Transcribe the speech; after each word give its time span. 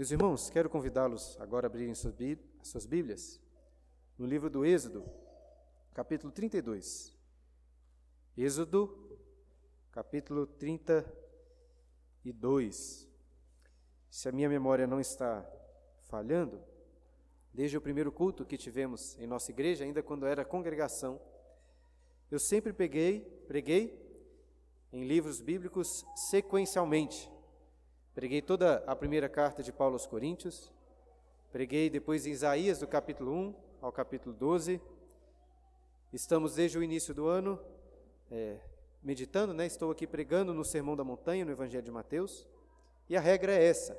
Meus 0.00 0.10
irmãos, 0.10 0.48
quero 0.48 0.70
convidá-los 0.70 1.38
agora 1.38 1.66
a 1.66 1.68
abrirem 1.68 1.94
suas 1.94 2.86
Bíblias 2.86 3.38
no 4.16 4.24
livro 4.24 4.48
do 4.48 4.64
Êxodo, 4.64 5.04
capítulo 5.92 6.32
32. 6.32 7.14
Êxodo, 8.34 9.18
capítulo 9.92 10.46
32. 10.46 13.06
Se 14.08 14.26
a 14.26 14.32
minha 14.32 14.48
memória 14.48 14.86
não 14.86 15.00
está 15.00 15.46
falhando, 16.04 16.64
desde 17.52 17.76
o 17.76 17.80
primeiro 17.82 18.10
culto 18.10 18.46
que 18.46 18.56
tivemos 18.56 19.18
em 19.18 19.26
nossa 19.26 19.50
igreja, 19.50 19.84
ainda 19.84 20.02
quando 20.02 20.24
era 20.24 20.46
congregação, 20.46 21.20
eu 22.30 22.38
sempre 22.38 22.72
peguei, 22.72 23.20
preguei 23.46 24.00
em 24.94 25.04
livros 25.04 25.42
bíblicos 25.42 26.06
sequencialmente. 26.30 27.30
Preguei 28.20 28.42
toda 28.42 28.84
a 28.86 28.94
primeira 28.94 29.30
carta 29.30 29.62
de 29.62 29.72
Paulo 29.72 29.94
aos 29.94 30.04
Coríntios, 30.06 30.70
preguei 31.50 31.88
depois 31.88 32.26
em 32.26 32.32
Isaías, 32.32 32.78
do 32.78 32.86
capítulo 32.86 33.32
1 33.32 33.54
ao 33.80 33.90
capítulo 33.90 34.34
12. 34.34 34.78
Estamos 36.12 36.54
desde 36.54 36.76
o 36.76 36.82
início 36.82 37.14
do 37.14 37.28
ano 37.28 37.58
é, 38.30 38.58
meditando, 39.02 39.54
né? 39.54 39.64
estou 39.64 39.90
aqui 39.90 40.06
pregando 40.06 40.52
no 40.52 40.66
Sermão 40.66 40.94
da 40.94 41.02
Montanha, 41.02 41.46
no 41.46 41.50
Evangelho 41.50 41.82
de 41.82 41.90
Mateus, 41.90 42.46
e 43.08 43.16
a 43.16 43.20
regra 43.20 43.54
é 43.54 43.64
essa: 43.64 43.98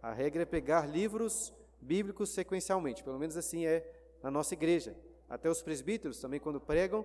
a 0.00 0.12
regra 0.12 0.42
é 0.42 0.46
pegar 0.46 0.86
livros 0.86 1.52
bíblicos 1.80 2.30
sequencialmente, 2.30 3.02
pelo 3.02 3.18
menos 3.18 3.36
assim 3.36 3.66
é 3.66 3.84
na 4.22 4.30
nossa 4.30 4.54
igreja. 4.54 4.96
Até 5.28 5.50
os 5.50 5.60
presbíteros 5.60 6.20
também, 6.20 6.38
quando 6.38 6.60
pregam, 6.60 7.04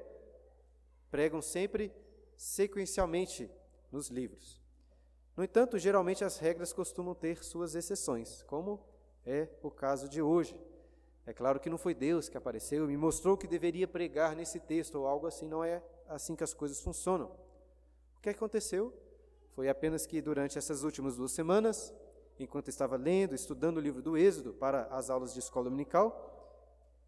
pregam 1.09 1.41
sempre 1.41 1.91
sequencialmente 2.37 3.49
nos 3.91 4.09
livros. 4.09 4.60
No 5.35 5.43
entanto, 5.43 5.77
geralmente 5.77 6.24
as 6.24 6.37
regras 6.37 6.74
costumam 6.74 7.15
ter 7.15 7.43
suas 7.43 7.74
exceções, 7.74 8.43
como 8.43 8.79
é 9.26 9.48
o 9.62 9.71
caso 9.71 10.10
de 10.10 10.21
hoje. 10.21 10.60
É 11.26 11.34
claro 11.34 11.60
que 11.60 11.70
não 11.70 11.77
foi 11.77 11.93
Deus 11.93 12.27
que 12.27 12.38
apareceu 12.38 12.84
e 12.84 12.88
me 12.88 12.98
mostrou 12.98 13.38
que 13.38 13.48
deveria 13.48 13.88
pregar 13.88 14.35
nesse 14.35 14.60
texto 14.60 14.96
ou 14.96 15.07
algo 15.07 15.27
assim, 15.27 15.48
não 15.48 15.63
é 15.63 15.82
assim 16.10 16.35
que 16.35 16.43
as 16.43 16.54
coisas 16.54 16.82
funcionam. 16.82 17.32
O 18.18 18.21
que 18.21 18.29
aconteceu? 18.29 18.93
Foi 19.55 19.70
apenas 19.70 20.05
que 20.05 20.21
durante 20.21 20.57
essas 20.57 20.84
últimas 20.84 21.15
duas 21.15 21.32
semanas, 21.32 21.93
enquanto 22.40 22.68
estava 22.68 22.98
lendo, 22.98 23.35
estudando 23.35 23.77
o 23.77 23.82
livro 23.82 24.01
do 24.01 24.18
Êxodo 24.18 24.54
para 24.54 24.84
as 24.88 25.10
aulas 25.10 25.34
de 25.34 25.40
escola 25.40 25.66
dominical, 25.66 26.60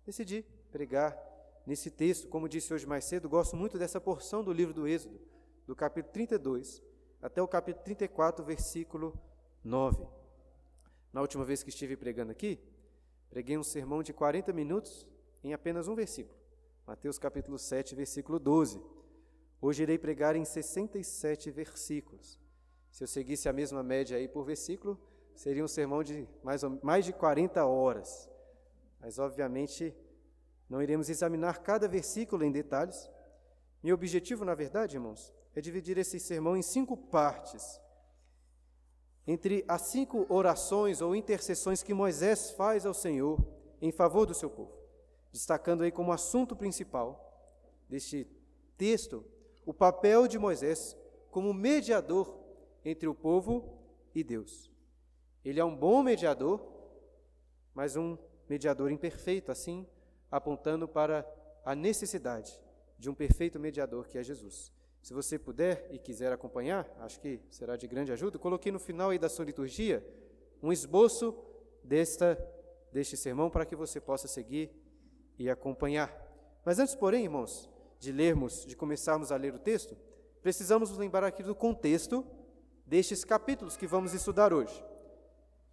decidi 0.05 0.45
pregar 0.71 1.17
nesse 1.65 1.89
texto. 1.89 2.27
Como 2.27 2.47
disse 2.47 2.73
hoje 2.73 2.85
mais 2.85 3.05
cedo, 3.05 3.27
gosto 3.27 3.55
muito 3.55 3.77
dessa 3.77 3.99
porção 3.99 4.43
do 4.43 4.53
livro 4.53 4.73
do 4.73 4.87
Êxodo, 4.87 5.19
do 5.65 5.75
capítulo 5.75 6.13
32 6.13 6.81
até 7.23 7.41
o 7.41 7.47
capítulo 7.47 7.85
34, 7.85 8.43
versículo 8.43 9.17
9. 9.63 10.05
Na 11.13 11.21
última 11.21 11.45
vez 11.45 11.63
que 11.63 11.69
estive 11.69 11.95
pregando 11.95 12.33
aqui, 12.33 12.59
preguei 13.29 13.57
um 13.57 13.63
sermão 13.63 14.03
de 14.03 14.11
40 14.11 14.51
minutos 14.51 15.07
em 15.41 15.53
apenas 15.53 15.87
um 15.87 15.95
versículo. 15.95 16.37
Mateus 16.85 17.17
capítulo 17.17 17.57
7, 17.57 17.95
versículo 17.95 18.37
12. 18.39 18.83
Hoje 19.61 19.83
irei 19.83 19.97
pregar 19.97 20.35
em 20.35 20.43
67 20.43 21.49
versículos. 21.49 22.37
Se 22.91 23.05
eu 23.05 23.07
seguisse 23.07 23.47
a 23.47 23.53
mesma 23.53 23.81
média 23.81 24.17
aí 24.17 24.27
por 24.27 24.43
versículo, 24.43 24.99
seria 25.33 25.63
um 25.63 25.67
sermão 25.67 26.03
de 26.03 26.27
mais, 26.43 26.61
mais 26.81 27.05
de 27.05 27.13
40 27.13 27.65
horas. 27.65 28.29
Mas, 28.99 29.17
obviamente, 29.17 29.95
não 30.69 30.81
iremos 30.81 31.09
examinar 31.09 31.59
cada 31.59 31.87
versículo 31.87 32.43
em 32.43 32.51
detalhes. 32.51 33.09
Meu 33.81 33.95
objetivo, 33.95 34.43
na 34.43 34.55
verdade, 34.55 34.97
irmãos, 34.97 35.33
é 35.55 35.61
dividir 35.61 35.97
esse 35.97 36.19
sermão 36.19 36.57
em 36.57 36.61
cinco 36.61 36.97
partes. 36.97 37.79
Entre 39.25 39.63
as 39.67 39.83
cinco 39.83 40.25
orações 40.29 41.01
ou 41.01 41.15
intercessões 41.15 41.81
que 41.81 41.93
Moisés 41.93 42.51
faz 42.51 42.85
ao 42.85 42.93
Senhor 42.93 43.39
em 43.81 43.91
favor 43.91 44.25
do 44.25 44.33
seu 44.33 44.49
povo, 44.49 44.73
destacando 45.31 45.83
aí 45.83 45.91
como 45.91 46.11
assunto 46.11 46.55
principal 46.55 47.29
deste 47.89 48.27
texto 48.77 49.23
o 49.65 49.73
papel 49.73 50.27
de 50.27 50.37
Moisés 50.37 50.97
como 51.31 51.53
mediador 51.53 52.37
entre 52.83 53.07
o 53.07 53.15
povo 53.15 53.79
e 54.13 54.23
Deus. 54.23 54.69
Ele 55.43 55.59
é 55.59 55.65
um 55.65 55.75
bom 55.75 56.03
mediador, 56.03 56.61
mas 57.73 57.95
um 57.95 58.17
mediador 58.47 58.91
imperfeito, 58.91 59.51
assim 59.51 59.87
apontando 60.29 60.87
para 60.87 61.23
a 61.63 61.75
necessidade 61.75 62.59
de 62.97 63.07
um 63.07 63.13
perfeito 63.13 63.59
mediador 63.59 64.07
que 64.07 64.17
é 64.17 64.23
Jesus. 64.23 64.73
Se 65.03 65.13
você 65.13 65.37
puder 65.37 65.85
e 65.91 65.99
quiser 65.99 66.31
acompanhar, 66.31 66.89
acho 67.01 67.19
que 67.19 67.41
será 67.49 67.75
de 67.75 67.85
grande 67.85 68.13
ajuda. 68.13 68.39
Coloquei 68.39 68.71
no 68.71 68.79
final 68.79 69.09
aí 69.09 69.19
da 69.19 69.27
sua 69.27 69.43
liturgia 69.43 70.01
um 70.61 70.71
esboço 70.71 71.35
desta, 71.83 72.39
deste 72.89 73.17
sermão 73.17 73.49
para 73.49 73.65
que 73.65 73.75
você 73.75 73.99
possa 73.99 74.29
seguir 74.29 74.71
e 75.37 75.49
acompanhar. 75.49 76.09
Mas 76.63 76.79
antes, 76.79 76.95
porém, 76.95 77.25
irmãos, 77.25 77.69
de 77.99 78.13
lermos, 78.13 78.65
de 78.65 78.77
começarmos 78.77 79.29
a 79.29 79.35
ler 79.35 79.53
o 79.53 79.59
texto, 79.59 79.97
precisamos 80.41 80.89
nos 80.89 80.97
lembrar 80.97 81.27
aqui 81.27 81.43
do 81.43 81.53
contexto 81.53 82.25
destes 82.85 83.25
capítulos 83.25 83.75
que 83.75 83.85
vamos 83.85 84.13
estudar 84.13 84.53
hoje. 84.53 84.85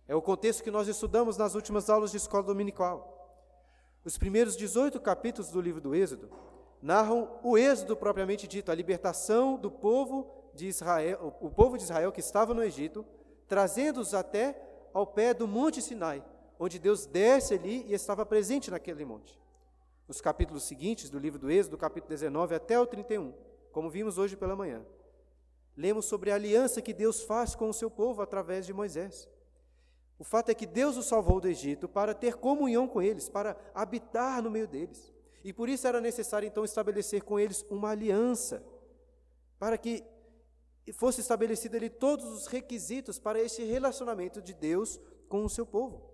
É 0.08 0.14
o 0.14 0.20
contexto 0.20 0.64
que 0.64 0.72
nós 0.72 0.88
estudamos 0.88 1.36
nas 1.36 1.54
últimas 1.54 1.88
aulas 1.88 2.10
de 2.10 2.16
escola 2.16 2.42
dominical. 2.42 3.16
Os 4.04 4.18
primeiros 4.18 4.56
18 4.56 4.98
capítulos 4.98 5.52
do 5.52 5.60
livro 5.60 5.80
do 5.80 5.94
Êxodo 5.94 6.49
narram 6.82 7.38
o 7.42 7.58
êxodo 7.58 7.96
propriamente 7.96 8.46
dito, 8.46 8.70
a 8.70 8.74
libertação 8.74 9.56
do 9.56 9.70
povo 9.70 10.30
de 10.54 10.66
Israel, 10.66 11.34
o 11.40 11.50
povo 11.50 11.76
de 11.76 11.84
Israel 11.84 12.12
que 12.12 12.20
estava 12.20 12.54
no 12.54 12.62
Egito, 12.62 13.04
trazendo-os 13.46 14.14
até 14.14 14.60
ao 14.92 15.06
pé 15.06 15.34
do 15.34 15.46
Monte 15.46 15.82
Sinai, 15.82 16.24
onde 16.58 16.78
Deus 16.78 17.06
desce 17.06 17.54
ali 17.54 17.84
e 17.86 17.94
estava 17.94 18.26
presente 18.26 18.70
naquele 18.70 19.04
monte. 19.04 19.38
Nos 20.08 20.20
capítulos 20.20 20.64
seguintes 20.64 21.08
do 21.08 21.18
livro 21.18 21.38
do 21.38 21.50
Êxodo, 21.50 21.76
do 21.76 21.80
capítulo 21.80 22.08
19 22.08 22.54
até 22.54 22.78
o 22.78 22.86
31, 22.86 23.32
como 23.72 23.88
vimos 23.88 24.18
hoje 24.18 24.36
pela 24.36 24.56
manhã, 24.56 24.84
lemos 25.76 26.04
sobre 26.04 26.30
a 26.30 26.34
aliança 26.34 26.82
que 26.82 26.92
Deus 26.92 27.22
faz 27.22 27.54
com 27.54 27.68
o 27.68 27.74
seu 27.74 27.90
povo 27.90 28.20
através 28.20 28.66
de 28.66 28.72
Moisés. 28.72 29.28
O 30.18 30.24
fato 30.24 30.50
é 30.50 30.54
que 30.54 30.66
Deus 30.66 30.96
os 30.96 31.06
salvou 31.06 31.40
do 31.40 31.48
Egito 31.48 31.88
para 31.88 32.12
ter 32.12 32.34
comunhão 32.34 32.86
com 32.86 33.00
eles, 33.00 33.28
para 33.28 33.56
habitar 33.74 34.42
no 34.42 34.50
meio 34.50 34.68
deles. 34.68 35.09
E 35.42 35.52
por 35.52 35.68
isso 35.68 35.86
era 35.86 36.00
necessário 36.00 36.46
então 36.46 36.64
estabelecer 36.64 37.22
com 37.22 37.38
eles 37.38 37.64
uma 37.70 37.90
aliança, 37.90 38.62
para 39.58 39.78
que 39.78 40.04
fosse 40.92 41.20
estabelecido 41.20 41.76
ali 41.76 41.88
todos 41.88 42.24
os 42.26 42.46
requisitos 42.46 43.18
para 43.18 43.40
esse 43.40 43.62
relacionamento 43.64 44.42
de 44.42 44.52
Deus 44.52 45.00
com 45.28 45.44
o 45.44 45.48
seu 45.48 45.64
povo. 45.64 46.10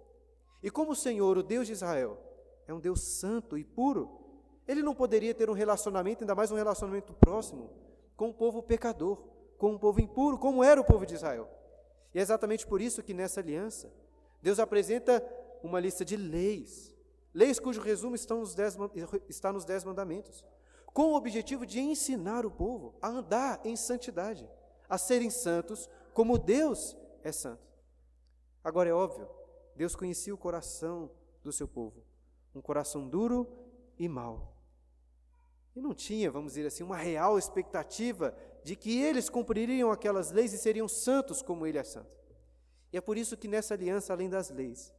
E 0.63 0.71
como 0.71 0.93
o 0.93 0.97
Senhor, 0.97 1.39
o 1.39 1.43
Deus 1.43 1.67
de 1.67 1.73
Israel, 1.73 2.19
é 2.67 2.75
um 2.75 2.81
Deus 2.81 3.01
santo 3.01 3.57
e 3.57 3.65
puro, 3.65 4.21
ele 4.67 4.83
não 4.83 4.95
poderia 4.95 5.35
ter 5.35 5.49
um 5.49 5.55
relacionamento, 5.55 6.25
ainda 6.25 6.35
mais 6.35 6.51
um 6.51 6.57
relacionamento 6.57 7.13
próximo, 7.15 7.71
com 8.17 8.31
o 8.31 8.35
povo 8.35 8.63
pecador, 8.63 9.19
com 9.59 9.75
o 9.75 9.79
povo 9.79 10.01
impuro, 10.01 10.39
como 10.39 10.65
era 10.65 10.81
o 10.81 10.85
povo 10.85 11.07
de 11.07 11.15
Israel. 11.15 11.49
E 12.13 12.19
é 12.19 12.23
exatamente 12.23 12.67
por 12.67 12.81
isso 12.81 13.03
que 13.03 13.15
nessa 13.15 13.41
aliança, 13.41 13.93
Deus 14.43 14.59
apresenta 14.59 15.25
uma 15.63 15.79
lista 15.79 16.05
de 16.05 16.17
leis, 16.17 16.96
Leis 17.37 17.61
cujo 17.61 17.83
resumo 17.83 18.17
nos 18.31 18.55
dez, 18.55 18.79
está 19.29 19.53
nos 19.53 19.67
Dez 19.67 19.85
Mandamentos, 19.85 20.43
com 20.87 21.13
o 21.13 21.17
objetivo 21.17 21.67
de 21.67 21.79
ensinar 21.79 22.47
o 22.47 22.51
povo 22.51 22.95
a 23.03 23.09
andar 23.09 23.61
em 23.63 23.77
santidade, 23.77 24.49
a 24.89 24.97
serem 24.97 25.29
santos 25.29 25.87
como 26.15 26.39
Deus 26.39 26.97
é 27.23 27.31
santo. 27.31 27.69
Agora 28.65 28.89
é 28.89 28.93
óbvio, 28.95 29.29
Deus 29.75 29.95
conhecia 29.95 30.35
o 30.35 30.39
coração 30.39 31.11
do 31.45 31.53
seu 31.53 31.69
povo, 31.69 32.03
um 32.55 32.63
coração 32.63 33.07
duro 33.07 33.47
e 33.99 34.09
mau. 34.09 34.57
E 35.75 35.81
não 35.83 35.93
tinha, 35.93 36.31
vamos 36.31 36.55
dizer 36.55 36.67
assim, 36.67 36.85
uma 36.85 36.97
real 36.97 37.39
expectativa 37.39 38.35
de 38.65 38.75
que 38.75 38.99
eles 39.03 39.29
cumpririam 39.29 39.91
aquelas 39.91 40.31
leis 40.31 40.55
e 40.55 40.59
seriam 40.59 40.89
santos 40.89 41.43
como 41.43 41.67
ele 41.67 41.77
é 41.77 41.85
santo. 41.85 42.17
E 42.91 42.97
é 42.97 43.01
por 43.03 43.19
isso 43.19 43.37
que 43.37 43.47
nessa 43.47 43.75
aliança, 43.75 44.15
além 44.15 44.31
das 44.31 44.49
leis, 44.49 44.91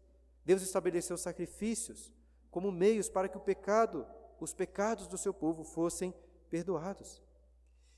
Deus 0.45 0.62
estabeleceu 0.62 1.18
sacrifícios 1.18 2.16
como 2.57 2.71
meios 2.71 3.07
para 3.07 3.30
que 3.30 3.38
o 3.38 3.39
pecado, 3.39 4.04
os 4.39 4.51
pecados 4.51 5.06
do 5.06 5.15
seu 5.15 5.31
povo 5.31 5.63
fossem 5.63 6.12
perdoados. 6.50 7.21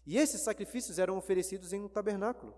E 0.06 0.18
esses 0.18 0.42
sacrifícios 0.42 1.00
eram 1.00 1.18
oferecidos 1.18 1.72
em 1.72 1.82
um 1.82 1.88
tabernáculo, 1.88 2.54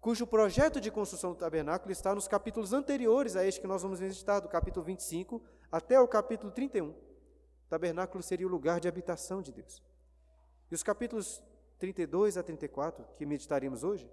cujo 0.00 0.28
projeto 0.28 0.80
de 0.80 0.92
construção 0.92 1.32
do 1.32 1.36
tabernáculo 1.36 1.90
está 1.90 2.14
nos 2.14 2.28
capítulos 2.28 2.72
anteriores 2.72 3.34
a 3.34 3.44
este 3.44 3.60
que 3.60 3.66
nós 3.66 3.82
vamos 3.82 3.98
visitar, 3.98 4.38
do 4.38 4.48
capítulo 4.48 4.86
25 4.86 5.42
até 5.72 5.98
o 5.98 6.06
capítulo 6.06 6.52
31. 6.52 6.90
O 6.90 6.94
tabernáculo 7.68 8.22
seria 8.22 8.46
o 8.46 8.50
lugar 8.50 8.78
de 8.78 8.86
habitação 8.86 9.42
de 9.42 9.50
Deus. 9.50 9.82
E 10.70 10.74
os 10.76 10.84
capítulos 10.84 11.42
32 11.80 12.36
a 12.36 12.44
34, 12.44 13.04
que 13.16 13.26
meditaremos 13.26 13.82
hoje, 13.82 14.08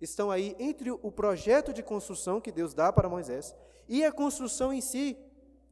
estão 0.00 0.28
aí 0.28 0.56
entre 0.58 0.90
o 0.90 1.12
projeto 1.12 1.72
de 1.72 1.84
construção 1.84 2.40
que 2.40 2.50
Deus 2.50 2.74
dá 2.74 2.92
para 2.92 3.08
Moisés 3.08 3.54
e 3.88 4.04
a 4.04 4.10
construção 4.10 4.72
em 4.72 4.80
si, 4.80 5.16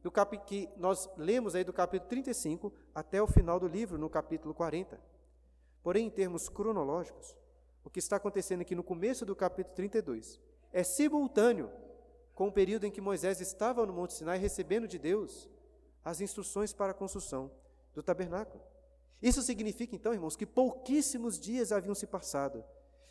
do 0.03 0.11
cap... 0.11 0.37
que 0.45 0.69
nós 0.75 1.09
lemos 1.17 1.55
aí 1.55 1.63
do 1.63 1.71
capítulo 1.73 2.09
35 2.09 2.73
até 2.93 3.21
o 3.21 3.27
final 3.27 3.59
do 3.59 3.67
livro, 3.67 3.97
no 3.97 4.09
capítulo 4.09 4.53
40. 4.53 4.99
Porém, 5.81 6.07
em 6.07 6.09
termos 6.09 6.49
cronológicos, 6.49 7.35
o 7.83 7.89
que 7.89 7.99
está 7.99 8.17
acontecendo 8.17 8.61
aqui 8.61 8.75
no 8.75 8.83
começo 8.83 9.25
do 9.25 9.35
capítulo 9.35 9.75
32 9.75 10.39
é 10.71 10.83
simultâneo 10.83 11.71
com 12.35 12.47
o 12.47 12.51
período 12.51 12.85
em 12.85 12.91
que 12.91 13.01
Moisés 13.01 13.39
estava 13.39 13.85
no 13.85 13.93
Monte 13.93 14.13
Sinai 14.13 14.37
recebendo 14.37 14.87
de 14.87 14.99
Deus 14.99 15.49
as 16.03 16.19
instruções 16.19 16.73
para 16.73 16.91
a 16.91 16.95
construção 16.95 17.49
do 17.93 18.03
tabernáculo. 18.03 18.61
Isso 19.21 19.41
significa, 19.41 19.95
então, 19.95 20.13
irmãos, 20.13 20.35
que 20.35 20.45
pouquíssimos 20.45 21.39
dias 21.39 21.71
haviam 21.71 21.95
se 21.95 22.05
passado, 22.05 22.63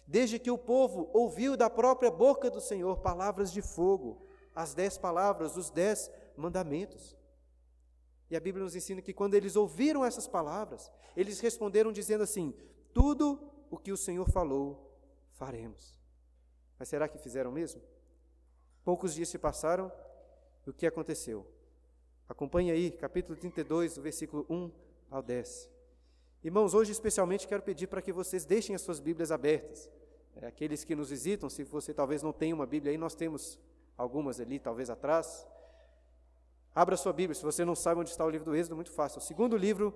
desde 0.07 0.39
que 0.39 0.51
o 0.51 0.59
povo 0.59 1.09
ouviu 1.15 1.57
da 1.57 1.71
própria 1.71 2.11
boca 2.11 2.51
do 2.51 2.61
Senhor 2.61 2.99
palavras 2.99 3.51
de 3.51 3.63
fogo, 3.63 4.27
as 4.55 4.75
dez 4.75 4.99
palavras, 4.99 5.57
os 5.57 5.71
dez 5.71 6.11
mandamentos. 6.37 7.17
E 8.31 8.37
a 8.37 8.41
Bíblia 8.41 8.65
nos 8.65 8.75
ensina 8.75 9.03
que 9.03 9.13
quando 9.13 9.35
eles 9.35 9.57
ouviram 9.57 10.05
essas 10.05 10.27
palavras, 10.27 10.91
eles 11.17 11.41
responderam 11.41 11.93
dizendo 11.93 12.23
assim: 12.23 12.55
Tudo 12.93 13.39
o 13.71 13.77
que 13.77 13.93
o 13.93 13.97
Senhor 13.97 14.29
falou, 14.31 14.99
faremos. 15.33 16.01
Mas 16.79 16.89
será 16.89 17.09
que 17.09 17.19
fizeram 17.19 17.53
mesmo? 17.53 17.81
Poucos 18.85 19.15
dias 19.15 19.29
se 19.29 19.39
passaram 19.39 19.93
e 20.67 20.71
o 20.71 20.73
que 20.73 20.87
aconteceu? 20.87 21.47
Acompanhe 22.29 22.71
aí, 22.71 22.91
capítulo 22.91 23.39
32, 23.39 23.95
do 23.95 24.03
versículo 24.03 24.47
1 24.49 24.71
ao 25.11 25.23
10. 25.23 25.71
Irmãos, 26.43 26.75
hoje 26.75 26.91
especialmente 26.91 27.47
quero 27.47 27.63
pedir 27.63 27.87
para 27.87 28.03
que 28.03 28.13
vocês 28.13 28.45
deixem 28.45 28.75
as 28.75 28.83
suas 28.83 28.99
Bíblias 28.99 29.31
abertas. 29.31 29.91
É, 30.37 30.47
aqueles 30.47 30.83
que 30.83 30.97
nos 30.97 31.11
visitam, 31.11 31.49
se 31.49 31.63
você 31.63 31.93
talvez 31.93 32.23
não 32.23 32.33
tenha 32.33 32.55
uma 32.55 32.67
Bíblia 32.67 32.91
aí, 32.91 32.99
nós 32.99 33.15
temos 33.15 33.61
algumas 33.97 34.41
ali, 34.41 34.59
talvez 34.59 34.91
atrás. 34.91 35.47
Abra 36.75 36.97
sua 36.97 37.13
Bíblia, 37.13 37.35
se 37.35 37.43
você 37.43 37.65
não 37.65 37.75
sabe 37.75 38.01
onde 38.01 38.11
está 38.11 38.25
o 38.25 38.31
livro 38.31 38.47
do 38.47 38.57
Êxodo, 38.57 38.75
muito 38.75 38.91
fácil. 38.91 39.19
O 39.19 39.23
segundo 39.23 39.57
livro 39.57 39.95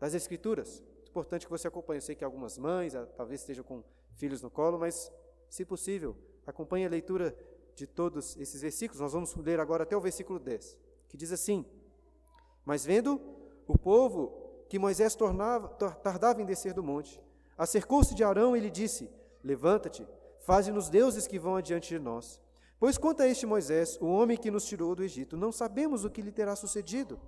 das 0.00 0.14
Escrituras. 0.14 0.82
Muito 0.96 1.10
importante 1.10 1.46
que 1.46 1.50
você 1.50 1.68
acompanhe. 1.68 1.98
Eu 1.98 2.02
sei 2.02 2.16
que 2.16 2.24
algumas 2.24 2.58
mães 2.58 2.94
ah, 2.94 3.06
talvez 3.16 3.40
estejam 3.40 3.62
com 3.62 3.84
filhos 4.16 4.42
no 4.42 4.50
colo, 4.50 4.78
mas, 4.78 5.12
se 5.48 5.64
possível, 5.64 6.16
acompanhe 6.44 6.86
a 6.86 6.88
leitura 6.88 7.36
de 7.74 7.86
todos 7.86 8.36
esses 8.36 8.60
versículos. 8.60 9.00
Nós 9.00 9.12
vamos 9.12 9.34
ler 9.36 9.60
agora 9.60 9.84
até 9.84 9.96
o 9.96 10.00
versículo 10.00 10.40
10, 10.40 10.76
que 11.08 11.16
diz 11.16 11.30
assim: 11.30 11.64
Mas 12.64 12.84
vendo 12.84 13.20
o 13.66 13.78
povo 13.78 14.64
que 14.68 14.78
Moisés 14.78 15.14
tornava, 15.14 15.68
tardava 15.68 16.42
em 16.42 16.44
descer 16.44 16.74
do 16.74 16.82
monte, 16.82 17.22
acercou-se 17.56 18.14
de 18.14 18.24
Arão 18.24 18.56
e 18.56 18.60
lhe 18.60 18.70
disse: 18.70 19.08
Levanta-te, 19.42 20.06
faze-nos 20.40 20.88
deuses 20.88 21.28
que 21.28 21.38
vão 21.38 21.54
adiante 21.54 21.90
de 21.90 21.98
nós. 22.00 22.40
Pois 22.78 22.96
quanto 22.96 23.22
a 23.22 23.26
este 23.26 23.44
Moisés, 23.44 23.98
o 24.00 24.06
homem 24.06 24.36
que 24.36 24.50
nos 24.50 24.64
tirou 24.64 24.94
do 24.94 25.02
Egito, 25.02 25.36
não 25.36 25.50
sabemos 25.50 26.04
o 26.04 26.10
que 26.10 26.22
lhe 26.22 26.30
terá 26.30 26.54
sucedido. 26.54 27.18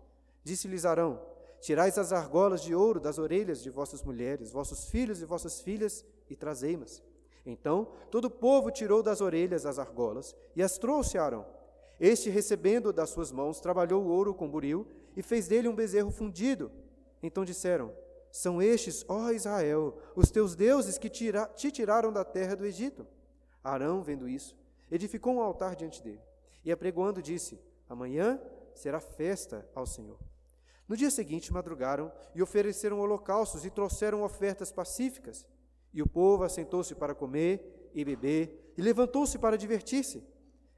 Disse-lhes 0.45 0.85
Arão: 0.85 1.21
Tirais 1.61 1.99
as 1.99 2.13
argolas 2.13 2.63
de 2.63 2.75
ouro 2.75 3.01
das 3.01 3.19
orelhas 3.19 3.61
de 3.61 3.69
vossas 3.69 4.03
mulheres, 4.03 4.53
vossos 4.53 4.89
filhos 4.89 5.21
e 5.21 5.25
vossas 5.25 5.61
filhas, 5.61 6.05
e 6.29 6.37
trazei-mas. 6.37 7.03
Então 7.45 7.89
todo 8.11 8.27
o 8.27 8.31
povo 8.31 8.71
tirou 8.71 9.03
das 9.03 9.21
orelhas 9.21 9.67
as 9.67 9.79
argolas 9.79 10.37
e 10.55 10.63
as 10.63 10.79
trouxe 10.79 11.19
a 11.19 11.25
Arão. 11.25 11.47
Este, 11.99 12.31
recebendo 12.31 12.93
das 12.93 13.11
suas 13.11 13.33
mãos, 13.33 13.61
trabalhou 13.61 14.05
o 14.05 14.09
ouro 14.09 14.33
com 14.33 14.49
buril 14.49 14.87
e 15.17 15.23
fez 15.23 15.49
dele 15.49 15.69
um 15.69 15.75
bezerro 15.75 16.11
fundido. 16.11 16.71
Então 17.23 17.45
disseram: 17.45 17.93
São 18.31 18.63
estes, 18.63 19.05
ó 19.09 19.31
Israel, 19.31 19.99
os 20.15 20.31
teus 20.31 20.55
deuses 20.55 20.97
que 20.97 21.11
tira, 21.11 21.47
te 21.57 21.73
tiraram 21.73 22.13
da 22.13 22.25
terra 22.25 22.55
do 22.55 22.65
Egito. 22.65 23.07
Arão, 23.63 24.03
vendo 24.03 24.29
isso, 24.29 24.57
edificou 24.91 25.35
um 25.35 25.41
altar 25.41 25.77
diante 25.77 26.03
dele 26.03 26.21
e, 26.65 26.73
apregoando, 26.73 27.23
disse: 27.23 27.61
Amanhã 27.89 28.41
será 28.75 29.01
festa 29.01 29.69
ao 29.75 29.87
Senhor. 29.87 30.19
No 30.89 30.97
dia 30.97 31.11
seguinte, 31.11 31.53
madrugaram 31.53 32.11
e 32.35 32.43
ofereceram 32.43 32.99
holocaustos 32.99 33.65
e 33.65 33.71
trouxeram 33.71 34.23
ofertas 34.23 34.73
pacíficas. 34.73 35.47
E 35.93 36.03
o 36.03 36.09
povo 36.09 36.43
assentou-se 36.43 36.95
para 36.95 37.15
comer 37.15 37.91
e 37.95 38.05
beber, 38.05 38.73
e 38.77 38.83
levantou-se 38.83 39.39
para 39.39 39.59
divertir-se. 39.59 40.23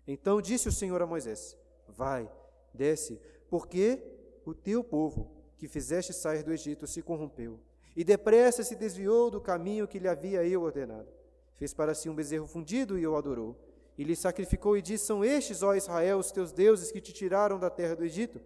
Então 0.06 0.41
disse 0.41 0.69
o 0.69 0.73
Senhor 0.73 1.00
a 1.00 1.06
Moisés: 1.06 1.56
Vai, 1.88 2.31
desce, 2.75 3.20
porque 3.49 4.03
o 4.44 4.55
teu 4.55 4.82
povo, 4.82 5.31
que 5.56 5.69
fizeste 5.69 6.12
sair 6.12 6.43
do 6.43 6.53
Egito, 6.53 6.87
se 6.87 7.03
corrompeu, 7.03 7.61
e 7.97 8.03
depressa 8.03 8.65
se 8.65 8.75
desviou 8.75 9.31
do 9.31 9.41
caminho 9.41 9.87
que 9.87 9.99
lhe 9.99 10.08
havia 10.08 10.44
eu 10.44 10.62
ordenado. 10.62 11.08
Fez 11.56 11.73
para 11.73 11.94
si 11.94 12.08
um 12.08 12.15
bezerro 12.15 12.47
fundido 12.47 12.99
e 12.99 13.06
o 13.06 13.17
adorou. 13.17 13.56
E 13.97 14.05
lhe 14.05 14.17
sacrificou 14.17 14.77
e 14.77 14.83
disse: 14.83 15.06
São 15.06 15.25
estes, 15.25 15.62
ó 15.62 15.75
Israel, 15.75 16.19
os 16.19 16.31
teus 16.31 16.53
deuses 16.53 16.91
que 16.91 17.00
te 17.00 17.12
tiraram 17.12 17.59
da 17.59 17.71
terra 17.71 17.94
do 17.94 18.05
Egito? 18.05 18.41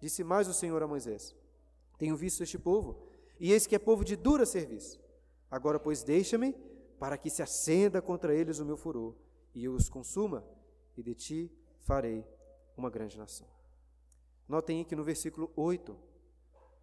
Disse 0.00 0.24
mais 0.24 0.48
o 0.48 0.54
Senhor 0.54 0.82
a 0.82 0.86
Moisés: 0.86 1.34
Tenho 1.98 2.16
visto 2.16 2.42
este 2.42 2.58
povo, 2.58 3.06
e 3.38 3.52
eis 3.52 3.66
que 3.66 3.74
é 3.74 3.78
povo 3.78 4.04
de 4.04 4.16
dura 4.16 4.44
serviço. 4.44 5.00
Agora, 5.50 5.78
pois, 5.78 6.02
deixa-me, 6.02 6.54
para 6.98 7.16
que 7.16 7.30
se 7.30 7.42
acenda 7.42 8.02
contra 8.02 8.34
eles 8.34 8.58
o 8.58 8.64
meu 8.64 8.76
furor, 8.76 9.14
e 9.54 9.64
eu 9.64 9.72
os 9.74 9.88
consuma, 9.88 10.44
e 10.96 11.02
de 11.02 11.14
ti 11.14 11.52
farei 11.80 12.24
uma 12.76 12.90
grande 12.90 13.16
nação. 13.16 13.46
Notem 14.48 14.84
que 14.84 14.96
no 14.96 15.04
versículo 15.04 15.50
8, 15.56 15.96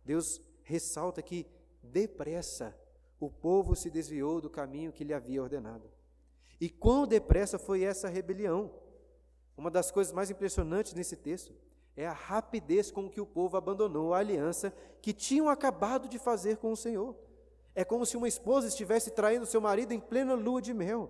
Deus 0.06 0.42
ressalta 0.64 1.22
que 1.22 1.46
depressa 1.84 2.76
o 3.20 3.30
povo 3.30 3.76
se 3.76 3.90
desviou 3.90 4.42
do 4.42 4.50
caminho 4.50 4.92
que 4.92 5.04
lhe 5.04 5.14
havia 5.14 5.44
ordenado. 5.44 5.90
E 6.62 6.70
quão 6.70 7.08
depressa 7.08 7.58
foi 7.58 7.84
essa 7.84 8.08
rebelião? 8.08 8.70
Uma 9.58 9.72
das 9.72 9.90
coisas 9.90 10.14
mais 10.14 10.30
impressionantes 10.30 10.94
nesse 10.94 11.16
texto 11.16 11.52
é 11.98 12.06
a 12.06 12.14
rapidez 12.14 12.92
com 12.92 13.10
que 13.10 13.20
o 13.20 13.26
povo 13.26 13.58
abandonou 13.58 14.14
a 14.14 14.20
aliança 14.20 14.72
que 15.02 15.12
tinham 15.12 15.50
acabado 15.50 16.08
de 16.08 16.20
fazer 16.20 16.58
com 16.58 16.72
o 16.72 16.78
Senhor. 16.78 17.16
É 17.74 17.84
como 17.84 18.06
se 18.06 18.16
uma 18.16 18.28
esposa 18.28 18.68
estivesse 18.68 19.10
traindo 19.10 19.48
seu 19.48 19.60
marido 19.60 19.92
em 19.92 20.00
plena 20.00 20.36
lua 20.36 20.62
de 20.62 20.72
mel. 20.72 21.10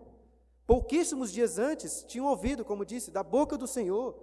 Pouquíssimos 0.65 1.33
dias 1.33 1.59
antes, 1.59 2.05
tinham 2.07 2.27
ouvido, 2.27 2.63
como 2.63 2.85
disse, 2.85 3.11
da 3.11 3.21
boca 3.21 3.57
do 3.57 3.67
Senhor: 3.67 4.15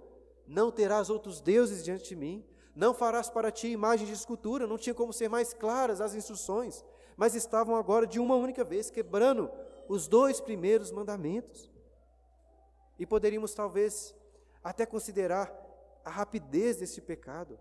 Não 0.47 0.71
terás 0.71 1.11
outros 1.11 1.39
deuses 1.39 1.83
diante 1.83 2.09
de 2.09 2.15
mim, 2.15 2.43
não 2.75 2.91
farás 2.91 3.29
para 3.29 3.51
ti 3.51 3.67
imagens 3.67 4.07
de 4.07 4.15
escultura. 4.15 4.65
Não 4.65 4.79
tinha 4.79 4.95
como 4.95 5.13
ser 5.13 5.29
mais 5.29 5.53
claras 5.53 6.01
as 6.01 6.15
instruções, 6.15 6.83
mas 7.15 7.35
estavam 7.35 7.75
agora 7.75 8.07
de 8.07 8.19
uma 8.19 8.35
única 8.35 8.63
vez 8.63 8.89
quebrando 8.89 9.51
os 9.89 10.07
dois 10.07 10.39
primeiros 10.39 10.91
mandamentos. 10.91 11.69
E 12.99 13.05
poderíamos 13.05 13.53
talvez 13.55 14.15
até 14.63 14.85
considerar 14.85 15.51
a 16.05 16.11
rapidez 16.11 16.77
desse 16.77 17.01
pecado 17.01 17.59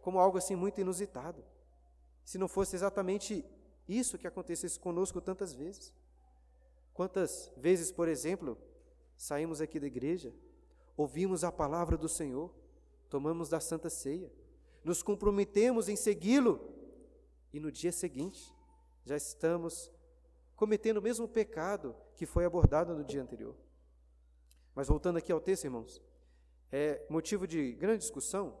como 0.00 0.20
algo 0.20 0.38
assim 0.38 0.54
muito 0.54 0.80
inusitado, 0.80 1.42
se 2.22 2.38
não 2.38 2.46
fosse 2.46 2.76
exatamente 2.76 3.44
isso 3.88 4.18
que 4.18 4.26
acontecesse 4.26 4.78
conosco 4.78 5.20
tantas 5.20 5.52
vezes. 5.52 5.92
Quantas 6.92 7.50
vezes, 7.56 7.90
por 7.90 8.06
exemplo, 8.06 8.56
saímos 9.16 9.60
aqui 9.60 9.80
da 9.80 9.86
igreja, 9.86 10.32
ouvimos 10.96 11.42
a 11.42 11.50
palavra 11.50 11.96
do 11.96 12.08
Senhor, 12.08 12.54
tomamos 13.08 13.48
da 13.48 13.60
Santa 13.60 13.90
Ceia, 13.90 14.30
nos 14.84 15.02
comprometemos 15.02 15.88
em 15.88 15.96
segui-lo 15.96 16.60
e 17.52 17.58
no 17.58 17.72
dia 17.72 17.90
seguinte 17.90 18.54
já 19.06 19.16
estamos 19.16 19.90
cometendo 20.56 20.98
o 20.98 21.02
mesmo 21.02 21.28
pecado 21.28 21.94
que 22.16 22.26
foi 22.26 22.44
abordado 22.44 22.94
no 22.94 23.04
dia 23.04 23.22
anterior. 23.22 23.56
Mas 24.74 24.88
voltando 24.88 25.18
aqui 25.18 25.30
ao 25.32 25.40
texto, 25.40 25.64
irmãos, 25.64 26.02
é 26.70 27.04
motivo 27.08 27.46
de 27.46 27.72
grande 27.72 27.98
discussão 27.98 28.56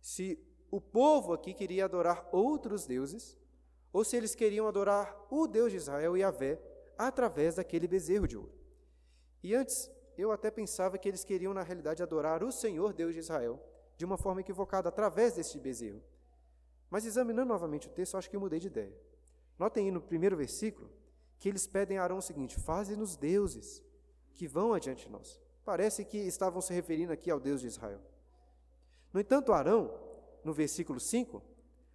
se 0.00 0.38
o 0.70 0.80
povo 0.80 1.32
aqui 1.32 1.54
queria 1.54 1.84
adorar 1.84 2.28
outros 2.32 2.86
deuses 2.86 3.38
ou 3.92 4.02
se 4.04 4.16
eles 4.16 4.34
queriam 4.34 4.66
adorar 4.66 5.14
o 5.30 5.46
Deus 5.46 5.70
de 5.70 5.76
Israel, 5.76 6.16
Yahvé, 6.16 6.60
através 6.96 7.56
daquele 7.56 7.86
bezerro 7.86 8.26
de 8.26 8.36
ouro. 8.36 8.52
E 9.42 9.54
antes, 9.54 9.90
eu 10.16 10.32
até 10.32 10.50
pensava 10.50 10.96
que 10.96 11.08
eles 11.08 11.24
queriam, 11.24 11.52
na 11.52 11.62
realidade, 11.62 12.02
adorar 12.02 12.42
o 12.42 12.50
Senhor 12.50 12.92
Deus 12.92 13.12
de 13.12 13.20
Israel, 13.20 13.62
de 13.96 14.04
uma 14.04 14.16
forma 14.16 14.40
equivocada, 14.40 14.88
através 14.88 15.34
deste 15.34 15.58
bezerro. 15.58 16.02
Mas 16.88 17.04
examinando 17.04 17.48
novamente 17.48 17.86
o 17.86 17.90
texto, 17.90 18.16
acho 18.16 18.30
que 18.30 18.36
eu 18.36 18.40
mudei 18.40 18.58
de 18.58 18.68
ideia. 18.68 18.96
Notem 19.58 19.86
aí 19.86 19.90
no 19.90 20.00
primeiro 20.00 20.36
versículo 20.36 20.90
que 21.42 21.48
eles 21.48 21.66
pedem 21.66 21.98
a 21.98 22.04
Arão 22.04 22.18
o 22.18 22.22
seguinte: 22.22 22.56
Faze-nos 22.60 23.16
deuses 23.16 23.82
que 24.32 24.46
vão 24.46 24.72
adiante 24.72 25.06
de 25.06 25.12
nós. 25.12 25.40
Parece 25.64 26.04
que 26.04 26.16
estavam 26.16 26.60
se 26.60 26.72
referindo 26.72 27.12
aqui 27.12 27.32
ao 27.32 27.40
Deus 27.40 27.60
de 27.60 27.66
Israel. 27.66 28.00
No 29.12 29.18
entanto, 29.18 29.52
Arão, 29.52 29.92
no 30.44 30.52
versículo 30.52 31.00
5, 31.00 31.42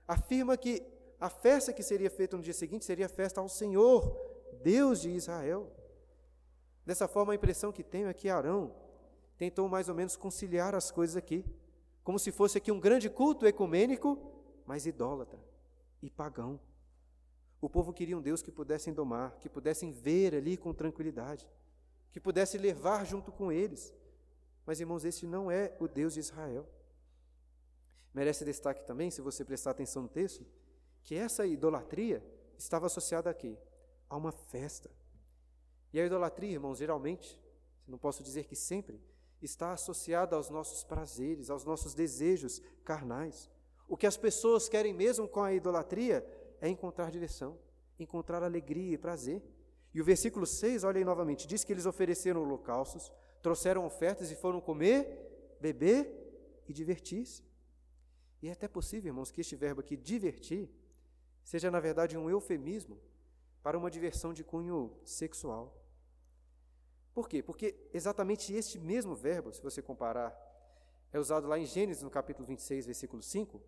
afirma 0.05 0.57
que 0.57 0.83
a 1.17 1.29
festa 1.29 1.71
que 1.71 1.81
seria 1.81 2.09
feita 2.09 2.35
no 2.35 2.43
dia 2.43 2.53
seguinte 2.53 2.83
seria 2.83 3.05
a 3.05 3.09
festa 3.09 3.39
ao 3.39 3.47
Senhor, 3.47 4.19
Deus 4.61 4.99
de 4.99 5.11
Israel. 5.11 5.71
Dessa 6.85 7.07
forma, 7.07 7.31
a 7.31 7.35
impressão 7.35 7.71
que 7.71 7.85
tenho 7.85 8.09
é 8.09 8.13
que 8.13 8.27
Arão 8.27 8.75
tentou 9.37 9.69
mais 9.69 9.87
ou 9.87 9.95
menos 9.95 10.17
conciliar 10.17 10.75
as 10.75 10.91
coisas 10.91 11.15
aqui, 11.15 11.45
como 12.03 12.19
se 12.19 12.33
fosse 12.33 12.57
aqui 12.57 12.69
um 12.69 12.81
grande 12.81 13.09
culto 13.09 13.47
ecumênico, 13.47 14.19
mas 14.65 14.85
idólatra 14.85 15.39
e 16.01 16.09
pagão. 16.09 16.59
O 17.59 17.69
povo 17.69 17.91
queria 17.91 18.17
um 18.17 18.21
Deus 18.21 18.41
que 18.41 18.51
pudessem 18.51 18.93
domar, 18.93 19.37
que 19.39 19.49
pudessem 19.49 19.91
ver 19.91 20.35
ali 20.35 20.57
com 20.57 20.73
tranquilidade, 20.73 21.47
que 22.11 22.19
pudesse 22.19 22.57
levar 22.57 23.05
junto 23.05 23.31
com 23.31 23.51
eles. 23.51 23.93
Mas, 24.65 24.79
irmãos, 24.79 25.05
este 25.05 25.25
não 25.25 25.49
é 25.49 25.75
o 25.79 25.87
Deus 25.87 26.13
de 26.13 26.19
Israel. 26.19 26.67
Merece 28.13 28.45
destaque 28.45 28.85
também, 28.85 29.09
se 29.09 29.21
você 29.21 29.43
prestar 29.43 29.71
atenção 29.71 30.03
no 30.03 30.09
texto, 30.09 30.45
que 31.03 31.15
essa 31.15 31.45
idolatria 31.45 32.23
estava 32.57 32.87
associada 32.87 33.29
a 33.29 33.33
quê? 33.33 33.57
A 34.09 34.17
uma 34.17 34.31
festa. 34.31 34.89
E 35.93 35.99
a 35.99 36.05
idolatria, 36.05 36.51
irmãos, 36.51 36.77
geralmente, 36.77 37.39
não 37.87 37.97
posso 37.97 38.21
dizer 38.23 38.45
que 38.45 38.55
sempre, 38.55 39.01
está 39.41 39.71
associada 39.71 40.35
aos 40.35 40.49
nossos 40.49 40.83
prazeres, 40.83 41.49
aos 41.49 41.63
nossos 41.63 41.93
desejos 41.93 42.61
carnais. 42.83 43.49
O 43.87 43.95
que 43.95 44.07
as 44.07 44.17
pessoas 44.17 44.67
querem 44.67 44.93
mesmo 44.93 45.27
com 45.27 45.41
a 45.41 45.53
idolatria 45.53 46.25
é 46.61 46.69
encontrar 46.69 47.11
direção, 47.11 47.57
encontrar 47.99 48.43
alegria 48.43 48.93
e 48.93 48.97
prazer. 48.97 49.41
E 49.93 50.01
o 50.01 50.03
versículo 50.03 50.45
6, 50.45 50.83
olha 50.83 50.97
aí 50.97 51.05
novamente, 51.05 51.47
diz 51.47 51.63
que 51.63 51.71
eles 51.71 51.85
ofereceram 51.85 52.43
holocaustos, 52.43 53.11
trouxeram 53.41 53.85
ofertas 53.85 54.31
e 54.31 54.35
foram 54.35 54.59
comer, 54.61 55.57
beber 55.59 56.63
e 56.67 56.73
divertir-se. 56.73 57.43
E 58.41 58.49
é 58.49 58.51
até 58.51 58.67
possível, 58.67 59.09
irmãos, 59.09 59.31
que 59.31 59.41
este 59.41 59.55
verbo 59.55 59.81
aqui, 59.81 59.95
divertir, 59.95 60.69
seja 61.43 61.71
na 61.71 61.79
verdade 61.79 62.17
um 62.17 62.29
eufemismo 62.29 62.99
para 63.63 63.77
uma 63.77 63.89
diversão 63.89 64.33
de 64.33 64.43
cunho 64.43 64.97
sexual. 65.03 65.75
Por 67.13 67.27
quê? 67.27 67.41
Porque 67.41 67.75
exatamente 67.93 68.53
este 68.53 68.77
mesmo 68.77 69.15
verbo, 69.15 69.51
se 69.51 69.61
você 69.61 69.81
comparar, 69.81 70.35
é 71.11 71.19
usado 71.19 71.47
lá 71.47 71.57
em 71.57 71.65
Gênesis, 71.65 72.03
no 72.03 72.09
capítulo 72.11 72.47
26, 72.47 72.85
versículo 72.85 73.23
5, 73.23 73.61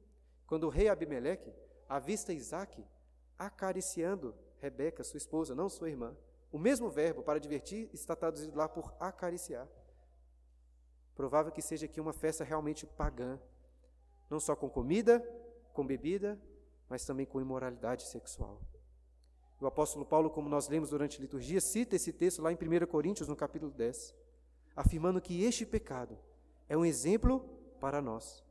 quando 0.46 0.66
o 0.66 0.70
rei 0.70 0.88
Abimeleque 0.88 1.52
avista 1.90 2.32
Isaac 2.32 2.86
acariciando 3.38 4.36
Rebeca, 4.60 5.04
sua 5.04 5.18
esposa, 5.18 5.56
não 5.56 5.70
sua 5.70 5.90
irmã. 5.90 6.16
O 6.52 6.60
mesmo 6.60 6.90
verbo 6.90 7.24
para 7.24 7.40
divertir 7.40 7.90
está 7.94 8.16
traduzido 8.16 8.58
lá 8.58 8.68
por 8.68 8.94
acariciar. 9.00 9.68
Provável 11.16 11.52
que 11.52 11.62
seja 11.62 11.86
aqui 11.86 12.00
uma 12.00 12.14
festa 12.14 12.44
realmente 12.44 12.86
pagã, 12.86 13.40
não 14.30 14.40
só 14.40 14.56
com 14.56 14.70
comida, 14.70 15.20
com 15.74 15.86
bebida, 15.86 16.40
mas 16.88 17.06
também 17.06 17.26
com 17.26 17.42
imoralidade 17.42 18.04
sexual. 18.04 18.62
O 19.60 19.68
apóstolo 19.68 20.06
Paulo, 20.06 20.30
como 20.30 20.48
nós 20.48 20.70
lemos 20.70 20.90
durante 20.90 21.18
a 21.18 21.22
liturgia, 21.22 21.60
cita 21.60 21.96
esse 21.96 22.14
texto 22.14 22.42
lá 22.42 22.52
em 22.52 22.56
1 22.56 22.88
Coríntios, 22.88 23.28
no 23.28 23.36
capítulo 23.36 23.72
10, 23.72 24.16
afirmando 24.76 25.22
que 25.22 25.44
este 25.44 25.66
pecado 25.66 26.18
é 26.68 26.78
um 26.78 26.86
exemplo 26.86 27.42
para 27.80 28.02
nós, 28.02 28.44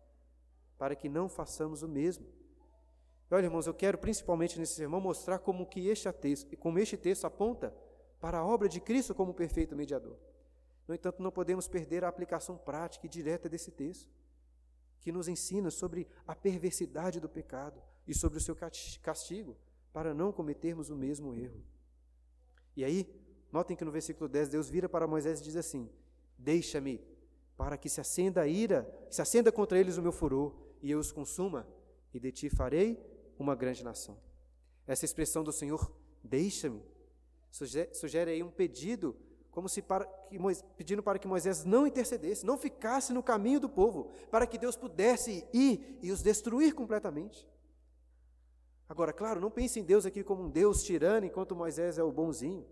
para 0.77 0.95
que 0.95 1.09
não 1.09 1.29
façamos 1.29 1.83
o 1.83 1.89
mesmo. 1.89 2.38
Olha, 3.31 3.45
irmãos, 3.45 3.67
eu 3.67 3.75
quero 3.75 3.99
principalmente 3.99 4.59
nesse 4.59 4.75
sermão 4.75 5.01
mostrar 5.01 5.39
como 5.39 5.67
que 5.67 5.89
este 5.89 6.11
texto, 6.13 6.57
como 6.57 6.79
este 6.79 6.97
texto 6.97 7.25
aponta 7.27 7.75
para 8.21 8.39
a 8.39 8.45
obra 8.45 8.69
de 8.69 8.81
Cristo 8.81 9.15
como 9.15 9.35
perfeito 9.35 9.77
mediador. 9.77 10.17
No 10.87 10.95
entanto, 10.95 11.23
não 11.23 11.31
podemos 11.31 11.69
perder 11.69 12.05
a 12.05 12.09
aplicação 12.09 12.57
prática 12.57 13.07
e 13.07 13.09
direta 13.09 13.49
desse 13.49 13.71
texto, 13.71 14.09
que 15.01 15.13
nos 15.13 15.29
ensina 15.29 15.71
sobre 15.71 16.09
a 16.27 16.35
perversidade 16.35 17.21
do 17.21 17.29
pecado 17.29 17.81
e 18.07 18.15
sobre 18.15 18.39
o 18.39 18.41
seu 18.41 18.57
castigo 19.03 19.57
para 19.93 20.15
não 20.15 20.33
cometermos 20.33 20.91
o 20.91 20.97
mesmo 20.97 21.35
erro. 21.35 21.63
E 22.75 22.85
aí, 22.85 23.07
notem 23.53 23.77
que 23.77 23.85
no 23.85 23.93
versículo 23.93 24.29
10, 24.29 24.49
Deus 24.49 24.69
vira 24.69 24.89
para 24.89 25.07
Moisés 25.07 25.41
e 25.41 25.45
diz 25.45 25.57
assim: 25.57 25.91
Deixa-me, 26.39 27.01
para 27.57 27.77
que 27.77 27.89
se 27.89 28.01
acenda 28.01 28.43
a 28.43 28.47
ira, 28.47 28.89
se 29.11 29.21
acenda 29.21 29.53
contra 29.53 29.79
eles 29.79 29.97
o 29.97 30.03
meu 30.03 30.13
furor, 30.13 30.55
e 30.81 30.91
eu 30.91 30.99
os 30.99 31.13
consuma, 31.13 31.67
e 32.15 32.21
de 32.21 32.33
ti 32.33 32.49
farei 32.49 32.99
uma 33.43 33.55
grande 33.55 33.85
nação. 33.85 34.19
Essa 34.87 35.05
expressão 35.05 35.45
do 35.45 35.53
Senhor, 35.53 35.93
deixa-me, 36.23 36.83
sugere, 37.51 37.95
sugere 37.95 38.31
aí 38.31 38.43
um 38.43 38.51
pedido, 38.51 39.17
como 39.51 39.69
se 39.69 39.83
para 39.83 40.05
que, 40.05 40.39
pedindo 40.77 41.03
para 41.03 41.19
que 41.19 41.29
Moisés 41.29 41.65
não 41.65 41.87
intercedesse, 41.87 42.47
não 42.47 42.57
ficasse 42.57 43.13
no 43.13 43.23
caminho 43.23 43.61
do 43.61 43.69
povo, 43.69 44.11
para 44.31 44.47
que 44.47 44.59
Deus 44.59 44.77
pudesse 44.77 45.47
ir 45.53 45.99
e 46.03 46.11
os 46.11 46.23
destruir 46.23 46.75
completamente. 46.75 47.47
Agora, 48.89 49.13
claro, 49.13 49.41
não 49.41 49.51
pense 49.51 49.79
em 49.79 49.85
Deus 49.85 50.07
aqui 50.07 50.25
como 50.25 50.45
um 50.45 50.51
Deus 50.51 50.83
tirano, 50.83 51.27
enquanto 51.27 51.55
Moisés 51.55 51.99
é 51.99 52.03
o 52.03 52.11
bonzinho. 52.11 52.67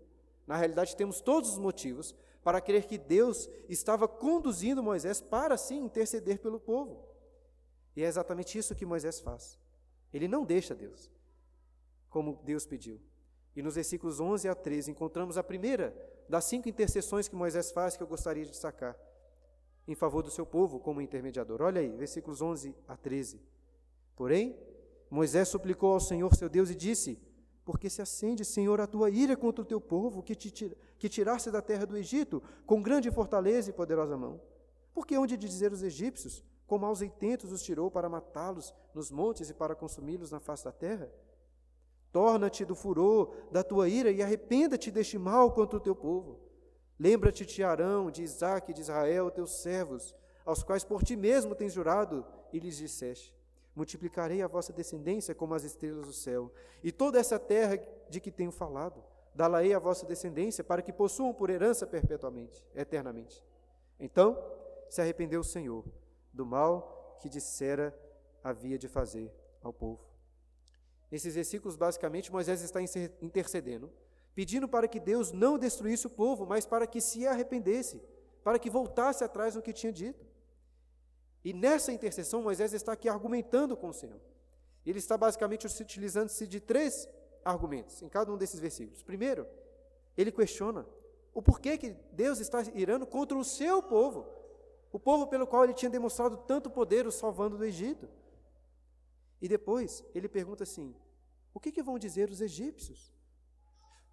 Na 0.47 0.55
realidade, 0.55 0.95
temos 0.95 1.21
todos 1.21 1.51
os 1.51 1.57
motivos 1.59 2.15
para 2.43 2.61
crer 2.61 2.85
que 2.85 2.97
Deus 2.97 3.49
estava 3.67 4.07
conduzindo 4.07 4.81
Moisés 4.81 5.21
para 5.21 5.57
sim 5.57 5.83
interceder 5.83 6.39
pelo 6.39 6.59
povo. 6.59 7.05
E 7.95 8.01
é 8.01 8.07
exatamente 8.07 8.57
isso 8.57 8.73
que 8.73 8.85
Moisés 8.85 9.19
faz. 9.19 9.59
Ele 10.17 10.27
não 10.27 10.43
deixa 10.43 10.75
Deus, 10.75 11.11
como 12.09 12.39
Deus 12.43 12.65
pediu. 12.65 12.99
E 13.55 13.61
nos 13.61 13.75
versículos 13.75 14.19
11 14.19 14.49
a 14.49 14.55
13 14.55 14.91
encontramos 14.91 15.37
a 15.37 15.43
primeira 15.43 15.95
das 16.27 16.45
cinco 16.45 16.67
intercessões 16.67 17.27
que 17.27 17.35
Moisés 17.35 17.71
faz 17.71 17.95
que 17.95 18.03
eu 18.03 18.07
gostaria 18.07 18.43
de 18.43 18.51
destacar 18.51 18.97
em 19.87 19.95
favor 19.95 20.21
do 20.21 20.29
seu 20.29 20.45
povo 20.45 20.79
como 20.79 21.01
intermediador. 21.01 21.61
Olha 21.61 21.79
aí, 21.79 21.95
versículos 21.95 22.41
11 22.41 22.75
a 22.87 22.97
13. 22.97 23.39
Porém, 24.15 24.57
Moisés 25.09 25.47
suplicou 25.47 25.93
ao 25.93 25.99
Senhor 25.99 26.35
seu 26.35 26.49
Deus 26.49 26.69
e 26.69 26.75
disse: 26.75 27.19
Porque 27.63 27.89
se 27.89 28.01
acende, 28.01 28.43
Senhor, 28.43 28.81
a 28.81 28.87
tua 28.87 29.09
ira 29.09 29.37
contra 29.37 29.61
o 29.61 29.65
teu 29.65 29.79
povo, 29.79 30.21
que, 30.23 30.35
te, 30.35 30.75
que 30.97 31.07
tiraste 31.07 31.49
da 31.51 31.61
terra 31.61 31.85
do 31.85 31.95
Egito, 31.95 32.41
com 32.65 32.81
grande 32.81 33.09
fortaleza 33.11 33.69
e 33.69 33.73
poderosa 33.73 34.17
mão. 34.17 34.41
Porque 34.93 35.17
onde 35.17 35.37
de 35.37 35.47
dizer 35.47 35.71
os 35.71 35.83
egípcios, 35.83 36.43
com 36.67 36.77
maus 36.77 37.01
intentos 37.01 37.51
os 37.51 37.63
tirou 37.63 37.89
para 37.89 38.09
matá-los 38.09 38.75
nos 38.93 39.09
montes 39.09 39.49
e 39.49 39.53
para 39.53 39.73
consumi-los 39.73 40.31
na 40.31 40.39
face 40.39 40.65
da 40.65 40.71
terra? 40.71 41.09
Torna-te 42.11 42.65
do 42.65 42.75
furor 42.75 43.33
da 43.51 43.63
tua 43.63 43.87
ira 43.87 44.11
e 44.11 44.21
arrependa-te 44.21 44.91
deste 44.91 45.17
mal 45.17 45.51
contra 45.51 45.77
o 45.77 45.81
teu 45.81 45.95
povo. 45.95 46.39
Lembra-te 46.99 47.45
de 47.45 47.63
Arão, 47.63 48.11
de 48.11 48.21
Isaac 48.21 48.69
e 48.69 48.73
de 48.73 48.81
Israel, 48.81 49.31
teus 49.31 49.61
servos, 49.61 50.15
aos 50.45 50.61
quais 50.63 50.83
por 50.83 51.03
ti 51.03 51.15
mesmo 51.15 51.55
tens 51.55 51.73
jurado, 51.73 52.25
e 52.51 52.59
lhes 52.59 52.77
disseste: 52.77 53.33
multiplicarei 53.75 54.41
a 54.41 54.47
vossa 54.47 54.73
descendência 54.73 55.35
como 55.35 55.53
as 55.53 55.63
estrelas 55.63 56.07
do 56.07 56.13
céu, 56.13 56.51
e 56.83 56.91
toda 56.91 57.19
essa 57.19 57.37
terra 57.37 57.79
de 58.09 58.19
que 58.19 58.31
tenho 58.31 58.51
falado, 58.51 59.03
dá-la-ei 59.35 59.73
a 59.73 59.79
vossa 59.79 60.05
descendência, 60.05 60.63
para 60.63 60.81
que 60.81 60.91
possuam 60.91 61.33
por 61.33 61.49
herança 61.49 61.85
perpetuamente, 61.85 62.65
eternamente. 62.73 63.43
Então 63.99 64.37
se 64.89 65.01
arrependeu 65.01 65.41
o 65.41 65.45
Senhor 65.45 65.85
do 66.37 66.45
mal 66.45 67.17
que 67.19 67.27
dissera 67.27 67.93
havia 68.43 68.77
de 68.77 68.87
fazer 68.87 69.33
ao 69.61 69.73
povo. 69.73 70.07
Nesses 71.11 71.35
versículos, 71.35 71.75
basicamente, 71.75 72.31
Moisés 72.31 72.61
está 72.61 72.79
intercedendo, 73.21 73.91
pedindo 74.33 74.67
para 74.67 74.87
que 74.87 74.99
Deus 74.99 75.31
não 75.31 75.57
destruísse 75.57 76.07
o 76.07 76.09
povo, 76.09 76.45
mas 76.45 76.65
para 76.65 76.87
que 76.87 77.01
se 77.01 77.25
arrependesse, 77.27 78.01
para 78.43 78.59
que 78.59 78.69
voltasse 78.69 79.23
atrás 79.23 79.55
no 79.55 79.61
que 79.61 79.73
tinha 79.73 79.91
dito. 79.91 80.25
E 81.43 81.53
nessa 81.53 81.91
intercessão, 81.91 82.41
Moisés 82.41 82.73
está 82.73 82.93
aqui 82.93 83.09
argumentando 83.09 83.75
com 83.75 83.89
o 83.89 83.93
Senhor. 83.93 84.21
Ele 84.85 84.99
está 84.99 85.17
basicamente 85.17 85.65
utilizando-se 85.65 86.45
de 86.47 86.59
três 86.59 87.09
argumentos 87.43 88.01
em 88.01 88.09
cada 88.09 88.31
um 88.31 88.37
desses 88.37 88.59
versículos. 88.59 89.03
Primeiro, 89.03 89.47
ele 90.17 90.31
questiona 90.31 90.85
o 91.33 91.41
porquê 91.41 91.77
que 91.77 91.95
Deus 92.11 92.39
está 92.39 92.63
irando 92.73 93.05
contra 93.05 93.37
o 93.37 93.43
seu 93.43 93.81
povo, 93.81 94.25
o 94.97 94.99
povo 94.99 95.27
pelo 95.27 95.45
qual 95.45 95.63
ele 95.63 95.75
tinha 95.75 95.91
demonstrado 95.91 96.37
tanto 96.37 96.71
poder, 96.71 97.05
o 97.05 97.11
salvando 97.11 97.55
do 97.55 97.63
Egito. 97.63 98.09
E 99.39 99.47
depois, 99.47 100.03
ele 100.15 100.27
pergunta 100.27 100.63
assim: 100.63 100.95
o 101.53 101.59
que, 101.59 101.71
que 101.71 101.83
vão 101.83 101.99
dizer 101.99 102.31
os 102.31 102.41
egípcios? 102.41 103.13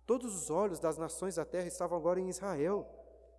Todos 0.05 0.35
os 0.35 0.51
olhos 0.51 0.79
das 0.79 0.99
nações 0.99 1.37
da 1.37 1.45
terra 1.47 1.67
estavam 1.67 1.97
agora 1.97 2.21
em 2.21 2.29
Israel 2.29 2.87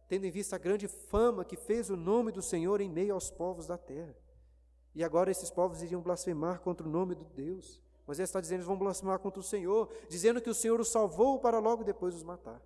tendo 0.08 0.26
em 0.26 0.32
vista 0.32 0.56
a 0.56 0.60
grande 0.60 0.88
fama 0.88 1.46
que 1.46 1.56
fez 1.56 1.92
o 1.92 1.96
nome 1.96 2.32
do 2.32 2.42
Senhor 2.42 2.82
em 2.82 2.90
meio 2.90 3.14
aos 3.14 3.30
povos 3.30 3.68
da 3.68 3.78
terra. 3.78 4.16
E 4.96 5.04
agora 5.04 5.30
esses 5.30 5.52
povos 5.52 5.84
iriam 5.84 6.02
blasfemar 6.02 6.62
contra 6.62 6.88
o 6.88 6.90
nome 6.90 7.16
de 7.16 7.26
Deus. 7.26 7.80
Mas 8.08 8.18
ele 8.18 8.26
está 8.26 8.42
dizendo 8.42 8.62
que 8.62 8.68
vão 8.68 8.78
blasfemar 8.78 9.20
contra 9.20 9.40
o 9.40 9.44
Senhor, 9.44 9.88
dizendo 10.10 10.42
que 10.42 10.50
o 10.50 10.54
Senhor 10.54 10.80
os 10.80 10.92
salvou 10.92 11.40
para 11.40 11.60
logo 11.60 11.84
depois 11.84 12.16
os 12.16 12.24
matar. 12.24 12.60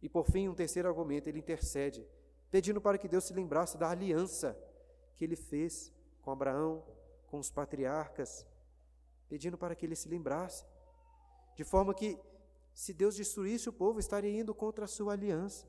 E 0.00 0.08
por 0.08 0.24
fim, 0.26 0.48
um 0.48 0.54
terceiro 0.54 0.88
argumento, 0.88 1.28
ele 1.28 1.38
intercede, 1.38 2.06
pedindo 2.54 2.80
para 2.80 2.96
que 2.96 3.08
Deus 3.08 3.24
se 3.24 3.34
lembrasse 3.34 3.76
da 3.76 3.90
aliança 3.90 4.56
que 5.16 5.24
ele 5.24 5.34
fez 5.34 5.92
com 6.22 6.30
Abraão, 6.30 6.84
com 7.26 7.40
os 7.40 7.50
patriarcas, 7.50 8.46
pedindo 9.28 9.58
para 9.58 9.74
que 9.74 9.84
ele 9.84 9.96
se 9.96 10.08
lembrasse, 10.08 10.64
de 11.56 11.64
forma 11.64 11.92
que, 11.92 12.16
se 12.72 12.94
Deus 12.94 13.16
destruísse 13.16 13.68
o 13.68 13.72
povo, 13.72 13.98
estaria 13.98 14.30
indo 14.30 14.54
contra 14.54 14.84
a 14.84 14.86
sua 14.86 15.14
aliança. 15.14 15.66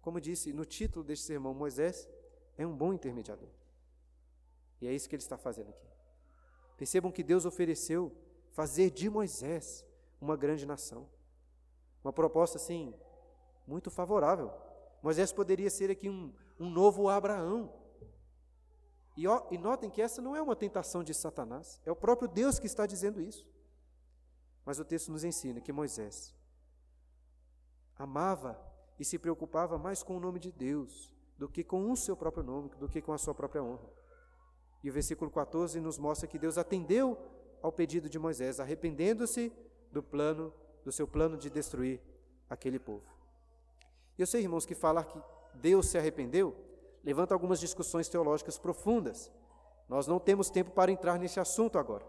Como 0.00 0.18
disse 0.18 0.50
no 0.50 0.64
título 0.64 1.04
deste 1.04 1.26
sermão, 1.26 1.52
Moisés 1.52 2.08
é 2.56 2.66
um 2.66 2.74
bom 2.74 2.94
intermediador. 2.94 3.50
E 4.80 4.88
é 4.88 4.94
isso 4.94 5.10
que 5.10 5.14
ele 5.14 5.22
está 5.22 5.36
fazendo 5.36 5.68
aqui. 5.68 5.86
Percebam 6.78 7.12
que 7.12 7.22
Deus 7.22 7.44
ofereceu 7.44 8.10
fazer 8.52 8.88
de 8.88 9.10
Moisés 9.10 9.84
uma 10.18 10.38
grande 10.38 10.64
nação. 10.64 11.06
Uma 12.02 12.14
proposta, 12.14 12.56
assim, 12.56 12.94
muito 13.66 13.90
favorável. 13.90 14.69
Moisés 15.02 15.32
poderia 15.32 15.70
ser 15.70 15.90
aqui 15.90 16.08
um, 16.08 16.32
um 16.58 16.68
novo 16.68 17.08
Abraão. 17.08 17.72
E, 19.16 19.26
ó, 19.26 19.46
e 19.50 19.58
notem 19.58 19.90
que 19.90 20.00
essa 20.00 20.22
não 20.22 20.36
é 20.36 20.42
uma 20.42 20.56
tentação 20.56 21.02
de 21.02 21.12
Satanás, 21.12 21.80
é 21.84 21.90
o 21.90 21.96
próprio 21.96 22.28
Deus 22.28 22.58
que 22.58 22.66
está 22.66 22.86
dizendo 22.86 23.20
isso. 23.20 23.48
Mas 24.64 24.78
o 24.78 24.84
texto 24.84 25.10
nos 25.10 25.24
ensina 25.24 25.60
que 25.60 25.72
Moisés 25.72 26.34
amava 27.98 28.58
e 28.98 29.04
se 29.04 29.18
preocupava 29.18 29.78
mais 29.78 30.02
com 30.02 30.16
o 30.16 30.20
nome 30.20 30.38
de 30.38 30.52
Deus 30.52 31.14
do 31.36 31.48
que 31.48 31.64
com 31.64 31.90
o 31.90 31.96
seu 31.96 32.16
próprio 32.16 32.44
nome, 32.44 32.70
do 32.78 32.88
que 32.88 33.00
com 33.00 33.12
a 33.12 33.18
sua 33.18 33.34
própria 33.34 33.62
honra. 33.62 33.88
E 34.82 34.90
o 34.90 34.92
versículo 34.92 35.30
14 35.30 35.80
nos 35.80 35.98
mostra 35.98 36.28
que 36.28 36.38
Deus 36.38 36.58
atendeu 36.58 37.18
ao 37.62 37.72
pedido 37.72 38.08
de 38.08 38.18
Moisés, 38.18 38.60
arrependendo-se 38.60 39.52
do 39.90 40.02
plano, 40.02 40.52
do 40.84 40.92
seu 40.92 41.06
plano 41.06 41.36
de 41.36 41.50
destruir 41.50 42.00
aquele 42.48 42.78
povo. 42.78 43.19
Eu 44.20 44.26
sei, 44.26 44.42
irmãos, 44.42 44.66
que 44.66 44.74
falar 44.74 45.04
que 45.04 45.18
Deus 45.54 45.88
se 45.88 45.96
arrependeu, 45.96 46.54
levanta 47.02 47.32
algumas 47.32 47.58
discussões 47.58 48.06
teológicas 48.06 48.58
profundas. 48.58 49.32
Nós 49.88 50.06
não 50.06 50.18
temos 50.18 50.50
tempo 50.50 50.72
para 50.72 50.92
entrar 50.92 51.18
nesse 51.18 51.40
assunto 51.40 51.78
agora. 51.78 52.04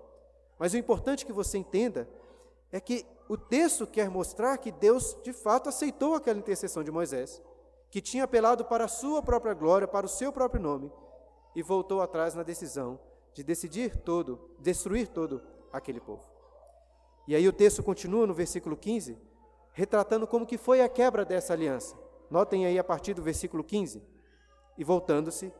Mas 0.59 0.73
o 0.73 0.77
importante 0.77 1.25
que 1.25 1.31
você 1.31 1.57
entenda 1.57 2.09
é 2.69 2.81
que 2.81 3.05
o 3.29 3.37
texto 3.37 3.87
quer 3.87 4.09
mostrar 4.09 4.57
que 4.57 4.73
Deus 4.73 5.17
de 5.23 5.31
fato 5.31 5.69
aceitou 5.69 6.13
aquela 6.13 6.37
intercessão 6.37 6.83
de 6.83 6.91
Moisés, 6.91 7.41
que 7.89 8.01
tinha 8.01 8.25
apelado 8.25 8.65
para 8.65 8.83
a 8.83 8.89
sua 8.89 9.23
própria 9.23 9.53
glória, 9.53 9.87
para 9.87 10.05
o 10.05 10.09
seu 10.09 10.33
próprio 10.33 10.61
nome, 10.61 10.91
e 11.55 11.63
voltou 11.63 12.01
atrás 12.01 12.35
na 12.35 12.43
decisão 12.43 12.99
de 13.33 13.41
decidir 13.41 13.95
todo, 13.95 14.51
destruir 14.59 15.07
todo 15.07 15.41
aquele 15.71 16.01
povo. 16.01 16.23
E 17.25 17.35
aí 17.35 17.47
o 17.47 17.53
texto 17.53 17.81
continua 17.81 18.27
no 18.27 18.33
versículo 18.33 18.75
15, 18.75 19.17
retratando 19.73 20.27
como 20.27 20.45
que 20.45 20.57
foi 20.57 20.81
a 20.81 20.89
quebra 20.89 21.23
dessa 21.23 21.53
aliança. 21.53 21.95
Notem 22.29 22.65
aí 22.65 22.77
a 22.79 22.83
partir 22.83 23.13
do 23.13 23.21
versículo 23.21 23.63
15. 23.63 24.01
E 24.77 24.83
voltando-se, 24.83 25.51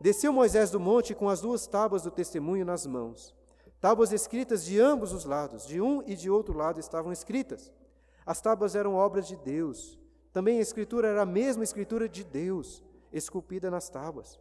desceu 0.00 0.32
Moisés 0.32 0.70
do 0.70 0.80
monte 0.80 1.14
com 1.14 1.28
as 1.28 1.40
duas 1.40 1.66
tábuas 1.66 2.02
do 2.02 2.10
testemunho 2.10 2.64
nas 2.64 2.86
mãos. 2.86 3.34
Tábuas 3.80 4.12
escritas 4.12 4.64
de 4.64 4.80
ambos 4.80 5.12
os 5.12 5.24
lados, 5.24 5.66
de 5.66 5.80
um 5.80 6.02
e 6.06 6.16
de 6.16 6.30
outro 6.30 6.56
lado 6.56 6.80
estavam 6.80 7.12
escritas. 7.12 7.72
As 8.24 8.40
tábuas 8.40 8.74
eram 8.74 8.94
obras 8.94 9.28
de 9.28 9.36
Deus. 9.36 9.98
Também 10.32 10.58
a 10.58 10.62
escritura 10.62 11.08
era 11.08 11.22
a 11.22 11.26
mesma 11.26 11.62
escritura 11.62 12.08
de 12.08 12.24
Deus, 12.24 12.82
esculpida 13.12 13.70
nas 13.70 13.88
tábuas. 13.88 14.40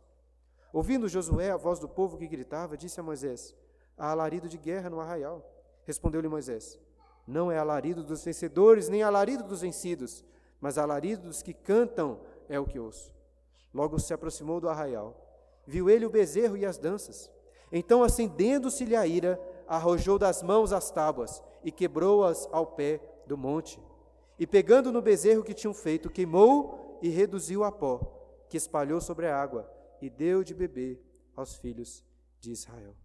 Ouvindo 0.71 1.07
Josué 1.07 1.51
a 1.51 1.57
voz 1.57 1.77
do 1.77 1.87
povo 1.87 2.17
que 2.17 2.27
gritava, 2.27 2.75
disse 2.75 2.99
a 2.99 3.03
Moisés: 3.03 3.55
Há 3.97 4.09
alarido 4.09 4.49
de 4.49 4.57
guerra 4.57 4.89
no 4.89 4.99
arraial. 4.99 5.47
Respondeu-lhe 5.85 6.27
Moisés: 6.27 6.79
Não 7.25 7.51
é 7.51 7.57
alarido 7.57 8.03
dos 8.03 8.23
vencedores, 8.23 8.89
nem 8.89 9.01
alarido 9.01 9.43
dos 9.43 9.61
vencidos, 9.61 10.23
mas 10.59 10.77
alarido 10.77 11.23
dos 11.23 11.41
que 11.41 11.53
cantam 11.53 12.19
é 12.49 12.59
o 12.59 12.65
que 12.65 12.79
ouço. 12.79 13.13
Logo 13.73 13.97
se 13.99 14.13
aproximou 14.13 14.59
do 14.59 14.69
arraial. 14.69 15.19
Viu 15.65 15.89
ele 15.89 16.05
o 16.05 16.09
bezerro 16.09 16.57
e 16.57 16.65
as 16.65 16.77
danças. 16.77 17.31
Então, 17.71 18.03
acendendo-se-lhe 18.03 18.95
a 18.95 19.07
ira, 19.07 19.39
arrojou 19.67 20.19
das 20.19 20.43
mãos 20.43 20.71
as 20.71 20.91
tábuas 20.91 21.41
e 21.63 21.71
quebrou-as 21.71 22.47
ao 22.51 22.67
pé 22.67 22.99
do 23.25 23.37
monte. 23.37 23.79
E 24.37 24.45
pegando 24.45 24.91
no 24.91 25.01
bezerro 25.01 25.43
que 25.43 25.53
tinham 25.53 25.73
feito, 25.73 26.09
queimou 26.09 26.99
e 27.01 27.09
reduziu 27.09 27.63
a 27.63 27.71
pó, 27.71 27.99
que 28.49 28.57
espalhou 28.57 29.01
sobre 29.01 29.27
a 29.27 29.41
água 29.41 29.69
e 30.01 30.09
deu 30.09 30.43
de 30.43 30.53
beber 30.53 31.01
aos 31.35 31.55
filhos 31.55 32.03
de 32.39 32.51
Israel. 32.51 33.02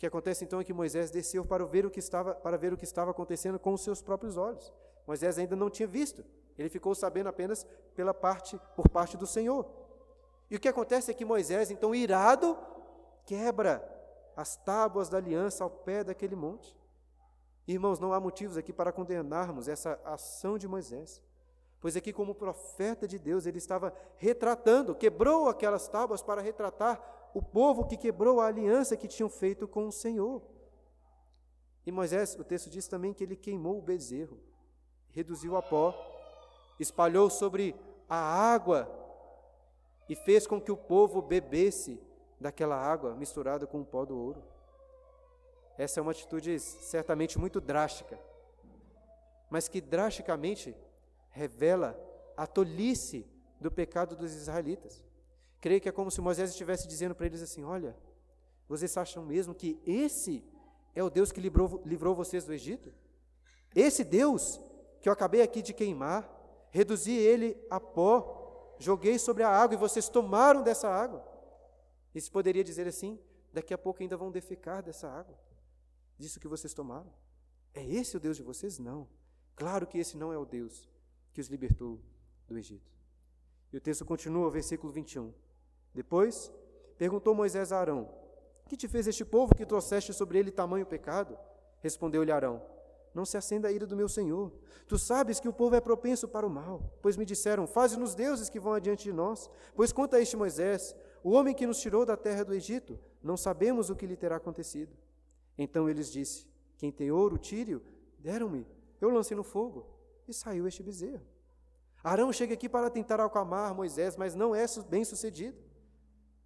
Que 0.00 0.06
acontece 0.06 0.44
então 0.44 0.58
é 0.58 0.64
que 0.64 0.72
Moisés 0.72 1.10
desceu 1.10 1.44
para 1.44 1.62
ver 1.66 1.84
o 1.84 1.90
que 1.90 1.98
estava, 1.98 2.34
para 2.34 2.56
ver 2.56 2.72
o 2.72 2.76
que 2.76 2.84
estava 2.84 3.10
acontecendo 3.10 3.58
com 3.58 3.74
os 3.74 3.82
seus 3.82 4.00
próprios 4.00 4.38
olhos. 4.38 4.72
Moisés 5.06 5.36
ainda 5.36 5.54
não 5.54 5.68
tinha 5.68 5.86
visto. 5.86 6.24
Ele 6.56 6.70
ficou 6.70 6.94
sabendo 6.94 7.28
apenas 7.28 7.66
pela 7.94 8.14
parte 8.14 8.58
por 8.74 8.88
parte 8.88 9.18
do 9.18 9.26
Senhor. 9.26 9.70
E 10.50 10.56
o 10.56 10.58
que 10.58 10.68
acontece 10.68 11.10
é 11.10 11.14
que 11.14 11.22
Moisés, 11.22 11.70
então 11.70 11.94
irado, 11.94 12.56
quebra 13.26 13.86
as 14.34 14.56
tábuas 14.56 15.10
da 15.10 15.18
aliança 15.18 15.64
ao 15.64 15.68
pé 15.68 16.02
daquele 16.02 16.34
monte. 16.34 16.74
Irmãos, 17.68 18.00
não 18.00 18.14
há 18.14 18.18
motivos 18.18 18.56
aqui 18.56 18.72
para 18.72 18.92
condenarmos 18.92 19.68
essa 19.68 20.00
ação 20.02 20.56
de 20.56 20.66
Moisés. 20.66 21.22
Pois 21.78 21.94
aqui, 21.94 22.10
como 22.10 22.34
profeta 22.34 23.06
de 23.06 23.18
Deus, 23.18 23.44
ele 23.44 23.58
estava 23.58 23.92
retratando, 24.16 24.94
quebrou 24.94 25.46
aquelas 25.46 25.88
tábuas 25.88 26.22
para 26.22 26.40
retratar 26.40 27.19
o 27.34 27.42
povo 27.42 27.86
que 27.86 27.96
quebrou 27.96 28.40
a 28.40 28.46
aliança 28.46 28.96
que 28.96 29.08
tinham 29.08 29.28
feito 29.28 29.68
com 29.68 29.86
o 29.86 29.92
Senhor. 29.92 30.42
E 31.86 31.92
Moisés, 31.92 32.36
o 32.38 32.44
texto 32.44 32.68
diz 32.68 32.86
também 32.88 33.12
que 33.12 33.24
ele 33.24 33.36
queimou 33.36 33.78
o 33.78 33.82
bezerro, 33.82 34.38
reduziu 35.10 35.56
a 35.56 35.62
pó, 35.62 35.94
espalhou 36.78 37.30
sobre 37.30 37.74
a 38.08 38.16
água 38.16 38.88
e 40.08 40.14
fez 40.14 40.46
com 40.46 40.60
que 40.60 40.72
o 40.72 40.76
povo 40.76 41.22
bebesse 41.22 42.00
daquela 42.40 42.76
água 42.76 43.14
misturada 43.14 43.66
com 43.66 43.80
o 43.80 43.84
pó 43.84 44.04
do 44.04 44.18
ouro. 44.18 44.42
Essa 45.78 46.00
é 46.00 46.02
uma 46.02 46.12
atitude 46.12 46.58
certamente 46.58 47.38
muito 47.38 47.60
drástica, 47.60 48.18
mas 49.48 49.68
que 49.68 49.80
drasticamente 49.80 50.76
revela 51.30 51.98
a 52.36 52.46
tolice 52.46 53.26
do 53.60 53.70
pecado 53.70 54.16
dos 54.16 54.34
israelitas. 54.34 55.02
Creio 55.60 55.80
que 55.80 55.88
é 55.88 55.92
como 55.92 56.10
se 56.10 56.20
Moisés 56.20 56.50
estivesse 56.50 56.88
dizendo 56.88 57.14
para 57.14 57.26
eles 57.26 57.42
assim: 57.42 57.64
Olha, 57.64 57.96
vocês 58.68 58.96
acham 58.96 59.24
mesmo 59.24 59.54
que 59.54 59.80
esse 59.84 60.44
é 60.94 61.02
o 61.02 61.10
Deus 61.10 61.30
que 61.30 61.40
livrou, 61.40 61.82
livrou 61.84 62.14
vocês 62.14 62.44
do 62.44 62.52
Egito? 62.52 62.92
Esse 63.74 64.02
Deus 64.02 64.60
que 65.00 65.08
eu 65.08 65.12
acabei 65.12 65.42
aqui 65.42 65.62
de 65.62 65.72
queimar, 65.72 66.28
reduzi 66.70 67.12
ele 67.12 67.56
a 67.70 67.78
pó, 67.78 68.76
joguei 68.78 69.18
sobre 69.18 69.42
a 69.42 69.48
água 69.48 69.74
e 69.74 69.78
vocês 69.78 70.08
tomaram 70.08 70.62
dessa 70.62 70.88
água. 70.88 71.26
Isso 72.14 72.30
poderia 72.32 72.64
dizer 72.64 72.86
assim: 72.86 73.18
daqui 73.52 73.74
a 73.74 73.78
pouco 73.78 74.02
ainda 74.02 74.16
vão 74.16 74.30
defecar 74.30 74.82
dessa 74.82 75.08
água, 75.10 75.38
disso 76.18 76.40
que 76.40 76.48
vocês 76.48 76.72
tomaram. 76.72 77.12
É 77.74 77.84
esse 77.84 78.16
o 78.16 78.20
Deus 78.20 78.36
de 78.36 78.42
vocês? 78.42 78.78
Não. 78.78 79.06
Claro 79.54 79.86
que 79.86 79.98
esse 79.98 80.16
não 80.16 80.32
é 80.32 80.38
o 80.38 80.44
Deus 80.44 80.88
que 81.32 81.40
os 81.40 81.48
libertou 81.48 82.00
do 82.48 82.58
Egito. 82.58 82.90
E 83.72 83.76
o 83.76 83.80
texto 83.80 84.04
continua, 84.04 84.50
versículo 84.50 84.92
21. 84.92 85.32
Depois, 85.94 86.52
perguntou 86.96 87.34
Moisés 87.34 87.72
a 87.72 87.78
Arão: 87.78 88.08
Que 88.66 88.76
te 88.76 88.88
fez 88.88 89.06
este 89.06 89.24
povo 89.24 89.54
que 89.54 89.66
trouxeste 89.66 90.12
sobre 90.12 90.38
ele 90.38 90.50
tamanho 90.50 90.86
pecado? 90.86 91.36
Respondeu-lhe 91.80 92.30
Arão: 92.30 92.62
Não 93.14 93.24
se 93.24 93.36
acenda 93.36 93.68
a 93.68 93.72
ira 93.72 93.86
do 93.86 93.96
meu 93.96 94.08
senhor. 94.08 94.52
Tu 94.86 94.98
sabes 94.98 95.40
que 95.40 95.48
o 95.48 95.52
povo 95.52 95.74
é 95.74 95.80
propenso 95.80 96.28
para 96.28 96.46
o 96.46 96.50
mal. 96.50 96.92
Pois 97.02 97.16
me 97.16 97.24
disseram: 97.24 97.66
Faze-nos 97.66 98.14
deuses 98.14 98.48
que 98.48 98.60
vão 98.60 98.72
adiante 98.72 99.04
de 99.04 99.12
nós. 99.12 99.50
Pois 99.74 99.92
quanto 99.92 100.14
a 100.14 100.20
este 100.20 100.36
Moisés, 100.36 100.94
o 101.22 101.30
homem 101.30 101.54
que 101.54 101.66
nos 101.66 101.80
tirou 101.80 102.06
da 102.06 102.16
terra 102.16 102.44
do 102.44 102.54
Egito, 102.54 102.98
não 103.22 103.36
sabemos 103.36 103.90
o 103.90 103.96
que 103.96 104.06
lhe 104.06 104.16
terá 104.16 104.36
acontecido. 104.36 104.96
Então 105.58 105.88
eles 105.88 106.10
disse: 106.10 106.46
Quem 106.78 106.92
tem 106.92 107.10
ouro, 107.10 107.38
tire-o. 107.38 107.82
Deram-me. 108.18 108.66
Eu 109.00 109.10
lancei 109.10 109.36
no 109.36 109.42
fogo 109.42 109.86
e 110.28 110.34
saiu 110.34 110.68
este 110.68 110.82
bezerro. 110.82 111.22
Arão 112.02 112.32
chega 112.32 112.54
aqui 112.54 112.68
para 112.68 112.88
tentar 112.88 113.20
acalmar 113.20 113.74
Moisés, 113.74 114.16
mas 114.16 114.34
não 114.34 114.54
é 114.54 114.64
bem 114.88 115.04
sucedido. 115.04 115.56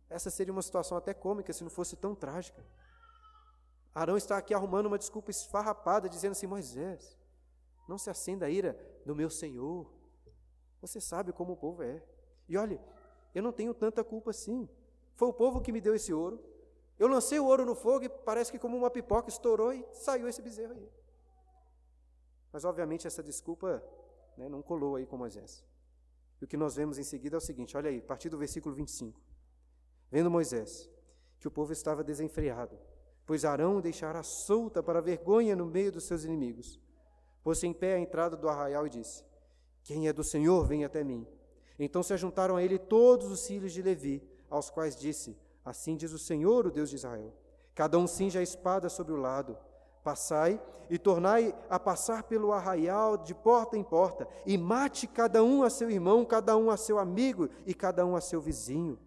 Essa 0.09 0.31
seria 0.31 0.53
uma 0.53 0.63
situação 0.63 0.97
até 0.97 1.13
cômica 1.15 1.53
se 1.53 1.63
não 1.63 1.71
fosse 1.71 1.97
tão 1.97 2.15
trágica. 2.15 2.65
Arão 3.95 4.17
está 4.17 4.37
aqui 4.37 4.53
arrumando 4.53 4.87
uma 4.87 4.99
desculpa 4.99 5.31
esfarrapada, 5.31 6.09
dizendo 6.09 6.33
assim: 6.33 6.47
Moisés, 6.47 7.17
não 7.89 7.97
se 7.97 8.11
acenda 8.11 8.47
a 8.47 8.51
ira 8.51 8.79
do 9.07 9.15
meu 9.15 9.31
Senhor. 9.31 9.91
Você 10.81 11.01
sabe 11.01 11.33
como 11.33 11.53
o 11.53 11.57
povo 11.57 11.83
é. 11.83 12.03
E 12.49 12.57
olhe, 12.57 12.81
eu 13.35 13.43
não 13.43 13.53
tenho 13.53 13.73
tanta 13.73 14.03
culpa 14.03 14.31
assim. 14.31 14.69
Foi 15.15 15.29
o 15.29 15.33
povo 15.33 15.61
que 15.61 15.73
me 15.73 15.81
deu 15.81 15.95
esse 15.95 16.13
ouro. 16.13 16.43
Eu 16.99 17.09
lancei 17.09 17.39
o 17.39 17.47
ouro 17.47 17.65
no 17.65 17.75
fogo 17.75 18.05
e 18.05 18.09
parece 18.09 18.53
que, 18.53 18.59
como 18.59 18.77
uma 18.77 18.91
pipoca, 18.91 19.29
estourou 19.29 19.73
e 19.73 19.85
saiu 19.93 20.29
esse 20.29 20.43
bezerro 20.43 20.73
aí. 20.73 20.89
Mas, 22.53 22.65
obviamente, 22.65 23.07
essa 23.07 23.23
desculpa 23.23 23.83
né, 24.37 24.49
não 24.49 24.63
colou 24.63 24.97
aí 24.97 25.07
com 25.07 25.17
Moisés. 25.17 25.65
E 26.41 26.45
o 26.45 26.49
que 26.49 26.57
nós 26.57 26.77
vemos 26.77 26.99
em 26.99 27.05
seguida 27.05 27.37
é 27.37 27.39
o 27.39 27.41
seguinte: 27.41 27.77
olha 27.77 27.91
aí, 27.91 27.99
a 27.99 28.03
partir 28.03 28.29
do 28.29 28.39
versículo 28.39 28.75
25. 28.75 29.21
Vendo 30.15 30.31
Moisés 30.31 30.89
que 31.41 31.49
o 31.49 31.51
povo 31.51 31.73
estava 31.73 32.05
desenfreado, 32.05 32.79
pois 33.27 33.45
Arão 33.45 33.81
deixara 33.81 34.23
solta 34.23 34.81
para 34.81 35.03
vergonha 35.03 35.57
no 35.57 35.67
meio 35.67 35.91
dos 35.91 36.05
seus 36.05 36.23
inimigos, 36.23 36.79
pôs-se 37.43 37.67
em 37.67 37.73
pé 37.73 37.97
à 37.97 37.99
entrada 37.99 38.37
do 38.37 38.49
arraial 38.49 38.87
e 38.87 38.91
disse: 38.91 39.25
Quem 39.83 40.07
é 40.07 40.13
do 40.13 40.23
Senhor, 40.23 40.69
vem 40.69 40.85
até 40.85 41.03
mim. 41.03 41.27
Então 41.81 42.01
se 42.01 42.13
ajuntaram 42.13 42.55
a 42.55 42.63
ele 42.63 42.79
todos 42.79 43.29
os 43.29 43.45
filhos 43.45 43.73
de 43.73 43.83
Levi, 43.83 44.23
aos 44.49 44.71
quais 44.71 44.95
disse: 44.95 45.37
Assim 45.65 45.97
diz 45.97 46.13
o 46.13 46.19
Senhor, 46.19 46.65
o 46.65 46.71
Deus 46.71 46.91
de 46.91 46.95
Israel: 46.95 47.35
Cada 47.75 47.99
um 47.99 48.07
cinja 48.07 48.39
a 48.39 48.43
espada 48.45 48.89
sobre 48.89 49.13
o 49.13 49.17
lado 49.17 49.59
Passai 50.05 50.61
e 50.91 50.99
tornai 50.99 51.53
a 51.69 51.81
passar 51.81 52.25
pelo 52.25 52.53
arraial 52.53 53.17
de 53.17 53.35
porta 53.35 53.77
em 53.77 53.83
porta, 53.83 54.29
e 54.45 54.59
mate 54.59 55.09
cada 55.09 55.43
um 55.43 55.65
a 55.65 55.71
seu 55.71 55.91
irmão, 55.91 56.27
cada 56.27 56.57
um 56.59 56.71
a 56.71 56.77
seu 56.77 56.99
amigo 56.99 57.49
e 57.67 57.73
cada 57.73 58.05
um 58.05 58.15
a 58.15 58.21
seu 58.21 58.39
vizinho. 58.39 58.99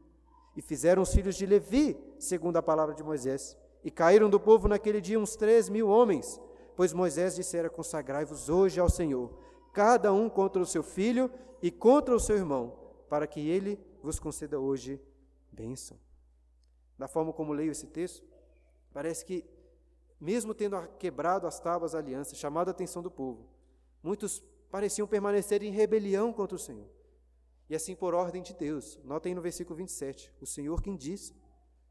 E 0.58 0.62
fizeram 0.62 1.04
os 1.04 1.14
filhos 1.14 1.36
de 1.36 1.46
Levi, 1.46 1.96
segundo 2.18 2.58
a 2.58 2.64
palavra 2.64 2.96
de 2.96 3.04
Moisés. 3.04 3.56
E 3.84 3.92
caíram 3.92 4.28
do 4.28 4.40
povo 4.40 4.68
naquele 4.68 5.00
dia 5.00 5.20
uns 5.20 5.36
três 5.36 5.70
mil 5.70 5.88
homens, 5.88 6.42
pois 6.76 6.94
Moisés 6.94 7.36
dissera: 7.36 7.70
Consagrai-vos 7.70 8.50
hoje 8.50 8.80
ao 8.80 8.90
Senhor, 8.90 9.38
cada 9.72 10.12
um 10.12 10.28
contra 10.28 10.60
o 10.60 10.66
seu 10.66 10.82
filho 10.82 11.32
e 11.62 11.70
contra 11.70 12.16
o 12.16 12.20
seu 12.20 12.36
irmão, 12.36 12.74
para 13.08 13.28
que 13.28 13.48
ele 13.48 13.80
vos 14.02 14.20
conceda 14.20 14.60
hoje 14.60 15.00
bênção. 15.52 15.96
Da 16.98 17.08
forma 17.08 17.32
como 17.32 17.54
leio 17.54 17.72
esse 17.72 17.86
texto, 17.86 18.26
parece 18.92 19.24
que 19.24 19.46
mesmo 20.20 20.56
tendo 20.56 20.76
quebrado 20.98 21.46
as 21.46 21.60
tábuas 21.60 21.92
da 21.92 22.00
aliança, 22.00 22.34
chamado 22.34 22.70
a 22.70 22.72
atenção 22.72 23.04
do 23.04 23.12
povo, 23.12 23.46
muitos 24.02 24.44
pareciam 24.72 25.08
permanecer 25.08 25.62
em 25.62 25.70
rebelião 25.70 26.34
contra 26.34 26.56
o 26.56 26.60
Senhor. 26.60 26.97
E 27.70 27.76
assim 27.76 27.96
por 27.96 28.14
ordem 28.14 28.42
de 28.42 28.54
Deus. 28.54 29.00
Notem 29.04 29.36
no 29.36 29.42
versículo 29.42 29.76
27, 29.76 30.34
o 30.40 30.46
Senhor 30.46 30.82
quem 30.82 30.96
disse, 30.96 31.36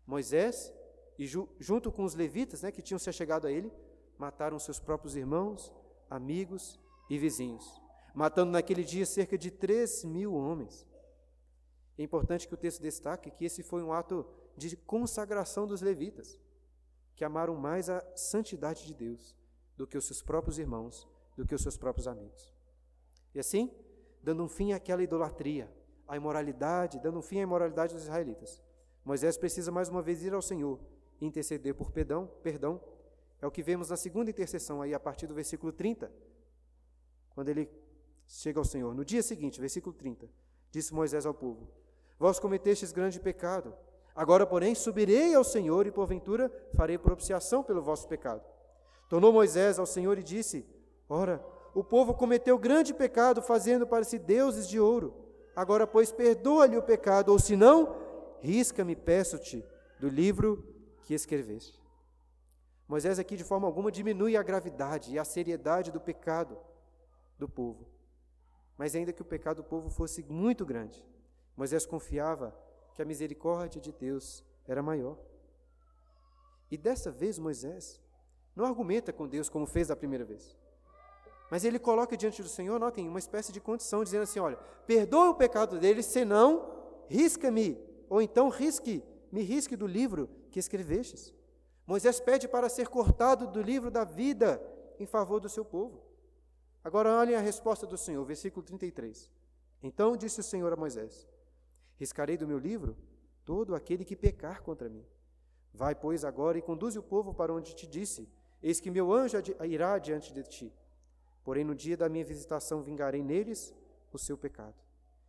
Moisés, 0.07 0.73
e 1.19 1.27
ju, 1.27 1.49
junto 1.59 1.91
com 1.91 2.05
os 2.05 2.15
levitas 2.15 2.63
né, 2.63 2.71
que 2.71 2.83
tinham 2.83 2.99
se 2.99 3.09
achegado 3.09 3.47
a 3.47 3.53
ele, 3.53 3.73
mataram 4.19 4.59
seus 4.59 4.79
próprios 4.79 5.17
irmãos, 5.17 5.73
amigos 6.09 6.81
e 7.11 7.19
vizinhos, 7.19 7.81
matando 8.15 8.53
naquele 8.53 8.85
dia 8.85 9.05
cerca 9.05 9.37
de 9.37 9.51
três 9.51 10.05
mil 10.05 10.35
homens. 10.35 10.87
É 11.99 12.03
importante 12.03 12.47
que 12.47 12.55
o 12.55 12.59
texto 12.59 12.81
destaque 12.81 13.31
que 13.31 13.45
esse 13.45 13.63
foi 13.63 13.83
um 13.83 13.93
ato 13.93 14.27
de 14.57 14.77
consagração 14.77 15.67
dos 15.67 15.81
levitas, 15.81 16.39
que 17.15 17.25
amaram 17.25 17.57
mais 17.57 17.89
a 17.89 18.05
santidade 18.15 18.87
de 18.87 18.95
Deus 18.95 19.35
do 19.77 19.87
que 19.87 19.97
os 19.97 20.07
seus 20.07 20.23
próprios 20.23 20.59
irmãos, 20.59 21.09
do 21.37 21.47
que 21.47 21.55
os 21.55 21.63
seus 21.63 21.77
próprios 21.77 22.07
amigos. 22.07 22.55
E 23.35 23.39
assim, 23.39 23.71
dando 24.27 24.43
um 24.43 24.49
fim 24.49 24.73
àquela 24.73 25.05
idolatria, 25.05 25.73
à 26.09 26.17
imoralidade, 26.17 26.99
dando 26.99 27.21
um 27.21 27.23
fim 27.23 27.39
à 27.39 27.43
imoralidade 27.43 27.95
dos 27.95 28.03
israelitas. 28.03 28.61
Moisés 29.05 29.37
precisa 29.37 29.71
mais 29.71 29.89
uma 29.89 30.03
vez 30.03 30.25
ir 30.25 30.35
ao 30.35 30.43
Senhor 30.43 30.81
e 31.21 31.27
interceder 31.27 31.73
por 31.77 31.93
perdão, 31.93 32.29
perdão. 32.43 32.81
É 33.41 33.47
o 33.47 33.53
que 33.53 33.63
vemos 33.63 33.89
na 33.89 33.97
segunda 33.97 34.29
intercessão 34.29 34.83
aí 34.83 34.93
a 34.93 34.99
partir 34.99 35.29
do 35.29 35.35
versículo 35.35 35.73
30, 35.73 36.11
quando 37.37 37.51
ele 37.51 37.71
chega 38.27 38.59
ao 38.59 38.65
Senhor. 38.65 38.93
No 38.97 39.05
dia 39.05 39.23
seguinte, 39.23 39.61
versículo 39.61 39.95
30, 39.95 40.29
disse 40.73 40.93
Moisés 40.93 41.25
ao 41.25 41.33
povo: 41.33 41.69
Vós 42.19 42.41
cometestes 42.41 42.91
grande 42.91 43.21
pecado. 43.21 43.73
Agora, 44.13 44.45
porém, 44.45 44.75
subirei 44.75 45.37
ao 45.37 45.45
Senhor 45.45 45.87
e 45.87 45.93
porventura 45.93 46.51
farei 46.75 46.99
propiciação 46.99 47.63
pelo 47.63 47.81
vosso 47.81 48.09
pecado. 48.09 48.43
Tornou 49.09 49.33
Moisés 49.33 49.79
ao 49.79 49.87
Senhor 49.87 50.19
e 50.19 50.23
disse: 50.25 50.67
Ora, 51.09 51.41
o 51.77 51.85
povo 51.85 52.15
cometeu 52.15 52.59
grande 52.59 52.95
pecado, 52.95 53.43
fazendo 53.43 53.87
para 53.87 54.03
si 54.03 54.19
deuses 54.19 54.67
de 54.67 54.81
ouro. 54.81 55.15
Agora, 55.55 55.87
pois, 55.87 56.11
perdoa-lhe 56.11 56.75
o 56.75 56.83
pecado, 56.83 57.31
ou 57.31 57.39
se 57.39 57.55
não, 57.55 57.95
risca-me, 58.41 58.97
peço-te, 58.97 59.63
do 60.01 60.09
livro 60.09 60.67
que 61.03 61.13
escreveste. 61.13 61.79
Moisés 62.89 63.19
aqui, 63.19 63.37
de 63.37 63.45
forma 63.45 63.67
alguma, 63.67 63.93
diminui 63.93 64.39
a 64.39 64.43
gravidade 64.43 65.13
e 65.13 65.19
a 65.19 65.25
seriedade 65.25 65.93
do 65.93 66.01
pecado 66.01 66.57
do 67.39 67.47
povo. 67.47 67.87
Mas 68.79 68.95
ainda 68.95 69.13
que 69.13 69.21
o 69.21 69.27
pecado 69.27 69.59
do 69.59 69.65
povo 69.65 69.91
fosse 69.91 70.23
muito 70.23 70.65
grande, 70.65 71.05
Moisés 71.55 71.85
confiava 71.85 72.57
que 72.95 73.03
a 73.03 73.05
misericórdia 73.05 73.83
de 73.83 73.93
Deus 73.93 74.43
era 74.67 74.83
maior. 74.83 75.19
E 76.71 76.79
dessa 76.79 77.11
vez 77.11 77.39
Moisés 77.39 78.01
não 78.55 78.65
argumenta 78.65 79.13
com 79.13 79.29
Deus 79.29 79.51
como 79.51 79.67
fez 79.67 79.89
da 79.89 79.97
primeira 79.97 80.25
vez. 80.25 80.57
Mas 81.51 81.65
ele 81.65 81.79
coloca 81.79 82.17
diante 82.17 82.43
do 82.43 82.49
Senhor, 82.49 82.79
notem, 82.79 83.09
uma 83.09 83.19
espécie 83.19 83.53
de 83.53 83.61
condição, 83.61 84.03
dizendo 84.03 84.23
assim: 84.23 84.41
olha, 84.41 84.57
perdoa 84.87 85.31
o 85.31 85.35
pecado 85.35 85.79
dele, 85.79 86.03
senão 86.03 86.75
risca-me, 87.09 87.79
ou 88.09 88.21
então 88.21 88.49
risque, 88.49 89.03
me 89.31 89.43
risque 89.43 89.77
do 89.77 89.87
livro 89.87 90.29
que 90.51 90.59
escrevestes. 90.59 91.33
Moisés 91.87 92.19
pede 92.19 92.49
para 92.49 92.69
ser 92.69 92.89
cortado 92.89 93.47
do 93.47 93.63
livro 93.63 93.91
da 93.91 94.03
vida 94.03 94.61
em 94.99 95.07
favor 95.07 95.39
do 95.39 95.49
seu 95.49 95.65
povo. 95.65 96.03
Agora 96.83 97.17
olhem 97.17 97.37
a 97.37 97.41
resposta 97.41 97.87
do 97.87 97.97
Senhor, 97.97 98.25
versículo 98.25 98.65
33. 98.65 99.31
Então 99.83 100.17
disse 100.17 100.41
o 100.41 100.45
Senhor 100.45 100.73
a 100.73 100.77
Moisés: 100.77 101.29
Riscarei 101.97 102.37
do 102.37 102.49
meu 102.49 102.59
livro 102.59 102.97
todo 103.45 103.77
aquele 103.77 104.05
que 104.05 104.17
pecar 104.17 104.63
contra 104.63 104.89
mim. 104.89 105.07
Vai, 105.73 105.95
pois, 105.95 106.25
agora 106.25 106.59
e 106.59 106.63
conduze 106.63 106.99
o 106.99 107.03
povo 107.03 107.33
para 107.33 107.55
onde 107.55 107.73
te 107.73 107.87
disse: 107.87 108.29
Eis 108.61 108.81
que 108.81 108.91
meu 108.91 109.13
anjo 109.13 109.37
irá 109.63 109.97
diante 109.99 110.35
de 110.35 110.43
ti 110.43 110.73
Porém, 111.47 111.63
no 111.63 111.77
dia 111.77 111.97
da 111.97 112.09
minha 112.09 112.25
visitação, 112.25 112.83
vingarei 112.83 113.23
neles 113.23 113.73
o 114.13 114.19
seu 114.19 114.37
pecado. 114.37 114.75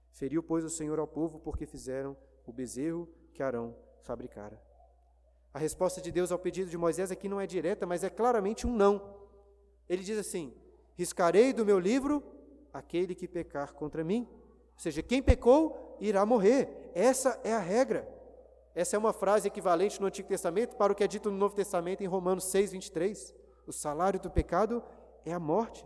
Feriu, 0.10 0.42
pois, 0.42 0.66
o 0.66 0.70
Senhor 0.70 0.98
ao 0.98 1.06
povo, 1.06 1.38
porque 1.38 1.68
fizeram 1.68 2.18
o 2.44 2.52
bezerro 2.52 3.08
que 3.36 3.44
Arão 3.44 3.76
fabricara. 4.02 4.60
A 5.54 5.60
resposta 5.60 6.02
de 6.02 6.12
Deus 6.12 6.32
ao 6.32 6.40
pedido 6.40 6.72
de 6.72 6.78
Moisés 6.78 7.12
aqui 7.12 7.30
não 7.30 7.40
é 7.40 7.46
direta, 7.46 7.86
mas 7.86 8.04
é 8.04 8.10
claramente 8.10 8.66
um 8.66 8.76
não. 8.76 9.14
Ele 9.88 10.04
diz 10.04 10.18
assim: 10.18 10.52
Riscarei 10.96 11.54
do 11.54 11.64
meu 11.64 11.78
livro 11.80 12.24
aquele 12.74 13.14
que 13.14 13.28
pecar 13.28 13.76
contra 13.76 14.04
mim. 14.04 14.28
Ou 14.74 14.80
seja, 14.80 15.04
quem 15.04 15.22
pecou 15.22 15.96
irá 16.02 16.26
morrer. 16.26 16.90
Essa 16.96 17.40
é 17.44 17.54
a 17.54 17.60
regra. 17.60 18.12
Essa 18.74 18.96
é 18.96 19.00
uma 19.00 19.14
frase 19.14 19.48
equivalente 19.48 20.02
no 20.02 20.08
Antigo 20.08 20.28
Testamento 20.28 20.78
para 20.78 20.92
o 20.92 20.96
que 20.96 21.04
é 21.04 21.08
dito 21.08 21.30
no 21.30 21.38
Novo 21.38 21.54
Testamento 21.54 22.02
em 22.02 22.08
Romanos 22.08 22.46
6, 22.46 22.72
23. 22.72 23.36
O 23.68 23.72
salário 23.72 24.20
do 24.20 24.32
pecado 24.32 24.84
é 25.24 25.32
a 25.32 25.40
morte. 25.40 25.86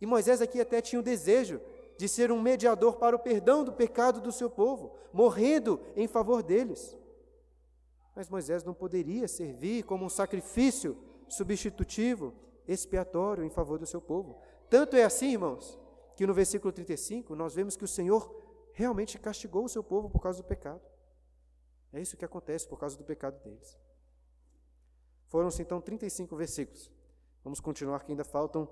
E 0.00 0.06
Moisés 0.06 0.40
aqui 0.40 0.60
até 0.60 0.80
tinha 0.80 1.00
o 1.00 1.02
desejo 1.02 1.60
de 1.96 2.08
ser 2.08 2.32
um 2.32 2.40
mediador 2.40 2.96
para 2.96 3.14
o 3.14 3.18
perdão 3.18 3.64
do 3.64 3.72
pecado 3.72 4.20
do 4.20 4.32
seu 4.32 4.50
povo, 4.50 4.94
morrendo 5.12 5.80
em 5.94 6.08
favor 6.08 6.42
deles. 6.42 6.96
Mas 8.14 8.28
Moisés 8.28 8.64
não 8.64 8.74
poderia 8.74 9.26
servir 9.28 9.84
como 9.84 10.04
um 10.04 10.08
sacrifício 10.08 10.96
substitutivo, 11.28 12.34
expiatório 12.66 13.44
em 13.44 13.50
favor 13.50 13.78
do 13.78 13.86
seu 13.86 14.00
povo. 14.00 14.40
Tanto 14.68 14.96
é 14.96 15.04
assim, 15.04 15.32
irmãos, 15.32 15.78
que 16.16 16.26
no 16.26 16.34
versículo 16.34 16.72
35 16.72 17.34
nós 17.34 17.54
vemos 17.54 17.76
que 17.76 17.84
o 17.84 17.88
Senhor 17.88 18.34
realmente 18.72 19.18
castigou 19.18 19.64
o 19.64 19.68
seu 19.68 19.82
povo 19.82 20.08
por 20.10 20.20
causa 20.20 20.42
do 20.42 20.46
pecado. 20.46 20.80
É 21.92 22.00
isso 22.00 22.16
que 22.16 22.24
acontece 22.24 22.66
por 22.66 22.78
causa 22.78 22.96
do 22.96 23.04
pecado 23.04 23.40
deles. 23.42 23.78
Foram-se 25.26 25.62
então 25.62 25.80
35 25.80 26.34
versículos. 26.36 26.90
Vamos 27.42 27.60
continuar 27.60 28.04
que 28.04 28.12
ainda 28.12 28.24
faltam 28.24 28.68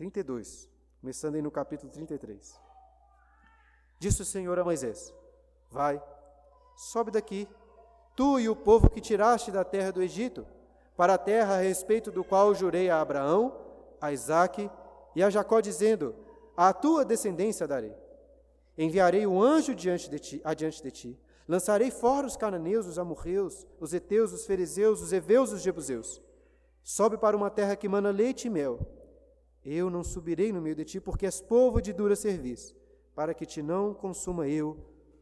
32, 0.00 0.66
começando 0.98 1.34
aí 1.34 1.42
no 1.42 1.50
capítulo 1.50 1.92
33. 1.92 2.58
Disse 3.98 4.22
o 4.22 4.24
Senhor 4.24 4.58
a 4.58 4.64
Moisés: 4.64 5.12
Vai, 5.70 6.02
sobe 6.74 7.10
daqui, 7.10 7.46
tu 8.16 8.40
e 8.40 8.48
o 8.48 8.56
povo 8.56 8.88
que 8.88 8.98
tiraste 8.98 9.50
da 9.50 9.62
terra 9.62 9.90
do 9.90 10.02
Egito, 10.02 10.46
para 10.96 11.12
a 11.12 11.18
terra 11.18 11.56
a 11.56 11.60
respeito 11.60 12.10
do 12.10 12.24
qual 12.24 12.54
jurei 12.54 12.88
a 12.88 12.98
Abraão, 12.98 13.54
a 14.00 14.10
Isaque 14.10 14.70
e 15.14 15.22
a 15.22 15.28
Jacó, 15.28 15.60
dizendo: 15.60 16.14
A 16.56 16.72
tua 16.72 17.04
descendência 17.04 17.68
darei. 17.68 17.94
Enviarei 18.78 19.26
um 19.26 19.42
anjo 19.42 19.74
diante 19.74 20.08
de 20.08 20.18
ti, 20.18 20.40
adiante 20.42 20.82
de 20.82 20.90
ti. 20.90 21.20
Lançarei 21.46 21.90
fora 21.90 22.26
os 22.26 22.38
cananeus, 22.38 22.86
os 22.86 22.98
amorreus, 22.98 23.66
os 23.78 23.92
heteus, 23.92 24.32
os 24.32 24.46
fariseus, 24.46 25.02
os 25.02 25.12
heveus, 25.12 25.52
os 25.52 25.60
jebuseus. 25.60 26.22
Sobe 26.82 27.18
para 27.18 27.36
uma 27.36 27.50
terra 27.50 27.76
que 27.76 27.86
mana 27.86 28.10
leite 28.10 28.46
e 28.46 28.50
mel 28.50 28.78
eu 29.72 29.88
não 29.88 30.02
subirei 30.02 30.52
no 30.52 30.60
meio 30.60 30.74
de 30.74 30.84
ti, 30.84 31.00
porque 31.00 31.26
és 31.26 31.40
povo 31.40 31.80
de 31.80 31.92
dura 31.92 32.16
serviço, 32.16 32.76
para 33.14 33.32
que 33.34 33.46
te 33.46 33.62
não 33.62 33.94
consuma 33.94 34.48
eu 34.48 34.76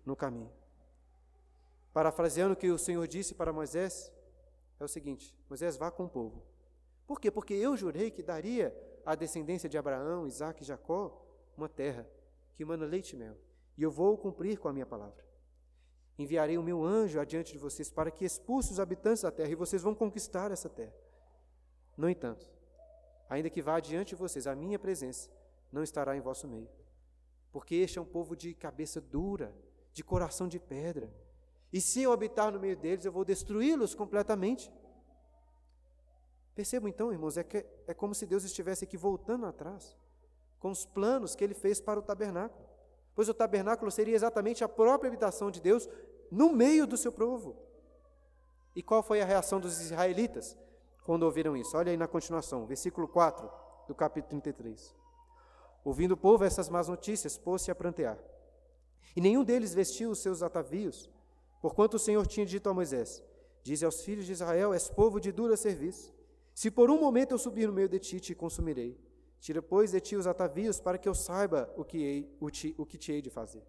no 0.06 0.16
caminho. 0.16 0.50
Parafraseando 1.92 2.54
o 2.54 2.56
que 2.56 2.70
o 2.70 2.78
Senhor 2.78 3.06
disse 3.06 3.34
para 3.34 3.52
Moisés, 3.52 4.12
é 4.80 4.84
o 4.84 4.88
seguinte: 4.88 5.36
Moisés, 5.48 5.76
vá 5.76 5.90
com 5.90 6.04
o 6.04 6.08
povo. 6.08 6.42
Por 7.06 7.20
quê? 7.20 7.30
Porque 7.30 7.54
eu 7.54 7.76
jurei 7.76 8.10
que 8.10 8.22
daria 8.22 8.74
à 9.04 9.14
descendência 9.14 9.68
de 9.68 9.76
Abraão, 9.76 10.26
Isaac 10.26 10.62
e 10.62 10.66
Jacó 10.66 11.24
uma 11.56 11.68
terra 11.68 12.08
que 12.54 12.64
manda 12.64 12.86
leite 12.86 13.14
e 13.14 13.16
mel, 13.16 13.36
e 13.76 13.82
eu 13.82 13.90
vou 13.90 14.16
cumprir 14.16 14.58
com 14.58 14.68
a 14.68 14.72
minha 14.72 14.86
palavra. 14.86 15.26
Enviarei 16.18 16.58
o 16.58 16.62
meu 16.62 16.84
anjo 16.84 17.20
adiante 17.20 17.52
de 17.52 17.58
vocês 17.58 17.90
para 17.90 18.10
que 18.10 18.24
expulse 18.24 18.72
os 18.72 18.80
habitantes 18.80 19.22
da 19.22 19.30
terra, 19.30 19.50
e 19.50 19.54
vocês 19.54 19.82
vão 19.82 19.94
conquistar 19.94 20.50
essa 20.50 20.68
terra. 20.68 20.94
No 21.96 22.08
entanto, 22.08 22.48
ainda 23.28 23.50
que 23.50 23.62
vá 23.62 23.76
adiante 23.76 24.10
de 24.10 24.16
vocês, 24.16 24.46
a 24.46 24.54
minha 24.54 24.78
presença 24.78 25.30
não 25.72 25.82
estará 25.82 26.16
em 26.16 26.20
vosso 26.20 26.48
meio. 26.48 26.68
Porque 27.52 27.74
este 27.74 27.98
é 27.98 28.02
um 28.02 28.06
povo 28.06 28.36
de 28.36 28.54
cabeça 28.54 29.00
dura, 29.00 29.54
de 29.92 30.02
coração 30.02 30.48
de 30.48 30.58
pedra. 30.58 31.12
E 31.72 31.80
se 31.80 32.02
eu 32.02 32.12
habitar 32.12 32.52
no 32.52 32.60
meio 32.60 32.76
deles, 32.76 33.04
eu 33.04 33.12
vou 33.12 33.24
destruí-los 33.24 33.94
completamente. 33.94 34.72
Percebam 36.54 36.88
então, 36.88 37.12
irmãos, 37.12 37.36
é, 37.36 37.44
que, 37.44 37.64
é 37.86 37.94
como 37.94 38.14
se 38.14 38.26
Deus 38.26 38.44
estivesse 38.44 38.84
aqui 38.84 38.96
voltando 38.96 39.46
atrás, 39.46 39.96
com 40.58 40.70
os 40.70 40.84
planos 40.84 41.34
que 41.34 41.44
ele 41.44 41.54
fez 41.54 41.80
para 41.80 42.00
o 42.00 42.02
tabernáculo. 42.02 42.66
Pois 43.14 43.28
o 43.28 43.34
tabernáculo 43.34 43.90
seria 43.90 44.14
exatamente 44.14 44.64
a 44.64 44.68
própria 44.68 45.08
habitação 45.08 45.50
de 45.50 45.60
Deus 45.60 45.88
no 46.30 46.52
meio 46.52 46.86
do 46.86 46.96
seu 46.96 47.12
povo. 47.12 47.56
E 48.74 48.82
qual 48.82 49.02
foi 49.02 49.20
a 49.20 49.24
reação 49.24 49.60
dos 49.60 49.80
israelitas? 49.80 50.56
Quando 51.08 51.22
ouviram 51.22 51.56
isso. 51.56 51.74
Olha 51.74 51.90
aí 51.90 51.96
na 51.96 52.06
continuação, 52.06 52.66
versículo 52.66 53.08
4 53.08 53.50
do 53.86 53.94
capítulo 53.94 54.28
33. 54.42 54.94
Ouvindo 55.82 56.12
o 56.12 56.16
povo 56.18 56.44
essas 56.44 56.68
más 56.68 56.86
notícias, 56.86 57.38
pôs-se 57.38 57.70
a 57.70 57.74
prantear. 57.74 58.18
E 59.16 59.20
nenhum 59.22 59.42
deles 59.42 59.72
vestiu 59.72 60.10
os 60.10 60.18
seus 60.18 60.42
atavios, 60.42 61.08
porquanto 61.62 61.94
o 61.94 61.98
Senhor 61.98 62.26
tinha 62.26 62.44
dito 62.44 62.68
a 62.68 62.74
Moisés: 62.74 63.24
Dize 63.62 63.86
aos 63.86 64.02
filhos 64.02 64.26
de 64.26 64.32
Israel: 64.32 64.74
És 64.74 64.90
povo 64.90 65.18
de 65.18 65.32
dura 65.32 65.56
serviço. 65.56 66.12
Se 66.54 66.70
por 66.70 66.90
um 66.90 67.00
momento 67.00 67.32
eu 67.32 67.38
subir 67.38 67.66
no 67.66 67.72
meio 67.72 67.88
de 67.88 67.98
ti, 67.98 68.20
te 68.20 68.34
consumirei. 68.34 69.00
Tira, 69.40 69.62
pois, 69.62 69.92
de 69.92 70.00
ti 70.02 70.14
os 70.14 70.26
atavios, 70.26 70.78
para 70.78 70.98
que 70.98 71.08
eu 71.08 71.14
saiba 71.14 71.72
o 71.74 71.86
que, 71.86 72.02
hei, 72.02 72.36
o, 72.38 72.50
ti, 72.50 72.74
o 72.76 72.84
que 72.84 72.98
te 72.98 73.12
hei 73.12 73.22
de 73.22 73.30
fazer. 73.30 73.62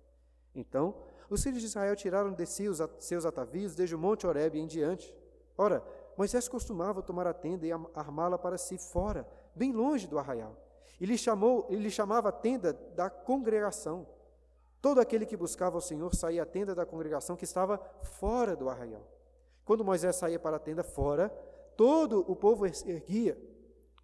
Então, 0.54 0.94
os 1.30 1.42
filhos 1.42 1.62
de 1.62 1.68
Israel 1.68 1.96
tiraram 1.96 2.34
de 2.34 2.46
si 2.46 2.68
os 2.68 2.82
seus 3.00 3.24
atavios 3.24 3.76
desde 3.76 3.96
o 3.96 4.00
monte 4.00 4.28
Horebe 4.28 4.60
em 4.60 4.68
diante. 4.68 5.16
Ora, 5.58 5.84
Moisés 6.20 6.50
costumava 6.50 7.02
tomar 7.02 7.26
a 7.28 7.34
tenda 7.34 7.66
e 7.66 7.72
armá-la 7.72 8.38
para 8.38 8.58
si 8.58 8.78
fora, 8.78 9.26
bem 9.56 9.72
longe 9.72 10.06
do 10.06 10.20
arraial. 10.20 10.54
E 11.00 11.06
lhe, 11.06 11.18
chamou, 11.18 11.66
ele 11.70 11.90
chamava 11.90 12.28
a 12.28 12.32
tenda 12.34 12.74
da 12.74 13.10
congregação. 13.10 14.06
Todo 14.82 15.00
aquele 15.00 15.26
que 15.26 15.38
buscava 15.38 15.78
o 15.78 15.82
Senhor 15.82 16.14
saía 16.14 16.44
à 16.44 16.46
tenda 16.46 16.76
da 16.76 16.86
congregação 16.86 17.38
que 17.38 17.46
estava 17.46 17.78
fora 18.04 18.54
do 18.54 18.68
arraial. 18.68 19.08
Quando 19.64 19.86
Moisés 19.86 20.18
saía 20.18 20.38
para 20.38 20.58
a 20.58 20.60
tenda 20.60 20.84
fora, 20.84 21.30
todo 21.78 22.30
o 22.30 22.36
povo 22.36 22.66
erguia, 22.66 23.38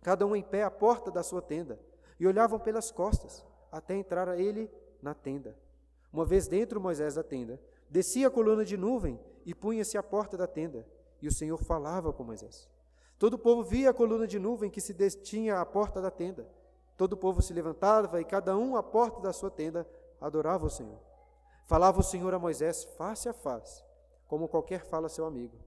cada 0.01 0.25
um 0.25 0.38
em 0.38 0.41
pé 0.41 0.63
à 0.63 0.71
porta 0.71 1.12
da 1.12 1.21
sua 1.21 1.41
tenda, 1.41 1.78
e 2.17 2.25
olhavam 2.25 2.58
pelas 2.58 2.91
costas, 2.91 3.45
até 3.69 3.93
entrar 3.93 4.30
a 4.30 4.38
ele 4.38 4.71
na 5.01 5.13
tenda. 5.13 5.54
Uma 6.13 6.23
vez 6.23 6.47
dentro 6.47 6.80
Moisés 6.80 7.15
da 7.15 7.23
tenda, 7.23 7.60
descia 7.89 8.30
a 8.30 8.32
coluna 8.32 8.63
de 8.63 8.78
nuvem 8.78 9.19
e 9.45 9.54
punha-se 9.54 9.97
à 9.97 10.01
porta 10.01 10.38
da 10.38 10.47
tenda, 10.47 10.88
e 11.21 11.28
o 11.28 11.32
Senhor 11.32 11.58
falava 11.58 12.12
com 12.13 12.23
Moisés. 12.23 12.69
Todo 13.17 13.36
o 13.36 13.39
povo 13.39 13.63
via 13.63 13.89
a 13.89 13.93
coluna 13.93 14.28
de 14.28 14.38
nuvem 14.38 14.69
que 14.69 14.82
se 14.82 14.93
destinha 14.93 15.60
à 15.60 15.65
porta 15.65 16.01
da 16.01 16.12
tenda. 16.12 16.47
Todo 16.97 17.13
o 17.13 17.17
povo 17.17 17.41
se 17.41 17.54
levantava 17.54 18.19
e 18.21 18.25
cada 18.25 18.58
um 18.58 18.75
à 18.75 18.84
porta 18.84 19.21
da 19.21 19.34
sua 19.34 19.49
tenda 19.49 19.88
adorava 20.19 20.65
o 20.65 20.69
Senhor. 20.69 20.99
Falava 21.65 21.99
o 21.99 22.04
Senhor 22.04 22.34
a 22.34 22.39
Moisés 22.39 22.84
face 22.97 23.28
a 23.28 23.34
face, 23.34 23.84
como 24.28 24.47
qualquer 24.47 24.86
fala 24.86 25.08
a 25.08 25.10
seu 25.10 25.25
amigo. 25.25 25.58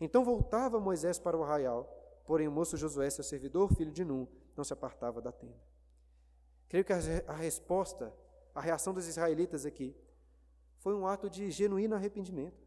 Então 0.00 0.24
voltava 0.24 0.80
Moisés 0.80 1.18
para 1.18 1.36
o 1.36 1.42
arraial, 1.42 1.88
porém 2.26 2.48
o 2.48 2.52
moço 2.52 2.76
Josué, 2.76 3.08
seu 3.10 3.22
servidor, 3.22 3.72
filho 3.74 3.92
de 3.92 4.04
Num, 4.04 4.26
não 4.56 4.64
se 4.64 4.72
apartava 4.72 5.20
da 5.20 5.30
tenda. 5.30 5.62
Creio 6.68 6.84
que 6.84 6.92
a 6.92 7.34
resposta, 7.34 8.12
a 8.54 8.60
reação 8.60 8.92
dos 8.92 9.06
israelitas 9.06 9.64
aqui, 9.64 9.94
foi 10.78 10.94
um 10.94 11.06
ato 11.06 11.30
de 11.30 11.50
genuíno 11.50 11.94
arrependimento. 11.94 12.63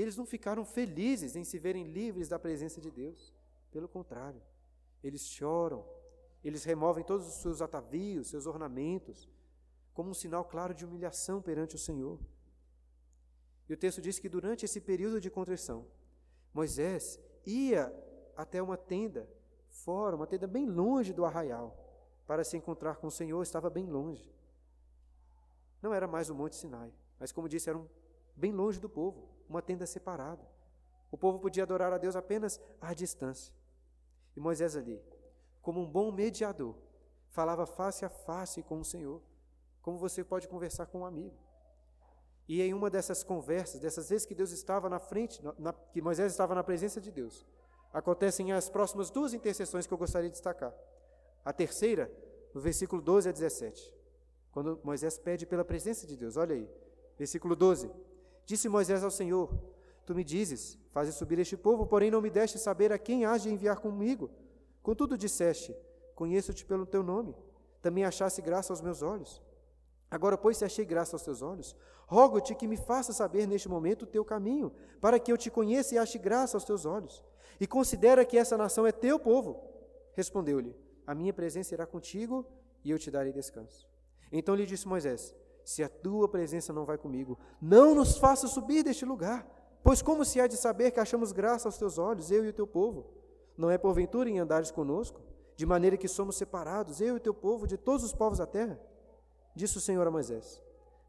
Eles 0.00 0.16
não 0.16 0.24
ficaram 0.24 0.64
felizes 0.64 1.36
em 1.36 1.44
se 1.44 1.58
verem 1.58 1.84
livres 1.84 2.28
da 2.28 2.38
presença 2.38 2.80
de 2.80 2.90
Deus. 2.90 3.34
Pelo 3.70 3.88
contrário, 3.88 4.40
eles 5.02 5.26
choram, 5.26 5.84
eles 6.42 6.64
removem 6.64 7.04
todos 7.04 7.26
os 7.26 7.34
seus 7.34 7.60
atavios, 7.60 8.28
seus 8.28 8.46
ornamentos, 8.46 9.28
como 9.92 10.10
um 10.10 10.14
sinal 10.14 10.44
claro 10.44 10.74
de 10.74 10.84
humilhação 10.84 11.42
perante 11.42 11.74
o 11.74 11.78
Senhor. 11.78 12.18
E 13.68 13.74
o 13.74 13.76
texto 13.76 14.00
diz 14.00 14.18
que 14.18 14.28
durante 14.28 14.64
esse 14.64 14.80
período 14.80 15.20
de 15.20 15.30
contrição, 15.30 15.86
Moisés 16.52 17.20
ia 17.46 17.92
até 18.36 18.62
uma 18.62 18.76
tenda 18.76 19.28
fora, 19.68 20.16
uma 20.16 20.26
tenda 20.26 20.46
bem 20.46 20.66
longe 20.66 21.12
do 21.12 21.24
arraial, 21.24 21.76
para 22.26 22.44
se 22.44 22.56
encontrar 22.56 22.96
com 22.96 23.08
o 23.08 23.10
Senhor, 23.10 23.42
estava 23.42 23.68
bem 23.68 23.86
longe. 23.86 24.32
Não 25.82 25.92
era 25.92 26.06
mais 26.06 26.30
o 26.30 26.34
Monte 26.34 26.56
Sinai, 26.56 26.92
mas 27.18 27.32
como 27.32 27.48
disse, 27.48 27.68
era 27.68 27.78
um, 27.78 27.86
bem 28.36 28.52
longe 28.52 28.80
do 28.80 28.88
povo, 28.88 29.28
uma 29.50 29.60
tenda 29.60 29.84
separada. 29.86 30.48
O 31.10 31.18
povo 31.18 31.40
podia 31.40 31.64
adorar 31.64 31.92
a 31.92 31.98
Deus 31.98 32.14
apenas 32.14 32.60
à 32.80 32.94
distância. 32.94 33.52
E 34.36 34.40
Moisés 34.40 34.76
ali, 34.76 35.02
como 35.60 35.80
um 35.80 35.90
bom 35.90 36.12
mediador, 36.12 36.76
falava 37.30 37.66
face 37.66 38.04
a 38.04 38.08
face 38.08 38.62
com 38.62 38.78
o 38.78 38.84
Senhor, 38.84 39.20
como 39.82 39.98
você 39.98 40.22
pode 40.22 40.46
conversar 40.46 40.86
com 40.86 41.00
um 41.00 41.04
amigo. 41.04 41.36
E 42.48 42.62
em 42.62 42.72
uma 42.72 42.88
dessas 42.88 43.22
conversas, 43.22 43.80
dessas 43.80 44.08
vezes 44.08 44.26
que 44.26 44.34
Deus 44.34 44.52
estava 44.52 44.88
na 44.88 44.98
frente, 44.98 45.40
na, 45.58 45.72
que 45.72 46.00
Moisés 46.00 46.32
estava 46.32 46.54
na 46.54 46.62
presença 46.62 47.00
de 47.00 47.10
Deus, 47.10 47.46
acontecem 47.92 48.52
as 48.52 48.68
próximas 48.68 49.10
duas 49.10 49.34
intercessões 49.34 49.86
que 49.86 49.92
eu 49.92 49.98
gostaria 49.98 50.28
de 50.28 50.34
destacar. 50.34 50.72
A 51.44 51.52
terceira, 51.52 52.10
no 52.54 52.60
versículo 52.60 53.02
12 53.02 53.28
a 53.28 53.32
17, 53.32 53.94
quando 54.52 54.80
Moisés 54.84 55.18
pede 55.18 55.46
pela 55.46 55.64
presença 55.64 56.06
de 56.06 56.16
Deus. 56.16 56.36
Olha 56.36 56.54
aí, 56.54 56.68
versículo 57.18 57.56
12. 57.56 57.90
Disse 58.50 58.68
Moisés 58.68 59.04
ao 59.04 59.12
Senhor: 59.12 59.48
Tu 60.04 60.12
me 60.12 60.24
dizes, 60.24 60.76
fazes 60.90 61.14
subir 61.14 61.38
este 61.38 61.56
povo, 61.56 61.86
porém 61.86 62.10
não 62.10 62.20
me 62.20 62.28
deste 62.28 62.58
saber 62.58 62.90
a 62.92 62.98
quem 62.98 63.24
hás 63.24 63.44
de 63.44 63.48
enviar 63.48 63.78
comigo. 63.78 64.28
Contudo 64.82 65.16
disseste: 65.16 65.72
Conheço-te 66.16 66.64
pelo 66.64 66.84
teu 66.84 67.00
nome. 67.00 67.32
Também 67.80 68.04
achaste 68.04 68.42
graça 68.42 68.72
aos 68.72 68.80
meus 68.80 69.02
olhos. 69.02 69.40
Agora, 70.10 70.36
pois, 70.36 70.56
se 70.56 70.64
achei 70.64 70.84
graça 70.84 71.14
aos 71.14 71.22
teus 71.22 71.42
olhos, 71.42 71.76
rogo-te 72.08 72.56
que 72.56 72.66
me 72.66 72.76
faça 72.76 73.12
saber 73.12 73.46
neste 73.46 73.68
momento 73.68 74.02
o 74.02 74.06
teu 74.14 74.24
caminho, 74.24 74.72
para 75.00 75.20
que 75.20 75.30
eu 75.30 75.38
te 75.38 75.48
conheça 75.48 75.94
e 75.94 75.98
ache 75.98 76.18
graça 76.18 76.56
aos 76.56 76.64
teus 76.64 76.84
olhos. 76.84 77.24
E 77.60 77.68
considera 77.68 78.24
que 78.24 78.36
essa 78.36 78.58
nação 78.58 78.84
é 78.84 78.90
teu 78.90 79.16
povo. 79.20 79.62
Respondeu-lhe: 80.14 80.74
A 81.06 81.14
minha 81.14 81.32
presença 81.32 81.72
irá 81.72 81.86
contigo 81.86 82.44
e 82.82 82.90
eu 82.90 82.98
te 82.98 83.12
darei 83.12 83.32
descanso. 83.32 83.88
Então 84.32 84.56
lhe 84.56 84.66
disse 84.66 84.88
Moisés: 84.88 85.36
Se 85.70 85.84
a 85.84 85.88
tua 85.88 86.28
presença 86.28 86.72
não 86.72 86.84
vai 86.84 86.98
comigo, 86.98 87.38
não 87.62 87.94
nos 87.94 88.16
faça 88.18 88.48
subir 88.48 88.82
deste 88.82 89.04
lugar. 89.04 89.46
Pois 89.84 90.02
como 90.02 90.24
se 90.24 90.40
há 90.40 90.48
de 90.48 90.56
saber 90.56 90.90
que 90.90 90.98
achamos 90.98 91.30
graça 91.30 91.68
aos 91.68 91.78
teus 91.78 91.96
olhos, 91.96 92.28
eu 92.28 92.44
e 92.44 92.48
o 92.48 92.52
teu 92.52 92.66
povo? 92.66 93.06
Não 93.56 93.70
é 93.70 93.78
porventura 93.78 94.28
em 94.28 94.40
andares 94.40 94.72
conosco, 94.72 95.20
de 95.54 95.64
maneira 95.64 95.96
que 95.96 96.08
somos 96.08 96.34
separados, 96.34 97.00
eu 97.00 97.14
e 97.14 97.18
o 97.18 97.20
teu 97.20 97.32
povo, 97.32 97.68
de 97.68 97.76
todos 97.76 98.04
os 98.04 98.12
povos 98.12 98.38
da 98.38 98.46
terra? 98.46 98.80
Disse 99.54 99.78
o 99.78 99.80
Senhor 99.80 100.04
a 100.04 100.10
Moisés: 100.10 100.60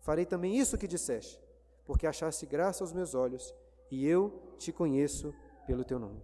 Farei 0.02 0.28
também 0.28 0.56
isso 0.56 0.78
que 0.78 0.88
disseste, 0.88 1.42
porque 1.84 2.06
achaste 2.06 2.46
graça 2.46 2.84
aos 2.84 2.94
meus 2.94 3.16
olhos, 3.16 3.56
e 3.90 4.06
eu 4.06 4.54
te 4.60 4.72
conheço 4.72 5.34
pelo 5.66 5.84
teu 5.84 5.98
nome. 5.98 6.22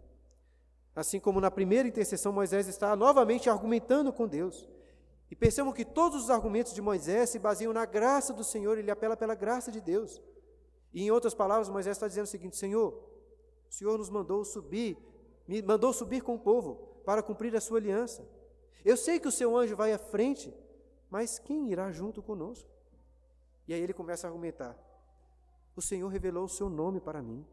Assim 0.95 1.19
como 1.19 1.41
na 1.41 1.50
primeira 1.50 1.88
intercessão, 1.88 2.32
Moisés 2.32 2.67
está 2.67 2.95
novamente 2.95 3.50
argumentando 3.50 4.13
com 4.13 4.28
Deus. 4.28 4.69
E 5.30 5.36
percebam 5.36 5.74
que 5.74 5.84
todos 5.84 6.24
os 6.24 6.30
argumentos 6.30 6.74
de 6.74 6.82
Moisés 6.82 7.30
se 7.30 7.40
baseiam 7.40 7.74
na 7.74 7.86
graça 7.86 8.34
do 8.34 8.44
Senhor, 8.44 8.78
ele 8.78 8.90
apela 8.90 9.18
pela 9.18 9.36
graça 9.36 9.72
de 9.72 9.82
Deus. 9.82 10.22
E 10.94 11.04
em 11.04 11.12
outras 11.12 11.34
palavras, 11.34 11.70
Moisés 11.70 11.98
está 11.98 12.08
dizendo 12.08 12.26
o 12.26 12.30
seguinte: 12.30 12.56
Senhor, 12.56 12.94
o 13.70 13.74
Senhor 13.74 13.98
nos 13.98 14.10
mandou 14.10 14.44
subir, 14.46 14.98
me 15.48 15.62
mandou 15.62 15.92
subir 15.92 16.22
com 16.22 16.36
o 16.36 16.40
povo 16.40 16.76
para 17.06 17.22
cumprir 17.22 17.56
a 17.56 17.62
sua 17.62 17.78
aliança. 17.78 18.28
Eu 18.86 18.96
sei 18.96 19.20
que 19.20 19.28
o 19.28 19.32
seu 19.32 19.56
anjo 19.58 19.76
vai 19.76 19.92
à 19.92 19.98
frente, 19.98 20.54
mas 21.10 21.40
quem 21.40 21.72
irá 21.72 21.92
junto 21.92 22.24
conosco? 22.24 22.70
E 23.68 23.74
aí 23.74 23.82
ele 23.82 23.94
começa 23.94 24.26
a 24.26 24.30
argumentar: 24.30 24.78
O 25.76 25.82
Senhor 25.82 26.08
revelou 26.08 26.46
o 26.46 26.50
seu 26.50 26.70
nome 26.70 27.02
para 27.02 27.22
mim, 27.22 27.46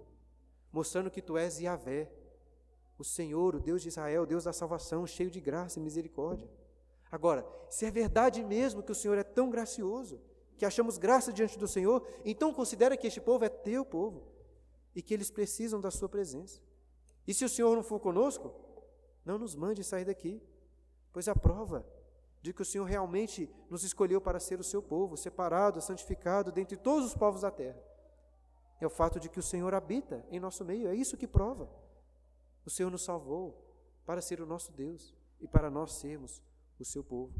mostrando 0.72 1.10
que 1.10 1.20
tu 1.20 1.36
és 1.36 1.58
Yahvé, 1.58 2.08
o 2.96 3.02
Senhor, 3.02 3.56
o 3.56 3.60
Deus 3.60 3.82
de 3.82 3.88
Israel, 3.88 4.22
o 4.22 4.26
Deus 4.26 4.44
da 4.44 4.52
salvação, 4.52 5.04
cheio 5.06 5.30
de 5.30 5.40
graça 5.40 5.80
e 5.80 5.82
misericórdia. 5.82 6.48
Agora, 7.14 7.46
se 7.70 7.86
é 7.86 7.92
verdade 7.92 8.42
mesmo 8.42 8.82
que 8.82 8.90
o 8.90 8.94
Senhor 8.94 9.16
é 9.16 9.22
tão 9.22 9.48
gracioso, 9.48 10.20
que 10.58 10.66
achamos 10.66 10.98
graça 10.98 11.32
diante 11.32 11.56
do 11.56 11.68
Senhor, 11.68 12.04
então 12.24 12.52
considera 12.52 12.96
que 12.96 13.06
este 13.06 13.20
povo 13.20 13.44
é 13.44 13.48
teu 13.48 13.84
povo 13.84 14.24
e 14.96 15.00
que 15.00 15.14
eles 15.14 15.30
precisam 15.30 15.80
da 15.80 15.92
sua 15.92 16.08
presença. 16.08 16.60
E 17.24 17.32
se 17.32 17.44
o 17.44 17.48
Senhor 17.48 17.76
não 17.76 17.84
for 17.84 18.00
conosco, 18.00 18.52
não 19.24 19.38
nos 19.38 19.54
mande 19.54 19.84
sair 19.84 20.04
daqui, 20.04 20.42
pois 21.12 21.28
a 21.28 21.36
prova 21.36 21.86
de 22.42 22.52
que 22.52 22.62
o 22.62 22.64
Senhor 22.64 22.84
realmente 22.84 23.48
nos 23.70 23.84
escolheu 23.84 24.20
para 24.20 24.40
ser 24.40 24.58
o 24.58 24.64
seu 24.64 24.82
povo, 24.82 25.16
separado, 25.16 25.80
santificado 25.80 26.50
dentre 26.50 26.76
todos 26.76 27.06
os 27.06 27.14
povos 27.14 27.42
da 27.42 27.50
terra, 27.52 27.80
é 28.80 28.86
o 28.88 28.90
fato 28.90 29.20
de 29.20 29.28
que 29.28 29.38
o 29.38 29.42
Senhor 29.42 29.72
habita 29.72 30.26
em 30.32 30.40
nosso 30.40 30.64
meio, 30.64 30.88
é 30.88 30.96
isso 30.96 31.16
que 31.16 31.28
prova. 31.28 31.70
O 32.66 32.70
Senhor 32.70 32.90
nos 32.90 33.04
salvou 33.04 33.56
para 34.04 34.20
ser 34.20 34.40
o 34.40 34.46
nosso 34.46 34.72
Deus 34.72 35.14
e 35.40 35.46
para 35.46 35.70
nós 35.70 35.92
sermos 35.92 36.42
o 36.78 36.84
seu 36.84 37.02
povo. 37.02 37.32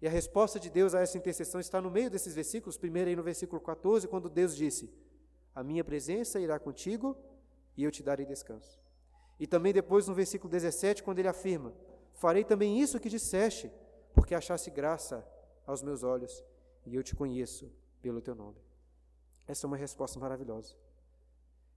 E 0.00 0.06
a 0.06 0.10
resposta 0.10 0.60
de 0.60 0.68
Deus 0.68 0.94
a 0.94 1.00
essa 1.00 1.16
intercessão 1.16 1.60
está 1.60 1.80
no 1.80 1.90
meio 1.90 2.10
desses 2.10 2.34
versículos, 2.34 2.76
primeiro 2.76 3.08
aí 3.08 3.16
no 3.16 3.22
versículo 3.22 3.60
14, 3.60 4.06
quando 4.08 4.28
Deus 4.28 4.54
disse: 4.54 4.92
A 5.54 5.62
minha 5.62 5.82
presença 5.82 6.38
irá 6.38 6.58
contigo 6.58 7.16
e 7.76 7.84
eu 7.84 7.90
te 7.90 8.02
darei 8.02 8.26
descanso. 8.26 8.78
E 9.38 9.46
também 9.46 9.72
depois 9.72 10.06
no 10.06 10.14
versículo 10.14 10.50
17, 10.50 11.02
quando 11.02 11.18
ele 11.18 11.28
afirma: 11.28 11.72
Farei 12.14 12.44
também 12.44 12.80
isso 12.80 13.00
que 13.00 13.08
disseste, 13.08 13.70
porque 14.14 14.34
achaste 14.34 14.70
graça 14.70 15.26
aos 15.66 15.82
meus 15.82 16.02
olhos 16.02 16.44
e 16.84 16.94
eu 16.94 17.02
te 17.02 17.16
conheço 17.16 17.70
pelo 18.00 18.20
teu 18.20 18.34
nome. 18.34 18.58
Essa 19.46 19.66
é 19.66 19.68
uma 19.68 19.76
resposta 19.76 20.18
maravilhosa. 20.18 20.74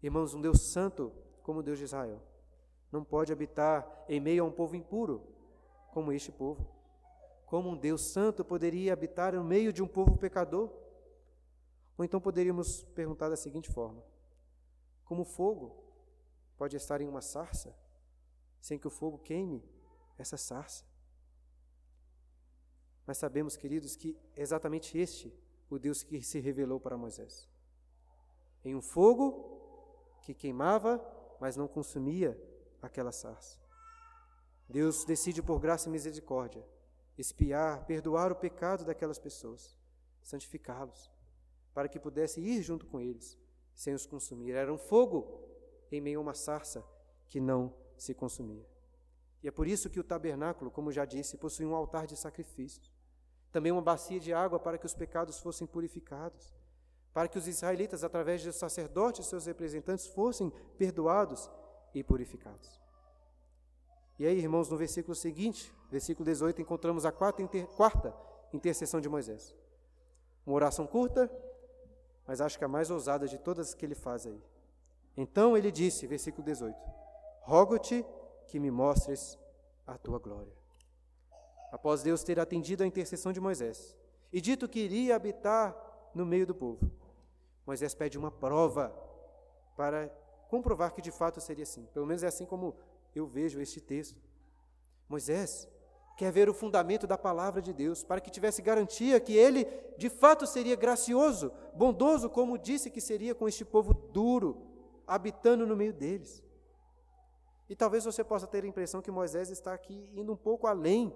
Irmãos, 0.02 0.34
um 0.34 0.42
Deus 0.42 0.62
santo 0.72 1.12
como 1.42 1.60
o 1.60 1.64
Deus 1.64 1.78
de 1.78 1.86
Israel 1.86 2.22
não 2.92 3.04
pode 3.04 3.32
habitar 3.32 4.06
em 4.08 4.20
meio 4.20 4.44
a 4.44 4.48
um 4.48 4.52
povo 4.52 4.76
impuro 4.76 5.22
como 5.92 6.12
este 6.12 6.32
povo. 6.32 6.68
Como 7.46 7.70
um 7.70 7.78
Deus 7.78 8.02
santo 8.02 8.46
poderia 8.46 8.94
habitar 8.94 9.34
no 9.34 9.44
meio 9.44 9.74
de 9.74 9.82
um 9.82 9.88
povo 9.88 10.18
pecador? 10.18 10.72
Ou 11.98 12.06
então 12.06 12.22
poderíamos 12.22 12.84
perguntar 12.96 13.30
da 13.30 13.36
seguinte 13.36 13.70
forma: 13.70 14.04
Como 15.04 15.26
fogo 15.26 15.84
pode 16.58 16.76
estar 16.76 17.02
em 17.02 17.08
uma 17.08 17.22
sarça 17.22 17.76
sem 18.62 18.78
que 18.78 18.88
o 18.88 18.92
fogo 18.92 19.18
queime 19.18 19.64
essa 20.18 20.38
sarça? 20.38 20.86
Mas 23.06 23.18
sabemos, 23.18 23.58
queridos, 23.58 23.96
que 23.96 24.16
é 24.36 24.42
exatamente 24.42 24.98
este 24.98 25.34
o 25.70 25.78
Deus 25.78 26.04
que 26.04 26.22
se 26.22 26.40
revelou 26.40 26.80
para 26.80 26.98
Moisés. 26.98 27.50
Em 28.64 28.76
um 28.76 28.82
fogo 28.82 30.18
que 30.22 30.34
queimava, 30.34 31.04
mas 31.40 31.56
não 31.56 31.68
consumia 31.68 32.40
aquela 32.82 33.12
sarça. 33.12 33.59
Deus 34.70 35.04
decide, 35.04 35.42
por 35.42 35.60
graça 35.60 35.90
e 35.90 35.92
misericórdia, 35.92 36.64
espiar, 37.18 37.86
perdoar 37.86 38.32
o 38.32 38.36
pecado 38.36 38.86
daquelas 38.86 39.18
pessoas, 39.18 39.76
santificá-los, 40.22 41.12
para 41.74 41.90
que 41.90 42.00
pudesse 42.00 42.40
ir 42.40 42.62
junto 42.62 42.86
com 42.86 43.02
eles, 43.02 43.38
sem 43.74 43.96
os 43.96 44.06
consumir. 44.06 44.52
Era 44.52 44.72
um 44.72 44.78
fogo 44.78 45.44
em 45.92 46.00
meio 46.00 46.20
a 46.20 46.22
uma 46.22 46.36
sarça 46.36 46.86
que 47.28 47.40
não 47.40 47.74
se 47.98 48.14
consumia. 48.14 48.66
E 49.42 49.48
é 49.48 49.52
por 49.52 49.68
isso 49.68 49.90
que 49.90 50.00
o 50.00 50.04
tabernáculo, 50.04 50.70
como 50.70 50.92
já 50.92 51.04
disse, 51.04 51.38
possui 51.38 51.66
um 51.66 51.76
altar 51.76 52.06
de 52.06 52.16
sacrifícios, 52.16 52.94
também 53.52 53.72
uma 53.72 53.82
bacia 53.82 54.20
de 54.20 54.32
água 54.32 54.60
para 54.60 54.78
que 54.78 54.86
os 54.86 54.94
pecados 54.94 55.40
fossem 55.40 55.66
purificados, 55.66 56.54
para 57.12 57.28
que 57.28 57.40
os 57.40 57.48
israelitas, 57.48 58.04
através 58.04 58.44
dos 58.44 58.56
sacerdotes 58.56 59.26
e 59.26 59.30
seus 59.30 59.48
representantes, 59.48 60.06
fossem 60.06 60.52
perdoados 60.78 61.50
e 61.94 62.04
purificados. 62.04 62.80
E 64.20 64.28
aí, 64.28 64.38
irmãos, 64.38 64.70
no 64.70 64.76
versículo 64.76 65.16
seguinte, 65.16 65.74
versículo 65.90 66.26
18, 66.26 66.62
encontramos 66.62 67.06
a 67.06 67.12
quarta, 67.12 67.42
inter, 67.42 67.66
quarta 67.68 68.14
intercessão 68.52 69.00
de 69.00 69.08
Moisés. 69.08 69.56
Uma 70.46 70.58
oração 70.58 70.86
curta, 70.86 71.32
mas 72.28 72.42
acho 72.42 72.58
que 72.60 72.66
a 72.66 72.68
mais 72.68 72.92
ousada 72.92 73.30
de 73.30 73.38
todas 73.38 73.74
que 73.74 73.86
ele 73.86 73.96
faz 73.96 74.28
aí. 74.28 74.44
Então 75.16 75.56
ele 75.56 75.72
disse, 75.72 76.06
versículo 76.06 76.44
18: 76.44 76.78
Rogo-te 77.44 78.06
que 78.50 78.60
me 78.60 78.70
mostres 78.70 79.40
a 79.88 79.98
tua 79.98 80.20
glória. 80.20 80.52
Após 81.72 82.04
Deus 82.04 82.22
ter 82.22 82.42
atendido 82.42 82.84
a 82.84 82.88
intercessão 82.88 83.32
de 83.32 83.40
Moisés 83.40 83.96
e 84.34 84.42
dito 84.42 84.68
que 84.68 84.82
iria 84.82 85.16
habitar 85.16 85.74
no 86.14 86.26
meio 86.26 86.46
do 86.46 86.54
povo, 86.54 86.92
Moisés 87.66 87.96
pede 87.96 88.18
uma 88.18 88.32
prova 88.32 88.94
para 89.78 90.10
comprovar 90.50 90.94
que 90.94 91.02
de 91.02 91.12
fato 91.12 91.40
seria 91.40 91.64
assim. 91.64 91.86
Pelo 91.94 92.06
menos 92.06 92.22
é 92.22 92.28
assim 92.28 92.46
como 92.46 92.76
eu 93.16 93.26
vejo 93.26 93.60
este 93.60 93.80
texto. 93.82 94.22
Moisés 95.08 95.68
quer 96.18 96.32
ver 96.32 96.50
o 96.50 96.54
fundamento 96.54 97.08
da 97.08 97.18
palavra 97.18 97.62
de 97.62 97.72
Deus, 97.72 98.04
para 98.04 98.20
que 98.20 98.30
tivesse 98.30 98.62
garantia 98.62 99.20
que 99.20 99.38
ele 99.38 99.66
de 99.98 100.10
fato 100.10 100.46
seria 100.46 100.76
gracioso, 100.76 101.52
bondoso, 101.74 102.30
como 102.30 102.58
disse 102.58 102.90
que 102.90 103.00
seria 103.00 103.34
com 103.34 103.48
este 103.48 103.64
povo 103.64 103.94
duro, 103.94 104.68
habitando 105.08 105.66
no 105.66 105.78
meio 105.78 105.94
deles. 105.94 106.44
E 107.70 107.76
talvez 107.76 108.04
você 108.04 108.24
possa 108.24 108.46
ter 108.46 108.64
a 108.64 108.68
impressão 108.68 109.02
que 109.02 109.10
Moisés 109.10 109.50
está 109.50 109.74
aqui 109.74 110.10
indo 110.14 110.34
um 110.34 110.36
pouco 110.36 110.68
além, 110.68 111.14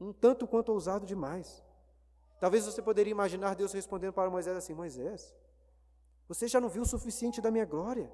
um 0.00 0.12
tanto 0.12 0.46
quanto 0.46 0.72
ousado 0.72 1.06
demais. 1.06 1.62
Talvez 2.40 2.64
você 2.64 2.80
poderia 2.80 3.10
imaginar 3.10 3.54
Deus 3.54 3.72
respondendo 3.72 4.14
para 4.14 4.30
Moisés 4.30 4.56
assim: 4.56 4.74
Moisés, 4.74 5.34
você 6.26 6.48
já 6.48 6.60
não 6.60 6.68
viu 6.68 6.82
o 6.82 6.86
suficiente 6.86 7.40
da 7.40 7.50
minha 7.50 7.66
glória? 7.66 8.10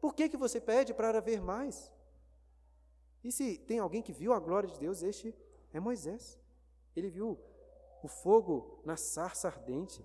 Por 0.00 0.14
que, 0.14 0.28
que 0.28 0.36
você 0.36 0.58
pede 0.58 0.94
para 0.94 1.20
ver 1.20 1.40
mais? 1.40 1.92
E 3.22 3.30
se 3.30 3.58
tem 3.58 3.78
alguém 3.78 4.02
que 4.02 4.12
viu 4.12 4.32
a 4.32 4.38
glória 4.38 4.68
de 4.68 4.78
Deus, 4.78 5.02
este 5.02 5.34
é 5.72 5.80
Moisés. 5.80 6.38
Ele 6.96 7.10
viu 7.10 7.38
o 8.02 8.08
fogo 8.08 8.80
na 8.84 8.96
sarça 8.96 9.48
ardente. 9.48 10.04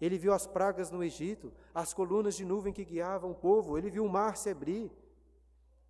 Ele 0.00 0.18
viu 0.18 0.32
as 0.32 0.46
pragas 0.46 0.90
no 0.90 1.04
Egito, 1.04 1.52
as 1.74 1.94
colunas 1.94 2.34
de 2.34 2.44
nuvem 2.44 2.72
que 2.72 2.84
guiavam 2.84 3.30
o 3.30 3.34
povo. 3.34 3.78
Ele 3.78 3.90
viu 3.90 4.04
o 4.04 4.08
mar 4.08 4.36
se 4.36 4.50
abrir. 4.50 4.90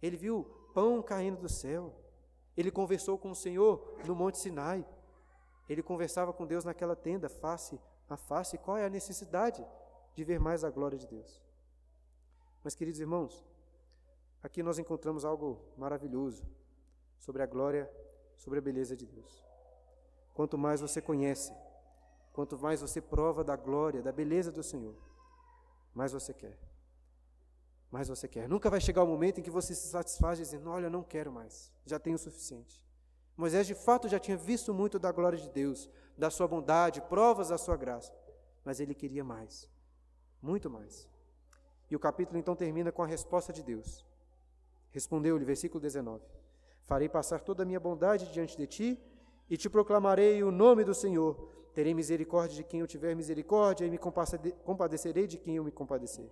Ele 0.02 0.16
viu 0.16 0.44
pão 0.74 1.00
caindo 1.00 1.40
do 1.40 1.48
céu. 1.48 1.94
Ele 2.56 2.70
conversou 2.70 3.16
com 3.16 3.30
o 3.30 3.34
Senhor 3.34 3.96
no 4.06 4.14
Monte 4.14 4.38
Sinai. 4.38 4.84
Ele 5.68 5.82
conversava 5.82 6.32
com 6.32 6.46
Deus 6.46 6.64
naquela 6.64 6.96
tenda, 6.96 7.28
face 7.28 7.80
a 8.10 8.16
face. 8.16 8.58
Qual 8.58 8.76
é 8.76 8.84
a 8.84 8.90
necessidade 8.90 9.64
de 10.14 10.24
ver 10.24 10.38
mais 10.38 10.64
a 10.64 10.70
glória 10.70 10.98
de 10.98 11.06
Deus? 11.06 11.40
Mas, 12.62 12.74
queridos 12.74 13.00
irmãos, 13.00 13.44
aqui 14.42 14.62
nós 14.62 14.78
encontramos 14.78 15.24
algo 15.24 15.60
maravilhoso 15.76 16.44
sobre 17.18 17.42
a 17.42 17.46
glória, 17.46 17.90
sobre 18.36 18.58
a 18.58 18.62
beleza 18.62 18.96
de 18.96 19.06
Deus. 19.06 19.44
Quanto 20.34 20.58
mais 20.58 20.80
você 20.80 21.00
conhece, 21.00 21.52
quanto 22.32 22.58
mais 22.58 22.80
você 22.80 23.00
prova 23.00 23.44
da 23.44 23.54
glória, 23.54 24.02
da 24.02 24.10
beleza 24.10 24.50
do 24.50 24.62
Senhor, 24.62 24.96
mais 25.94 26.12
você 26.12 26.32
quer. 26.32 26.58
Mais 27.90 28.08
você 28.08 28.26
quer. 28.26 28.48
Nunca 28.48 28.70
vai 28.70 28.80
chegar 28.80 29.02
o 29.02 29.06
momento 29.06 29.38
em 29.38 29.42
que 29.42 29.50
você 29.50 29.74
se 29.74 29.88
satisfaz 29.88 30.38
dizendo: 30.38 30.70
Olha, 30.70 30.88
não 30.88 31.02
quero 31.02 31.30
mais, 31.30 31.70
já 31.84 31.98
tenho 31.98 32.16
o 32.16 32.18
suficiente. 32.18 32.82
Moisés 33.36 33.66
de 33.66 33.74
fato 33.74 34.08
já 34.08 34.18
tinha 34.18 34.36
visto 34.36 34.72
muito 34.72 34.98
da 34.98 35.12
glória 35.12 35.38
de 35.38 35.48
Deus, 35.50 35.90
da 36.16 36.30
sua 36.30 36.48
bondade, 36.48 37.00
provas 37.02 37.48
da 37.48 37.58
sua 37.58 37.76
graça, 37.76 38.12
mas 38.64 38.80
ele 38.80 38.94
queria 38.94 39.24
mais, 39.24 39.68
muito 40.40 40.70
mais. 40.70 41.08
E 41.90 41.96
o 41.96 42.00
capítulo 42.00 42.38
então 42.38 42.56
termina 42.56 42.90
com 42.90 43.02
a 43.02 43.06
resposta 43.06 43.52
de 43.52 43.62
Deus. 43.62 44.06
Respondeu-lhe, 44.92 45.44
versículo 45.44 45.80
19: 45.80 46.22
Farei 46.82 47.08
passar 47.08 47.40
toda 47.40 47.62
a 47.62 47.66
minha 47.66 47.80
bondade 47.80 48.30
diante 48.32 48.56
de 48.56 48.66
ti 48.66 49.02
e 49.48 49.56
te 49.56 49.68
proclamarei 49.68 50.42
o 50.42 50.50
nome 50.50 50.84
do 50.84 50.94
Senhor. 50.94 51.50
Terei 51.74 51.94
misericórdia 51.94 52.56
de 52.56 52.64
quem 52.64 52.80
eu 52.80 52.86
tiver 52.86 53.16
misericórdia 53.16 53.86
e 53.86 53.90
me 53.90 53.98
compadecerei 53.98 55.26
de 55.26 55.38
quem 55.38 55.56
eu 55.56 55.64
me 55.64 55.70
compadecer. 55.70 56.30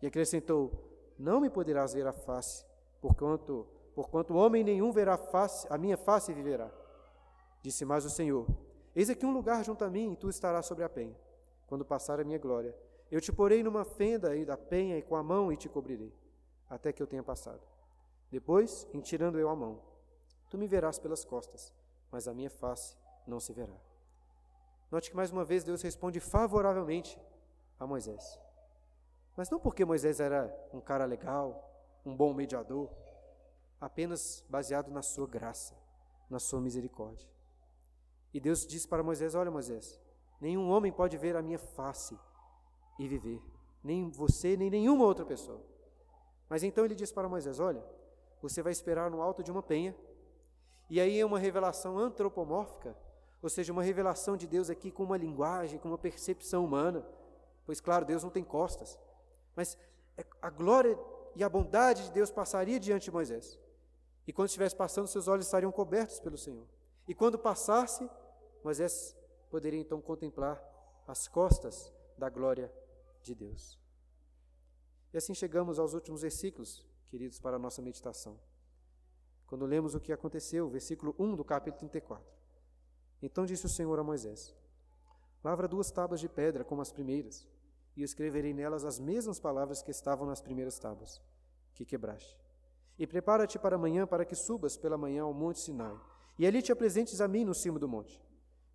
E 0.00 0.06
acrescentou: 0.06 0.72
Não 1.18 1.40
me 1.40 1.50
poderás 1.50 1.92
ver 1.92 2.06
a 2.06 2.12
face, 2.12 2.64
porquanto, 3.00 3.66
porquanto 3.94 4.34
homem 4.34 4.62
nenhum 4.62 4.92
verá 4.92 5.14
a, 5.14 5.18
face, 5.18 5.66
a 5.68 5.76
minha 5.76 5.96
face 5.96 6.30
e 6.30 6.34
viverá. 6.34 6.70
Disse 7.62 7.84
mais 7.84 8.04
o 8.04 8.10
Senhor: 8.10 8.46
Eis 8.94 9.10
aqui 9.10 9.26
um 9.26 9.32
lugar 9.32 9.64
junto 9.64 9.84
a 9.84 9.90
mim, 9.90 10.12
e 10.12 10.16
tu 10.16 10.28
estarás 10.28 10.66
sobre 10.66 10.84
a 10.84 10.88
penha, 10.88 11.16
quando 11.66 11.84
passar 11.84 12.20
a 12.20 12.24
minha 12.24 12.38
glória 12.38 12.74
eu 13.10 13.20
te 13.20 13.32
porei 13.32 13.62
numa 13.62 13.84
fenda 13.84 14.34
da 14.44 14.56
penha 14.56 14.98
e 14.98 15.02
com 15.02 15.16
a 15.16 15.22
mão 15.22 15.50
e 15.50 15.56
te 15.56 15.68
cobrirei, 15.68 16.12
até 16.68 16.92
que 16.92 17.02
eu 17.02 17.06
tenha 17.06 17.22
passado. 17.22 17.60
Depois, 18.30 18.86
em 18.92 19.00
tirando 19.00 19.38
eu 19.38 19.48
a 19.48 19.56
mão, 19.56 19.80
tu 20.50 20.58
me 20.58 20.66
verás 20.66 20.98
pelas 20.98 21.24
costas, 21.24 21.72
mas 22.10 22.28
a 22.28 22.34
minha 22.34 22.50
face 22.50 22.96
não 23.26 23.40
se 23.40 23.52
verá. 23.52 23.76
Note 24.90 25.10
que 25.10 25.16
mais 25.16 25.30
uma 25.30 25.44
vez 25.44 25.64
Deus 25.64 25.82
responde 25.82 26.20
favoravelmente 26.20 27.18
a 27.78 27.86
Moisés. 27.86 28.38
Mas 29.36 29.50
não 29.50 29.60
porque 29.60 29.84
Moisés 29.84 30.18
era 30.20 30.52
um 30.72 30.80
cara 30.80 31.04
legal, 31.04 31.70
um 32.04 32.16
bom 32.16 32.32
mediador, 32.32 32.90
apenas 33.80 34.44
baseado 34.48 34.90
na 34.90 35.02
sua 35.02 35.26
graça, 35.26 35.74
na 36.28 36.38
sua 36.38 36.60
misericórdia. 36.60 37.28
E 38.32 38.40
Deus 38.40 38.66
disse 38.66 38.88
para 38.88 39.02
Moisés: 39.02 39.34
Olha, 39.34 39.50
Moisés, 39.50 39.98
nenhum 40.40 40.70
homem 40.70 40.92
pode 40.92 41.16
ver 41.16 41.36
a 41.36 41.42
minha 41.42 41.58
face 41.58 42.18
e 42.98 43.06
viver. 43.06 43.42
Nem 43.82 44.10
você, 44.10 44.56
nem 44.56 44.70
nenhuma 44.70 45.04
outra 45.04 45.24
pessoa. 45.24 45.62
Mas 46.48 46.62
então 46.62 46.84
ele 46.84 46.94
diz 46.94 47.12
para 47.12 47.28
Moisés: 47.28 47.60
Olha, 47.60 47.84
você 48.40 48.62
vai 48.62 48.72
esperar 48.72 49.10
no 49.10 49.20
alto 49.22 49.42
de 49.42 49.50
uma 49.50 49.62
penha. 49.62 49.94
E 50.90 51.00
aí 51.00 51.20
é 51.20 51.26
uma 51.26 51.38
revelação 51.38 51.98
antropomórfica, 51.98 52.96
ou 53.42 53.48
seja, 53.48 53.72
uma 53.72 53.82
revelação 53.82 54.36
de 54.36 54.46
Deus 54.46 54.70
aqui 54.70 54.90
com 54.90 55.04
uma 55.04 55.16
linguagem, 55.16 55.78
com 55.78 55.88
uma 55.88 55.98
percepção 55.98 56.64
humana. 56.64 57.04
Pois, 57.66 57.80
claro, 57.80 58.04
Deus 58.04 58.22
não 58.22 58.30
tem 58.30 58.42
costas. 58.42 58.98
Mas 59.54 59.76
é, 60.16 60.24
a 60.40 60.50
glória 60.50 60.98
e 61.36 61.44
a 61.44 61.48
bondade 61.48 62.04
de 62.04 62.12
Deus 62.12 62.30
passaria 62.30 62.80
diante 62.80 63.04
de 63.04 63.10
Moisés. 63.10 63.58
E 64.26 64.32
quando 64.32 64.48
estivesse 64.48 64.74
passando, 64.74 65.06
seus 65.06 65.28
olhos 65.28 65.46
estariam 65.46 65.70
cobertos 65.70 66.20
pelo 66.20 66.36
Senhor. 66.36 66.66
E 67.06 67.14
quando 67.14 67.38
passasse, 67.38 68.08
Moisés 68.62 69.16
poderia 69.50 69.80
então 69.80 70.00
contemplar 70.00 70.62
as 71.06 71.26
costas 71.26 71.92
da 72.16 72.28
glória 72.28 72.72
de 73.22 73.34
Deus. 73.34 73.78
E 75.12 75.16
assim 75.16 75.34
chegamos 75.34 75.78
aos 75.78 75.94
últimos 75.94 76.22
versículos, 76.22 76.86
queridos, 77.08 77.40
para 77.40 77.56
a 77.56 77.58
nossa 77.58 77.82
meditação. 77.82 78.38
Quando 79.46 79.64
lemos 79.64 79.94
o 79.94 80.00
que 80.00 80.12
aconteceu, 80.12 80.68
versículo 80.68 81.14
1 81.18 81.34
do 81.34 81.44
capítulo 81.44 81.78
34. 81.78 82.24
Então 83.22 83.46
disse 83.46 83.66
o 83.66 83.68
Senhor 83.68 83.98
a 83.98 84.04
Moisés: 84.04 84.54
Lavra 85.42 85.66
duas 85.66 85.90
tábuas 85.90 86.20
de 86.20 86.28
pedra 86.28 86.64
como 86.64 86.82
as 86.82 86.92
primeiras, 86.92 87.48
e 87.96 88.02
escreverei 88.02 88.52
nelas 88.52 88.84
as 88.84 88.98
mesmas 88.98 89.40
palavras 89.40 89.82
que 89.82 89.90
estavam 89.90 90.26
nas 90.26 90.40
primeiras 90.40 90.78
tábuas, 90.78 91.20
que 91.74 91.84
quebraste. 91.84 92.36
E 92.98 93.06
prepara-te 93.06 93.58
para 93.58 93.76
amanhã, 93.76 94.06
para 94.06 94.24
que 94.24 94.34
subas 94.34 94.76
pela 94.76 94.98
manhã 94.98 95.22
ao 95.22 95.32
monte 95.32 95.60
Sinai, 95.60 95.98
e 96.38 96.46
ali 96.46 96.60
te 96.60 96.70
apresentes 96.70 97.20
a 97.20 97.26
mim 97.26 97.44
no 97.44 97.54
cimo 97.54 97.78
do 97.78 97.88
monte. 97.88 98.22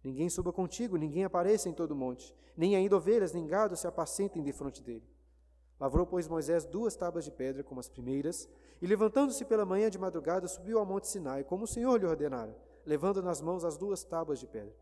Ninguém 0.03 0.29
suba 0.29 0.51
contigo, 0.51 0.97
ninguém 0.97 1.23
apareça 1.23 1.69
em 1.69 1.73
todo 1.73 1.91
o 1.91 1.95
monte, 1.95 2.35
nem 2.57 2.75
ainda 2.75 2.97
ovelhas 2.97 3.31
nem 3.31 3.45
gado 3.45 3.77
se 3.77 3.87
apacentem 3.87 4.43
de 4.43 4.51
frente 4.51 4.81
dele. 4.81 5.12
Lavrou, 5.79 6.05
pois, 6.05 6.27
Moisés 6.27 6.65
duas 6.65 6.95
tábuas 6.95 7.25
de 7.25 7.31
pedra, 7.31 7.63
como 7.63 7.79
as 7.79 7.89
primeiras, 7.89 8.49
e 8.81 8.87
levantando-se 8.87 9.43
pela 9.45 9.65
manhã 9.65 9.89
de 9.89 9.97
madrugada, 9.97 10.47
subiu 10.47 10.79
ao 10.79 10.85
monte 10.85 11.07
Sinai, 11.07 11.43
como 11.43 11.63
o 11.63 11.67
Senhor 11.67 11.99
lhe 11.99 12.05
ordenara, 12.05 12.55
levando 12.85 13.21
nas 13.21 13.41
mãos 13.41 13.63
as 13.63 13.77
duas 13.77 14.03
tábuas 14.03 14.39
de 14.39 14.47
pedra. 14.47 14.73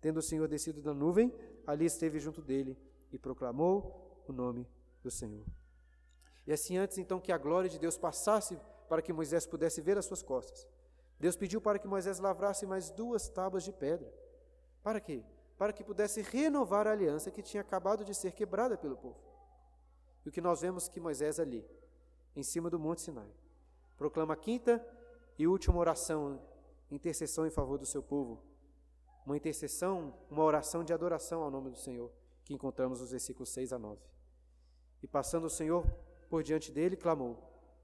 Tendo 0.00 0.18
o 0.18 0.22
Senhor 0.22 0.48
descido 0.48 0.80
da 0.80 0.94
nuvem, 0.94 1.32
ali 1.66 1.84
esteve 1.84 2.18
junto 2.18 2.40
dele 2.40 2.76
e 3.12 3.18
proclamou 3.18 4.22
o 4.26 4.32
nome 4.32 4.66
do 5.02 5.10
Senhor. 5.10 5.44
E 6.46 6.52
assim, 6.52 6.78
antes 6.78 6.98
então 6.98 7.20
que 7.20 7.32
a 7.32 7.38
glória 7.38 7.68
de 7.68 7.78
Deus 7.78 7.98
passasse 7.98 8.58
para 8.88 9.02
que 9.02 9.12
Moisés 9.12 9.46
pudesse 9.46 9.80
ver 9.80 9.98
as 9.98 10.06
suas 10.06 10.22
costas, 10.22 10.66
Deus 11.18 11.36
pediu 11.36 11.60
para 11.60 11.78
que 11.78 11.86
Moisés 11.86 12.18
lavrasse 12.18 12.66
mais 12.66 12.90
duas 12.90 13.28
tábuas 13.28 13.62
de 13.62 13.72
pedra 13.72 14.10
para 14.82 15.00
quê? 15.00 15.22
Para 15.58 15.72
que 15.72 15.84
pudesse 15.84 16.22
renovar 16.22 16.86
a 16.86 16.92
aliança 16.92 17.30
que 17.30 17.42
tinha 17.42 17.60
acabado 17.60 18.04
de 18.04 18.14
ser 18.14 18.32
quebrada 18.32 18.76
pelo 18.76 18.96
povo. 18.96 19.18
E 20.24 20.28
o 20.28 20.32
que 20.32 20.40
nós 20.40 20.60
vemos 20.60 20.88
que 20.88 21.00
Moisés 21.00 21.38
ali, 21.38 21.64
em 22.36 22.42
cima 22.42 22.68
do 22.70 22.78
Monte 22.78 23.02
Sinai, 23.02 23.30
proclama 23.96 24.34
a 24.34 24.36
quinta 24.36 24.84
e 25.38 25.46
última 25.46 25.78
oração, 25.78 26.40
intercessão 26.90 27.46
em 27.46 27.50
favor 27.50 27.78
do 27.78 27.86
seu 27.86 28.02
povo. 28.02 28.42
Uma 29.24 29.36
intercessão, 29.36 30.14
uma 30.30 30.44
oração 30.44 30.82
de 30.82 30.92
adoração 30.92 31.42
ao 31.42 31.50
nome 31.50 31.70
do 31.70 31.76
Senhor, 31.76 32.10
que 32.44 32.54
encontramos 32.54 33.00
nos 33.00 33.10
versículos 33.10 33.50
6 33.50 33.72
a 33.72 33.78
9. 33.78 34.00
E 35.02 35.06
passando 35.06 35.44
o 35.44 35.50
Senhor 35.50 35.86
por 36.28 36.42
diante 36.42 36.72
dele, 36.72 36.96
clamou: 36.96 37.38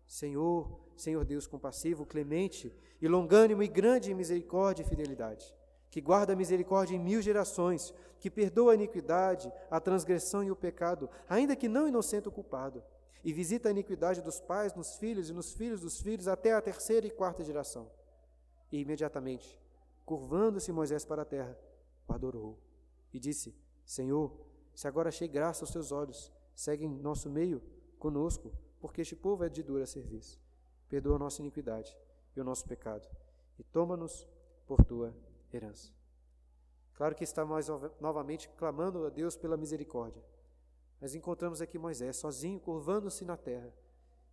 Senhor, 0.06 0.80
Senhor 0.96 1.24
Deus 1.24 1.46
compassivo, 1.46 2.06
clemente 2.06 2.74
e 3.00 3.08
longânimo 3.08 3.62
e 3.62 3.68
grande 3.68 4.10
em 4.10 4.14
misericórdia 4.14 4.82
e 4.82 4.88
fidelidade 4.88 5.54
que 5.90 6.00
guarda 6.00 6.32
a 6.32 6.36
misericórdia 6.36 6.94
em 6.94 6.98
mil 6.98 7.22
gerações, 7.22 7.94
que 8.18 8.30
perdoa 8.30 8.72
a 8.72 8.74
iniquidade, 8.74 9.52
a 9.70 9.80
transgressão 9.80 10.42
e 10.42 10.50
o 10.50 10.56
pecado, 10.56 11.08
ainda 11.28 11.56
que 11.56 11.68
não 11.68 11.88
inocente 11.88 12.28
o 12.28 12.32
culpado, 12.32 12.82
e 13.24 13.32
visita 13.32 13.68
a 13.68 13.72
iniquidade 13.72 14.22
dos 14.22 14.40
pais 14.40 14.74
nos 14.74 14.96
filhos 14.96 15.28
e 15.28 15.32
nos 15.32 15.52
filhos 15.52 15.80
dos 15.80 16.00
filhos 16.00 16.28
até 16.28 16.52
a 16.52 16.62
terceira 16.62 17.06
e 17.06 17.10
quarta 17.10 17.42
geração. 17.42 17.90
E 18.70 18.80
imediatamente, 18.80 19.60
curvando-se 20.04 20.70
Moisés 20.70 21.04
para 21.04 21.22
a 21.22 21.24
terra, 21.24 21.58
o 22.06 22.12
adorou 22.12 22.58
e 23.12 23.18
disse: 23.18 23.54
Senhor, 23.84 24.32
se 24.74 24.86
agora 24.86 25.08
achei 25.08 25.26
graça 25.26 25.64
aos 25.64 25.72
teus 25.72 25.90
olhos, 25.90 26.32
segue 26.54 26.84
em 26.84 26.88
nosso 26.88 27.28
meio 27.28 27.62
conosco, 27.98 28.52
porque 28.80 29.00
este 29.00 29.16
povo 29.16 29.44
é 29.44 29.48
de 29.48 29.62
dura 29.62 29.86
serviço. 29.86 30.40
Perdoa 30.88 31.16
a 31.16 31.18
nossa 31.18 31.40
iniquidade 31.40 31.96
e 32.36 32.40
o 32.40 32.44
nosso 32.44 32.64
pecado, 32.66 33.08
e 33.58 33.64
toma-nos 33.64 34.28
por 34.66 34.84
tua 34.84 35.12
herança. 35.52 35.92
Claro 36.94 37.14
que 37.14 37.24
está 37.24 37.44
mais 37.44 37.68
novamente 38.00 38.48
clamando 38.56 39.04
a 39.06 39.10
Deus 39.10 39.36
pela 39.36 39.56
misericórdia. 39.56 40.24
Mas 41.00 41.14
encontramos 41.14 41.60
aqui 41.60 41.78
Moisés 41.78 42.16
sozinho, 42.16 42.58
curvando-se 42.58 43.24
na 43.24 43.36
terra 43.36 43.72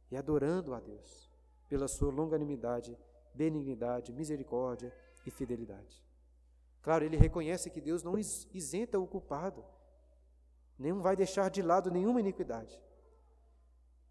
e 0.09 0.15
adorando 0.15 0.73
a 0.73 0.79
Deus 0.79 1.29
pela 1.67 1.87
sua 1.87 2.11
longanimidade, 2.11 2.97
benignidade, 3.33 4.13
misericórdia 4.13 4.95
e 5.25 5.31
fidelidade. 5.31 6.03
Claro, 6.81 7.03
ele 7.03 7.17
reconhece 7.17 7.69
que 7.69 7.81
Deus 7.81 8.03
não 8.03 8.17
isenta 8.17 8.99
o 8.99 9.07
culpado, 9.07 9.65
nem 10.77 10.93
vai 10.93 11.15
deixar 11.15 11.49
de 11.49 11.61
lado 11.61 11.91
nenhuma 11.91 12.19
iniquidade. 12.19 12.81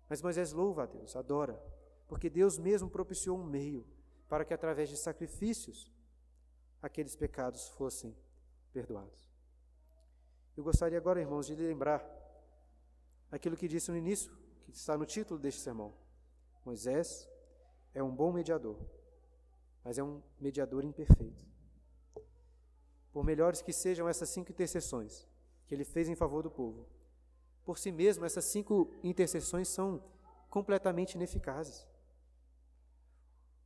Mas 0.09 0.20
Moisés 0.20 0.53
louva 0.53 0.82
a 0.82 0.86
Deus, 0.86 1.16
adora, 1.16 1.62
porque 2.07 2.28
Deus 2.28 2.59
mesmo 2.59 2.90
propiciou 2.90 3.38
um 3.38 3.44
meio 3.44 3.86
para 4.28 4.44
que 4.44 4.53
através 4.53 4.88
de 4.88 4.96
sacrifícios 4.96 5.90
aqueles 6.82 7.14
pecados 7.14 7.68
fossem 7.68 8.14
perdoados. 8.72 9.30
Eu 10.56 10.64
gostaria 10.64 10.98
agora, 10.98 11.20
irmãos, 11.20 11.46
de 11.46 11.54
lembrar 11.54 12.04
aquilo 13.30 13.56
que 13.56 13.68
disse 13.68 13.90
no 13.90 13.96
início, 13.96 14.30
que 14.66 14.76
está 14.76 14.98
no 14.98 15.06
título 15.06 15.38
deste 15.38 15.60
sermão. 15.60 15.94
Moisés 16.64 17.28
é 17.94 18.02
um 18.02 18.14
bom 18.14 18.32
mediador, 18.32 18.78
mas 19.84 19.96
é 19.96 20.02
um 20.02 20.20
mediador 20.38 20.84
imperfeito. 20.84 21.46
Por 23.12 23.24
melhores 23.24 23.62
que 23.62 23.72
sejam 23.72 24.08
essas 24.08 24.28
cinco 24.28 24.50
intercessões 24.50 25.26
que 25.66 25.74
ele 25.74 25.84
fez 25.84 26.08
em 26.08 26.14
favor 26.14 26.42
do 26.42 26.50
povo, 26.50 26.86
por 27.64 27.78
si 27.78 27.92
mesmo, 27.92 28.24
essas 28.24 28.44
cinco 28.46 28.92
intercessões 29.02 29.68
são 29.68 30.02
completamente 30.50 31.14
ineficazes. 31.14 31.86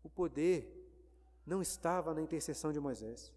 O 0.02 0.08
poder 0.08 0.85
não 1.46 1.62
estava 1.62 2.12
na 2.12 2.20
intercessão 2.20 2.72
de 2.72 2.80
Moisés. 2.80 3.32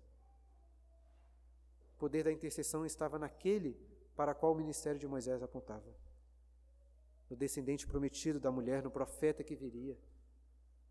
O 1.95 1.99
poder 1.99 2.23
da 2.23 2.31
intercessão 2.31 2.85
estava 2.85 3.19
naquele 3.19 3.77
para 4.15 4.33
qual 4.33 4.53
o 4.53 4.55
ministério 4.55 4.99
de 4.99 5.07
Moisés 5.07 5.43
apontava. 5.43 5.95
No 7.29 7.35
descendente 7.35 7.85
prometido 7.85 8.39
da 8.39 8.51
mulher, 8.51 8.81
no 8.81 8.89
profeta 8.89 9.43
que 9.43 9.55
viria, 9.55 9.97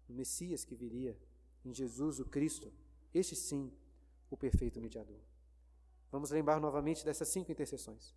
no 0.08 0.14
Messias 0.14 0.64
que 0.64 0.76
viria, 0.76 1.18
em 1.64 1.74
Jesus 1.74 2.20
o 2.20 2.24
Cristo, 2.24 2.72
este 3.12 3.34
sim, 3.34 3.72
o 4.30 4.36
perfeito 4.36 4.80
mediador. 4.80 5.20
Vamos 6.12 6.30
lembrar 6.30 6.60
novamente 6.60 7.04
dessas 7.04 7.28
cinco 7.28 7.50
intercessões. 7.50 8.14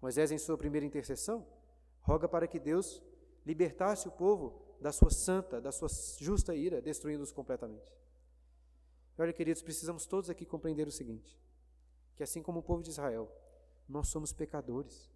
Moisés, 0.00 0.30
em 0.30 0.38
sua 0.38 0.58
primeira 0.58 0.86
intercessão, 0.86 1.46
roga 2.00 2.28
para 2.28 2.46
que 2.46 2.60
Deus 2.60 3.02
libertasse 3.44 4.06
o 4.06 4.12
povo 4.12 4.62
da 4.80 4.92
sua 4.92 5.10
santa, 5.10 5.60
da 5.60 5.72
sua 5.72 5.88
justa 6.20 6.54
ira, 6.54 6.80
destruindo-os 6.80 7.32
completamente. 7.32 7.92
Olha, 9.22 9.32
queridos, 9.32 9.62
precisamos 9.62 10.06
todos 10.06 10.30
aqui 10.30 10.44
compreender 10.44 10.86
o 10.86 10.92
seguinte: 10.92 11.38
que 12.16 12.22
assim 12.22 12.42
como 12.42 12.60
o 12.60 12.62
povo 12.62 12.82
de 12.82 12.90
Israel, 12.90 13.30
nós 13.88 14.08
somos 14.08 14.32
pecadores. 14.32 15.10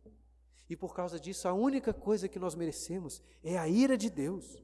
E 0.68 0.76
por 0.76 0.94
causa 0.94 1.20
disso, 1.20 1.46
a 1.48 1.52
única 1.52 1.92
coisa 1.92 2.28
que 2.28 2.38
nós 2.38 2.54
merecemos 2.54 3.22
é 3.44 3.58
a 3.58 3.68
ira 3.68 3.96
de 3.96 4.08
Deus. 4.08 4.62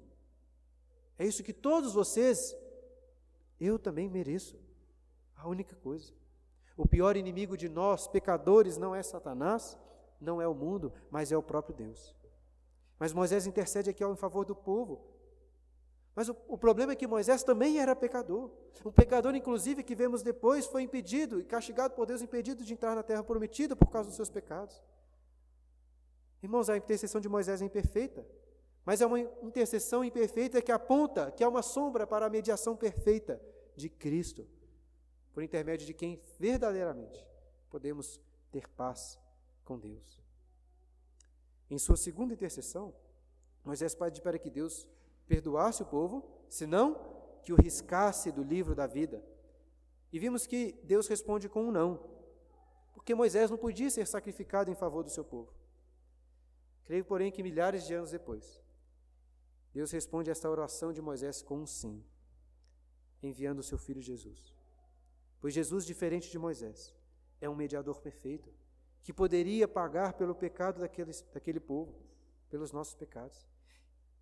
É 1.18 1.26
isso 1.26 1.43
que 1.43 1.53
todos 1.53 1.93
vocês, 1.93 2.57
eu 3.61 3.78
também 3.78 4.09
mereço. 4.09 4.59
A 5.36 5.49
única 5.49 5.76
coisa. 5.76 6.12
O 6.76 6.86
pior 6.86 7.16
inimigo 7.16 7.57
de 7.57 7.68
nós, 7.68 8.07
pecadores, 8.07 8.76
não 8.76 8.95
é 8.95 9.03
Satanás, 9.03 9.76
não 10.20 10.41
é 10.41 10.47
o 10.49 10.55
mundo, 10.55 10.93
mas 11.11 11.30
é 11.32 11.36
o 11.36 11.43
próprio 11.43 11.74
Deus. 11.74 12.14
Mas 12.99 13.12
Moisés 13.12 13.47
intercede 13.47 13.91
aqui 13.91 14.05
em 14.05 14.16
favor 14.16 14.45
do 14.45 14.55
povo, 14.55 15.05
mas 16.18 16.28
o, 16.28 16.36
o, 16.48 16.58
problema 16.58 16.90
é 16.90 16.96
que 16.96 17.06
Moisés 17.06 17.44
também 17.44 17.78
era 17.78 17.94
pecador. 17.94 18.50
Um 18.84 18.90
pecador, 18.90 19.36
inclusive, 19.36 19.84
que 19.84 19.94
vemos 19.94 20.20
depois, 20.20 20.66
foi 20.66 20.82
impedido 20.82 21.38
e 21.38 21.44
castigado 21.44 21.94
por 21.94 22.06
Deus, 22.06 22.20
impedido 22.20 22.64
de 22.64 22.72
entrar 22.72 22.96
na 22.96 23.04
terra 23.04 23.22
prometida 23.22 23.76
por 23.76 23.86
causa 23.88 24.08
dos 24.08 24.16
seus 24.16 24.28
pecados. 24.28 24.82
Irmãos, 26.42 26.68
a 26.68 26.76
intercessão 26.76 27.20
de 27.20 27.28
Moisés 27.28 27.62
é 27.62 27.64
imperfeita, 27.64 28.26
mas 28.84 29.00
é 29.00 29.06
uma 29.06 29.20
intercessão 29.20 30.04
imperfeita 30.04 30.60
que 30.60 30.72
aponta, 30.72 31.30
que 31.30 31.44
é 31.44 31.46
uma 31.46 31.62
sombra 31.62 32.04
para 32.04 32.26
a 32.26 32.28
mediação 32.28 32.74
perfeita 32.74 33.40
de 33.76 33.88
Cristo, 33.88 34.44
por 35.32 35.44
intermédio 35.44 35.86
de 35.86 35.94
quem 35.94 36.20
verdadeiramente 36.36 37.24
podemos 37.70 38.20
ter 38.50 38.66
paz 38.70 39.16
com 39.64 39.78
Deus. 39.78 40.20
Em 41.70 41.78
sua 41.78 41.96
segunda 41.96 42.34
intercessão, 42.34 42.92
Moisés 43.64 43.94
pede 43.94 44.20
para 44.20 44.36
que 44.36 44.50
Deus 44.50 44.88
perdoasse 45.29 45.83
o 45.83 45.87
povo, 45.87 46.24
senão 46.49 47.39
que 47.43 47.53
o 47.53 47.57
riscasse 47.57 48.33
do 48.33 48.43
livro 48.43 48.74
da 48.74 48.87
vida. 48.87 49.22
E 50.12 50.18
vimos 50.18 50.47
que 50.47 50.72
Deus 50.83 51.07
responde 51.07 51.49
com 51.49 51.64
um 51.64 51.70
não, 51.70 52.01
porque 52.95 53.14
Moisés 53.14 53.51
não 53.51 53.59
podia 53.59 53.91
ser 53.91 54.07
sacrificado 54.07 54.70
em 54.70 54.74
favor 54.74 55.05
do 55.05 55.11
seu 55.11 55.24
povo. 55.24 55.53
Creio, 56.85 57.05
porém, 57.05 57.31
que 57.31 57.43
milhares 57.43 57.87
de 57.87 57.93
anos 57.95 58.11
depois, 58.11 58.62
Deus 59.74 59.91
responde 59.91 60.31
a 60.31 60.33
esta 60.33 60.49
oração 60.49 60.93
de 60.93 61.03
Moisés 61.03 61.43
com 61.43 61.59
um 61.59 61.66
sim, 61.66 62.03
enviando 63.22 63.59
o 63.59 63.62
seu 63.62 63.76
filho 63.76 64.01
Jesus. 64.01 64.57
Pois 65.41 65.53
Jesus, 65.53 65.85
diferente 65.85 66.31
de 66.31 66.39
Moisés, 66.39 66.95
é 67.41 67.49
um 67.49 67.55
mediador 67.55 68.01
perfeito, 68.01 68.53
que 69.03 69.12
poderia 69.12 69.68
pagar 69.68 70.14
pelo 70.14 70.35
pecado 70.35 70.81
daquele, 70.81 71.12
daquele 71.33 71.61
povo, 71.61 71.95
pelos 72.49 72.72
nossos 72.72 72.95
pecados. 72.95 73.47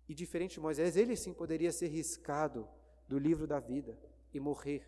E 0.07 0.15
diferente 0.15 0.53
de 0.53 0.59
Moisés, 0.59 0.95
ele 0.95 1.15
sim 1.15 1.33
poderia 1.33 1.71
ser 1.71 1.87
riscado 1.87 2.67
do 3.07 3.17
livro 3.17 3.45
da 3.45 3.59
vida 3.59 3.97
e 4.33 4.39
morrer, 4.39 4.87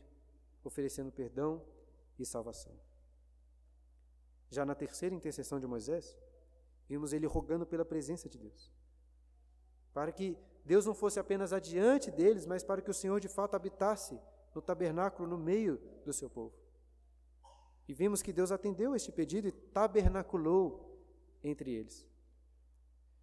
oferecendo 0.63 1.11
perdão 1.11 1.65
e 2.17 2.25
salvação. 2.25 2.73
Já 4.49 4.65
na 4.65 4.75
terceira 4.75 5.13
intercessão 5.13 5.59
de 5.59 5.67
Moisés, 5.67 6.17
vimos 6.87 7.13
ele 7.13 7.27
rogando 7.27 7.65
pela 7.65 7.85
presença 7.85 8.27
de 8.27 8.37
Deus, 8.37 8.71
para 9.93 10.11
que 10.11 10.37
Deus 10.65 10.85
não 10.85 10.93
fosse 10.93 11.19
apenas 11.19 11.53
adiante 11.53 12.09
deles, 12.11 12.45
mas 12.45 12.63
para 12.63 12.81
que 12.81 12.89
o 12.89 12.93
Senhor 12.93 13.19
de 13.19 13.27
fato 13.27 13.55
habitasse 13.55 14.19
no 14.55 14.61
tabernáculo 14.61 15.27
no 15.27 15.37
meio 15.37 15.79
do 16.05 16.13
seu 16.13 16.29
povo. 16.29 16.55
E 17.87 17.93
vimos 17.93 18.21
que 18.21 18.33
Deus 18.33 18.51
atendeu 18.51 18.95
este 18.95 19.11
pedido 19.11 19.47
e 19.47 19.51
tabernaculou 19.51 20.97
entre 21.43 21.71
eles. 21.71 22.08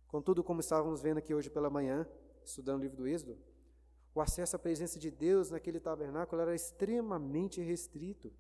Contudo, 0.09 0.45
como 0.45 0.61
estávamos 0.61 1.03
vendo 1.03 1.19
aqui 1.19 1.35
hoje 1.35 1.51
pela 1.51 1.69
manhã, 1.69 2.07
estudando 2.45 2.79
o 2.79 2.83
livro 2.83 2.97
do 2.97 3.09
Êxodo, 3.09 3.37
o 4.15 4.21
acesso 4.21 4.57
à 4.57 4.59
presença 4.59 4.99
de 4.99 5.11
Deus 5.11 5.51
naquele 5.51 5.79
tabernáculo 5.79 6.41
era 6.41 6.55
extremamente 6.55 7.61
restrito. 7.61 8.33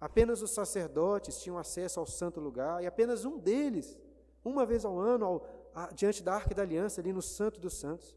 Apenas 0.00 0.42
os 0.42 0.52
sacerdotes 0.52 1.40
tinham 1.40 1.58
acesso 1.58 1.98
ao 1.98 2.06
santo 2.06 2.38
lugar 2.38 2.82
e 2.82 2.86
apenas 2.86 3.24
um 3.24 3.38
deles, 3.38 3.98
uma 4.44 4.64
vez 4.64 4.84
ao 4.84 4.98
ano, 4.98 5.24
ao, 5.24 5.46
a, 5.74 5.86
diante 5.92 6.22
da 6.22 6.34
arca 6.34 6.54
da 6.54 6.62
aliança, 6.62 7.00
ali 7.00 7.12
no 7.12 7.22
Santo 7.22 7.58
dos 7.58 7.74
Santos. 7.74 8.14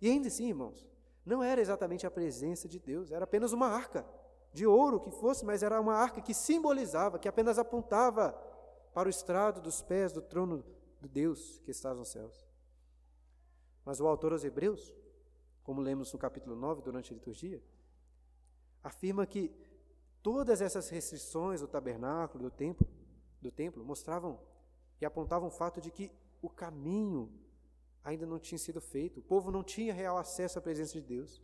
E 0.00 0.08
ainda 0.08 0.28
assim, 0.28 0.48
irmãos, 0.48 0.86
não 1.24 1.42
era 1.42 1.60
exatamente 1.60 2.06
a 2.06 2.10
presença 2.10 2.68
de 2.68 2.78
Deus, 2.78 3.10
era 3.10 3.24
apenas 3.24 3.52
uma 3.52 3.66
arca 3.66 4.06
de 4.52 4.66
ouro 4.66 5.00
que 5.00 5.10
fosse, 5.10 5.44
mas 5.44 5.62
era 5.62 5.80
uma 5.80 5.94
arca 5.94 6.20
que 6.20 6.34
simbolizava, 6.34 7.18
que 7.18 7.28
apenas 7.28 7.58
apontava 7.58 8.32
para 8.92 9.08
o 9.08 9.10
estrado 9.10 9.60
dos 9.60 9.80
pés 9.80 10.12
do 10.12 10.20
trono 10.20 10.62
do 11.02 11.08
Deus 11.08 11.58
que 11.64 11.70
está 11.72 11.92
nos 11.92 12.08
céus. 12.08 12.46
Mas 13.84 14.00
o 14.00 14.06
autor 14.06 14.32
aos 14.32 14.44
Hebreus, 14.44 14.94
como 15.64 15.80
lemos 15.80 16.12
no 16.12 16.18
capítulo 16.18 16.54
9 16.54 16.80
durante 16.80 17.12
a 17.12 17.16
liturgia, 17.16 17.60
afirma 18.82 19.26
que 19.26 19.52
todas 20.22 20.60
essas 20.60 20.88
restrições 20.88 21.60
do 21.60 21.66
tabernáculo, 21.66 22.44
do 22.44 22.50
templo, 22.50 22.86
do 23.40 23.50
templo 23.50 23.84
mostravam 23.84 24.40
e 25.00 25.04
apontavam 25.04 25.48
o 25.48 25.50
fato 25.50 25.80
de 25.80 25.90
que 25.90 26.10
o 26.40 26.48
caminho 26.48 27.28
ainda 28.04 28.24
não 28.24 28.38
tinha 28.38 28.58
sido 28.58 28.80
feito, 28.80 29.18
o 29.18 29.22
povo 29.22 29.50
não 29.50 29.64
tinha 29.64 29.92
real 29.92 30.16
acesso 30.16 30.58
à 30.58 30.62
presença 30.62 30.92
de 30.92 31.00
Deus. 31.00 31.42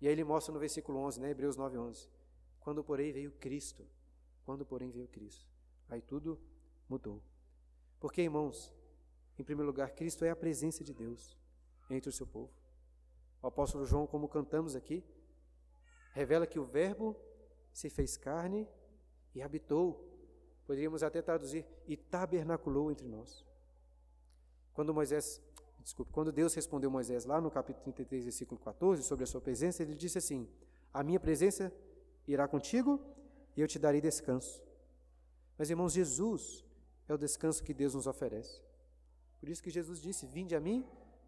E 0.00 0.06
aí 0.06 0.12
ele 0.12 0.22
mostra 0.22 0.54
no 0.54 0.60
versículo 0.60 0.98
11, 0.98 1.20
né, 1.20 1.30
Hebreus 1.30 1.56
9, 1.56 1.78
11, 1.78 2.08
quando 2.60 2.84
porém 2.84 3.12
veio 3.12 3.32
Cristo, 3.32 3.84
quando 4.44 4.64
porém 4.64 4.90
veio 4.90 5.08
Cristo, 5.08 5.48
aí 5.88 6.00
tudo 6.00 6.38
mudou. 6.88 7.20
Porque, 7.98 8.22
irmãos, 8.22 8.72
em 9.38 9.44
primeiro 9.44 9.66
lugar, 9.66 9.90
Cristo 9.90 10.24
é 10.24 10.30
a 10.30 10.36
presença 10.36 10.84
de 10.84 10.92
Deus 10.92 11.36
entre 11.90 12.08
o 12.08 12.12
seu 12.12 12.26
povo. 12.26 12.50
O 13.42 13.46
apóstolo 13.46 13.86
João, 13.86 14.06
como 14.06 14.28
cantamos 14.28 14.74
aqui, 14.74 15.04
revela 16.12 16.46
que 16.46 16.58
o 16.58 16.64
Verbo 16.64 17.16
se 17.72 17.88
fez 17.90 18.16
carne 18.16 18.66
e 19.34 19.42
habitou. 19.42 20.02
Poderíamos 20.66 21.02
até 21.02 21.22
traduzir, 21.22 21.64
e 21.86 21.96
tabernaculou 21.96 22.90
entre 22.90 23.06
nós. 23.06 23.44
Quando 24.74 24.92
Moisés, 24.92 25.40
desculpe, 25.80 26.12
quando 26.12 26.32
Deus 26.32 26.52
respondeu 26.54 26.90
Moisés 26.90 27.24
lá 27.24 27.40
no 27.40 27.50
capítulo 27.50 27.84
33, 27.84 28.24
versículo 28.24 28.60
14, 28.60 29.02
sobre 29.02 29.24
a 29.24 29.26
sua 29.26 29.40
presença, 29.40 29.82
ele 29.82 29.94
disse 29.94 30.18
assim: 30.18 30.48
A 30.92 31.04
minha 31.04 31.20
presença 31.20 31.72
irá 32.26 32.48
contigo 32.48 33.00
e 33.56 33.60
eu 33.60 33.68
te 33.68 33.78
darei 33.78 34.00
descanso. 34.00 34.62
Mas, 35.56 35.70
irmãos, 35.70 35.92
Jesus 35.92 36.65
é 37.08 37.14
o 37.14 37.18
descanso 37.18 37.62
que 37.62 37.74
Deus 37.74 37.94
nos 37.94 38.06
oferece. 38.06 38.62
Por 39.38 39.48
isso 39.48 39.62
que 39.62 39.70
Jesus 39.70 40.00
disse: 40.00 40.26
Vinde 40.26 40.54
a 40.56 40.60
mim, 40.60 40.86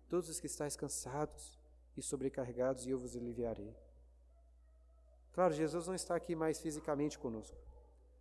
todos 0.09 0.29
os 0.29 0.41
que 0.41 0.47
estáis 0.47 0.77
cansados 0.77 1.59
e 1.97 2.03
sobrecarregados, 2.03 2.87
e 2.87 2.91
eu 2.91 2.99
vos 2.99 3.17
aliviarei. 3.17 3.75
Claro, 5.33 5.55
Jesus 5.55 5.87
não 5.87 5.95
está 5.95 6.17
aqui 6.17 6.35
mais 6.35 6.61
fisicamente 6.61 7.19
conosco, 7.19 7.57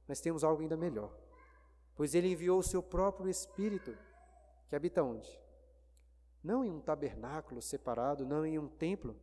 mas 0.08 0.22
temos 0.22 0.44
algo 0.44 0.62
ainda 0.62 0.78
melhor, 0.78 1.12
pois 1.96 2.14
ele 2.14 2.32
enviou 2.32 2.60
o 2.60 2.64
seu 2.64 2.84
próprio 2.84 3.30
Espírito, 3.30 3.98
que 4.70 4.76
habita 4.76 5.02
onde? 5.02 5.28
Não 6.44 6.64
em 6.64 6.72
um 6.72 6.80
tabernáculo 6.80 7.62
separado, 7.62 8.26
não 8.26 8.46
em 8.46 8.60
um 8.60 8.68
templo, 8.68 9.16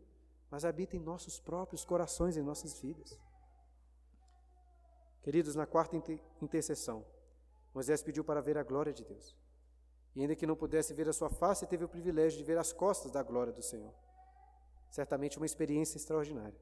mas 0.50 0.64
habita 0.64 0.96
em 0.96 1.00
nossos 1.00 1.38
próprios 1.38 1.84
corações, 1.84 2.36
em 2.36 2.42
nossas 2.42 2.80
vidas. 2.80 3.18
Queridos, 5.22 5.54
na 5.54 5.66
quarta 5.66 5.96
intercessão, 6.42 7.04
Moisés 7.74 8.02
pediu 8.02 8.22
para 8.22 8.40
ver 8.40 8.56
a 8.56 8.62
glória 8.62 8.92
de 8.92 9.04
Deus. 9.04 9.36
E 10.14 10.20
ainda 10.20 10.36
que 10.36 10.46
não 10.46 10.54
pudesse 10.54 10.94
ver 10.94 11.08
a 11.08 11.12
sua 11.12 11.28
face, 11.28 11.66
teve 11.66 11.84
o 11.84 11.88
privilégio 11.88 12.38
de 12.38 12.44
ver 12.44 12.56
as 12.56 12.72
costas 12.72 13.10
da 13.10 13.22
glória 13.22 13.52
do 13.52 13.62
Senhor. 13.62 13.92
Certamente 14.88 15.36
uma 15.38 15.46
experiência 15.46 15.96
extraordinária. 15.96 16.58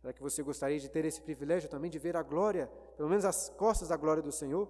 Será 0.00 0.14
que 0.14 0.22
você 0.22 0.42
gostaria 0.42 0.80
de 0.80 0.88
ter 0.88 1.04
esse 1.04 1.20
privilégio 1.20 1.68
também 1.68 1.90
de 1.90 1.98
ver 1.98 2.16
a 2.16 2.22
glória, 2.22 2.68
pelo 2.96 3.10
menos 3.10 3.26
as 3.26 3.50
costas 3.50 3.88
da 3.88 3.96
glória 3.98 4.22
do 4.22 4.32
Senhor? 4.32 4.66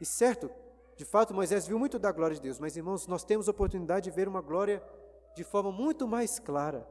E 0.00 0.06
certo, 0.06 0.50
de 0.96 1.04
fato, 1.04 1.34
Moisés 1.34 1.66
viu 1.66 1.78
muito 1.78 1.98
da 1.98 2.10
glória 2.10 2.34
de 2.34 2.40
Deus, 2.40 2.58
mas 2.58 2.76
irmãos, 2.78 3.06
nós 3.06 3.24
temos 3.24 3.46
a 3.46 3.50
oportunidade 3.50 4.04
de 4.04 4.10
ver 4.10 4.26
uma 4.26 4.40
glória 4.40 4.82
de 5.36 5.44
forma 5.44 5.70
muito 5.70 6.08
mais 6.08 6.38
clara. 6.38 6.88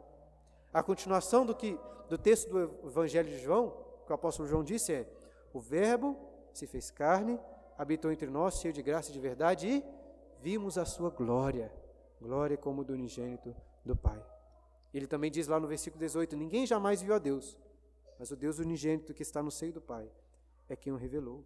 A 0.71 0.83
continuação 0.83 1.47
do 1.47 1.55
que 1.55 1.79
do 2.09 2.17
texto 2.17 2.49
do 2.49 2.87
Evangelho 2.87 3.29
de 3.29 3.39
João, 3.39 3.71
que 4.05 4.11
o 4.11 4.15
apóstolo 4.15 4.47
João 4.47 4.63
disse 4.63 4.93
é: 4.93 5.07
o 5.51 5.59
Verbo 5.59 6.32
se 6.57 6.67
fez 6.67 6.91
carne, 6.91 7.39
habitou 7.77 8.11
entre 8.11 8.29
nós, 8.29 8.59
cheio 8.59 8.73
de 8.73 8.81
graça 8.81 9.09
e 9.09 9.13
de 9.13 9.19
verdade, 9.19 9.67
e 9.67 9.83
vimos 10.41 10.77
a 10.77 10.85
sua 10.85 11.09
glória, 11.09 11.71
glória 12.21 12.57
como 12.57 12.83
do 12.83 12.93
unigênito 12.93 13.55
do 13.83 13.95
Pai. 13.95 14.23
Ele 14.93 15.07
também 15.07 15.31
diz 15.31 15.47
lá 15.47 15.59
no 15.59 15.67
versículo 15.67 15.99
18: 15.99 16.35
Ninguém 16.35 16.65
jamais 16.65 17.01
viu 17.01 17.13
a 17.13 17.19
Deus, 17.19 17.57
mas 18.19 18.31
o 18.31 18.35
Deus 18.35 18.59
unigênito 18.59 19.13
que 19.13 19.23
está 19.23 19.41
no 19.41 19.51
seio 19.51 19.73
do 19.73 19.81
Pai 19.81 20.09
é 20.69 20.75
quem 20.75 20.93
o 20.93 20.97
revelou. 20.97 21.43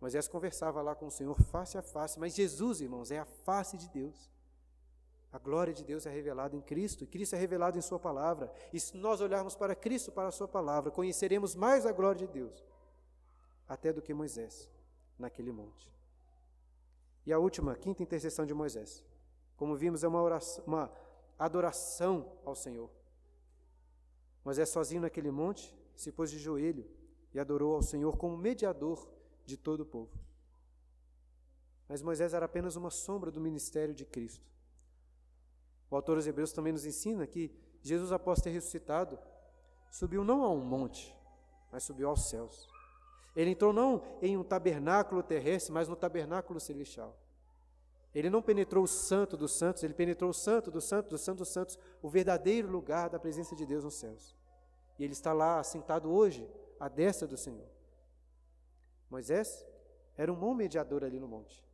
Moisés 0.00 0.26
conversava 0.26 0.82
lá 0.82 0.94
com 0.94 1.06
o 1.06 1.10
Senhor 1.10 1.40
face 1.40 1.78
a 1.78 1.82
face, 1.82 2.18
mas 2.18 2.34
Jesus, 2.34 2.80
irmãos, 2.80 3.10
é 3.10 3.18
a 3.18 3.24
face 3.24 3.76
de 3.76 3.88
Deus. 3.88 4.30
A 5.32 5.38
glória 5.38 5.72
de 5.72 5.82
Deus 5.84 6.04
é 6.04 6.10
revelada 6.10 6.54
em 6.54 6.60
Cristo, 6.60 7.04
e 7.04 7.06
Cristo 7.06 7.34
é 7.34 7.38
revelado 7.38 7.78
em 7.78 7.80
Sua 7.80 7.98
palavra. 7.98 8.52
E 8.72 8.78
se 8.78 8.96
nós 8.96 9.20
olharmos 9.20 9.54
para 9.54 9.74
Cristo, 9.74 10.12
para 10.12 10.28
a 10.28 10.32
Sua 10.32 10.46
palavra, 10.46 10.90
conheceremos 10.90 11.54
mais 11.54 11.86
a 11.86 11.92
glória 11.92 12.26
de 12.26 12.32
Deus, 12.32 12.62
até 13.72 13.90
do 13.90 14.02
que 14.02 14.12
Moisés 14.12 14.70
naquele 15.18 15.50
monte. 15.50 15.90
E 17.24 17.32
a 17.32 17.38
última, 17.38 17.74
quinta 17.74 18.02
intercessão 18.02 18.44
de 18.44 18.52
Moisés, 18.52 19.02
como 19.56 19.74
vimos, 19.74 20.04
é 20.04 20.08
uma, 20.08 20.20
oração, 20.20 20.64
uma 20.66 20.92
adoração 21.38 22.30
ao 22.44 22.54
Senhor. 22.54 22.90
Moisés, 24.44 24.68
sozinho 24.68 25.00
naquele 25.00 25.30
monte, 25.30 25.74
se 25.96 26.12
pôs 26.12 26.30
de 26.30 26.38
joelho 26.38 26.86
e 27.32 27.40
adorou 27.40 27.74
ao 27.74 27.82
Senhor 27.82 28.18
como 28.18 28.36
mediador 28.36 29.08
de 29.46 29.56
todo 29.56 29.80
o 29.80 29.86
povo. 29.86 30.12
Mas 31.88 32.02
Moisés 32.02 32.34
era 32.34 32.44
apenas 32.44 32.76
uma 32.76 32.90
sombra 32.90 33.30
do 33.30 33.40
ministério 33.40 33.94
de 33.94 34.04
Cristo. 34.04 34.46
O 35.90 35.96
autor 35.96 36.16
dos 36.16 36.26
Hebreus 36.26 36.52
também 36.52 36.74
nos 36.74 36.84
ensina 36.84 37.26
que 37.26 37.50
Jesus, 37.80 38.12
após 38.12 38.42
ter 38.42 38.50
ressuscitado, 38.50 39.18
subiu 39.90 40.22
não 40.22 40.42
a 40.44 40.50
um 40.50 40.62
monte, 40.62 41.16
mas 41.70 41.84
subiu 41.84 42.10
aos 42.10 42.28
céus. 42.28 42.71
Ele 43.34 43.50
entrou 43.50 43.72
não 43.72 44.02
em 44.20 44.36
um 44.36 44.44
tabernáculo 44.44 45.22
terrestre, 45.22 45.72
mas 45.72 45.88
no 45.88 45.96
tabernáculo 45.96 46.60
celestial. 46.60 47.16
Ele 48.14 48.28
não 48.28 48.42
penetrou 48.42 48.84
o 48.84 48.88
santo 48.88 49.36
dos 49.36 49.52
santos, 49.52 49.82
ele 49.82 49.94
penetrou 49.94 50.30
o 50.30 50.34
santo 50.34 50.70
do 50.70 50.80
santo 50.80 51.08
do 51.08 51.18
santo 51.18 51.38
dos 51.38 51.48
santos, 51.48 51.78
o 52.02 52.10
verdadeiro 52.10 52.70
lugar 52.70 53.08
da 53.08 53.18
presença 53.18 53.56
de 53.56 53.64
Deus 53.64 53.84
nos 53.84 53.94
céus. 53.94 54.36
E 54.98 55.04
ele 55.04 55.14
está 55.14 55.32
lá 55.32 55.60
assentado 55.60 56.10
hoje, 56.10 56.46
à 56.78 56.88
destra 56.88 57.26
do 57.26 57.38
Senhor. 57.38 57.66
Moisés 59.08 59.66
era 60.16 60.30
um 60.30 60.36
bom 60.36 60.54
mediador 60.54 61.04
ali 61.04 61.18
no 61.18 61.26
monte, 61.26 61.64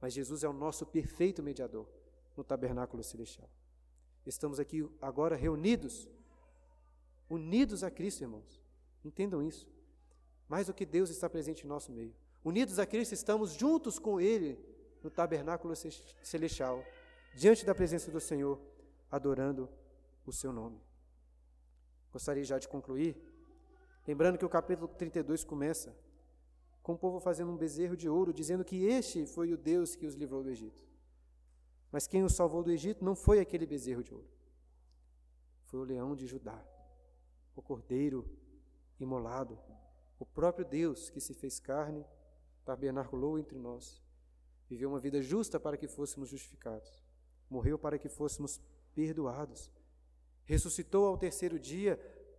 mas 0.00 0.12
Jesus 0.12 0.44
é 0.44 0.48
o 0.48 0.52
nosso 0.52 0.86
perfeito 0.86 1.42
mediador 1.42 1.88
no 2.36 2.44
tabernáculo 2.44 3.02
celestial. 3.02 3.48
Estamos 4.24 4.60
aqui 4.60 4.88
agora 5.00 5.34
reunidos, 5.34 6.08
unidos 7.28 7.82
a 7.82 7.90
Cristo, 7.90 8.22
irmãos. 8.22 8.62
Entendam 9.04 9.42
isso. 9.42 9.66
Mais 10.48 10.66
do 10.66 10.74
que 10.74 10.86
Deus 10.86 11.10
está 11.10 11.28
presente 11.28 11.64
em 11.64 11.68
nosso 11.68 11.92
meio. 11.92 12.14
Unidos 12.44 12.78
a 12.78 12.86
Cristo, 12.86 13.12
estamos 13.12 13.52
juntos 13.52 13.98
com 13.98 14.20
Ele 14.20 14.58
no 15.02 15.10
tabernáculo 15.10 15.74
celestial, 16.22 16.84
diante 17.34 17.64
da 17.64 17.74
presença 17.74 18.10
do 18.10 18.20
Senhor, 18.20 18.60
adorando 19.10 19.68
o 20.26 20.32
seu 20.32 20.52
nome. 20.52 20.80
Gostaria 22.12 22.44
já 22.44 22.58
de 22.58 22.66
concluir, 22.66 23.16
lembrando 24.06 24.38
que 24.38 24.44
o 24.44 24.48
capítulo 24.48 24.88
32 24.88 25.44
começa 25.44 25.94
com 26.82 26.94
o 26.94 26.98
povo 26.98 27.20
fazendo 27.20 27.52
um 27.52 27.56
bezerro 27.56 27.96
de 27.96 28.08
ouro, 28.08 28.32
dizendo 28.32 28.64
que 28.64 28.84
este 28.84 29.26
foi 29.26 29.52
o 29.52 29.58
Deus 29.58 29.94
que 29.94 30.06
os 30.06 30.14
livrou 30.14 30.42
do 30.42 30.50
Egito. 30.50 30.82
Mas 31.92 32.06
quem 32.06 32.24
os 32.24 32.34
salvou 32.34 32.62
do 32.62 32.70
Egito 32.70 33.04
não 33.04 33.14
foi 33.14 33.40
aquele 33.40 33.66
bezerro 33.66 34.02
de 34.02 34.14
ouro. 34.14 34.28
Foi 35.66 35.80
o 35.80 35.84
leão 35.84 36.16
de 36.16 36.26
Judá, 36.26 36.58
o 37.54 37.60
cordeiro 37.60 38.24
imolado, 38.98 39.58
o 40.18 40.26
próprio 40.26 40.64
Deus 40.64 41.10
que 41.10 41.20
se 41.20 41.34
fez 41.34 41.60
carne, 41.60 42.04
tabernaculou 42.64 43.38
entre 43.38 43.58
nós, 43.58 44.02
viveu 44.68 44.90
uma 44.90 45.00
vida 45.00 45.22
justa 45.22 45.58
para 45.58 45.76
que 45.76 45.88
fôssemos 45.88 46.28
justificados, 46.28 47.02
morreu 47.48 47.78
para 47.78 47.98
que 47.98 48.08
fôssemos 48.08 48.60
perdoados, 48.94 49.70
ressuscitou 50.44 51.06
ao 51.06 51.16
terceiro 51.16 51.58
dia 51.58 51.96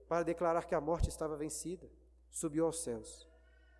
para 0.08 0.24
declarar 0.24 0.66
que 0.66 0.76
a 0.76 0.82
morte 0.82 1.10
estava 1.10 1.38
vencida, 1.38 1.90
subiu 2.30 2.66
aos 2.66 2.82
céus, 2.82 3.28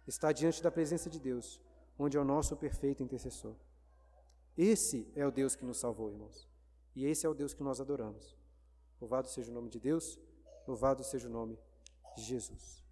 está 0.08 0.32
diante 0.32 0.64
da 0.64 0.72
presença 0.72 1.10
de 1.10 1.20
Deus, 1.20 1.62
onde 1.98 2.18
é 2.18 2.20
o 2.20 2.26
nosso 2.26 2.56
perfeito 2.56 3.04
intercessor. 3.04 3.56
Esse 4.58 5.12
é 5.16 5.26
o 5.26 5.32
Deus 5.32 5.56
que 5.56 5.66
nos 5.66 5.78
salvou, 5.78 6.12
irmãos. 6.12 6.48
E 6.96 7.06
esse 7.06 7.26
é 7.26 7.30
o 7.30 7.34
Deus 7.34 7.54
que 7.54 7.64
nós 7.64 7.80
adoramos. 7.80 8.38
Louvado 9.00 9.30
seja 9.30 9.52
o 9.52 9.54
nome 9.54 9.70
de 9.70 9.80
Deus, 9.80 10.20
louvado 10.68 11.04
seja 11.04 11.28
o 11.28 11.32
nome 11.32 11.58
de 12.16 12.24
Jesus. 12.24 12.84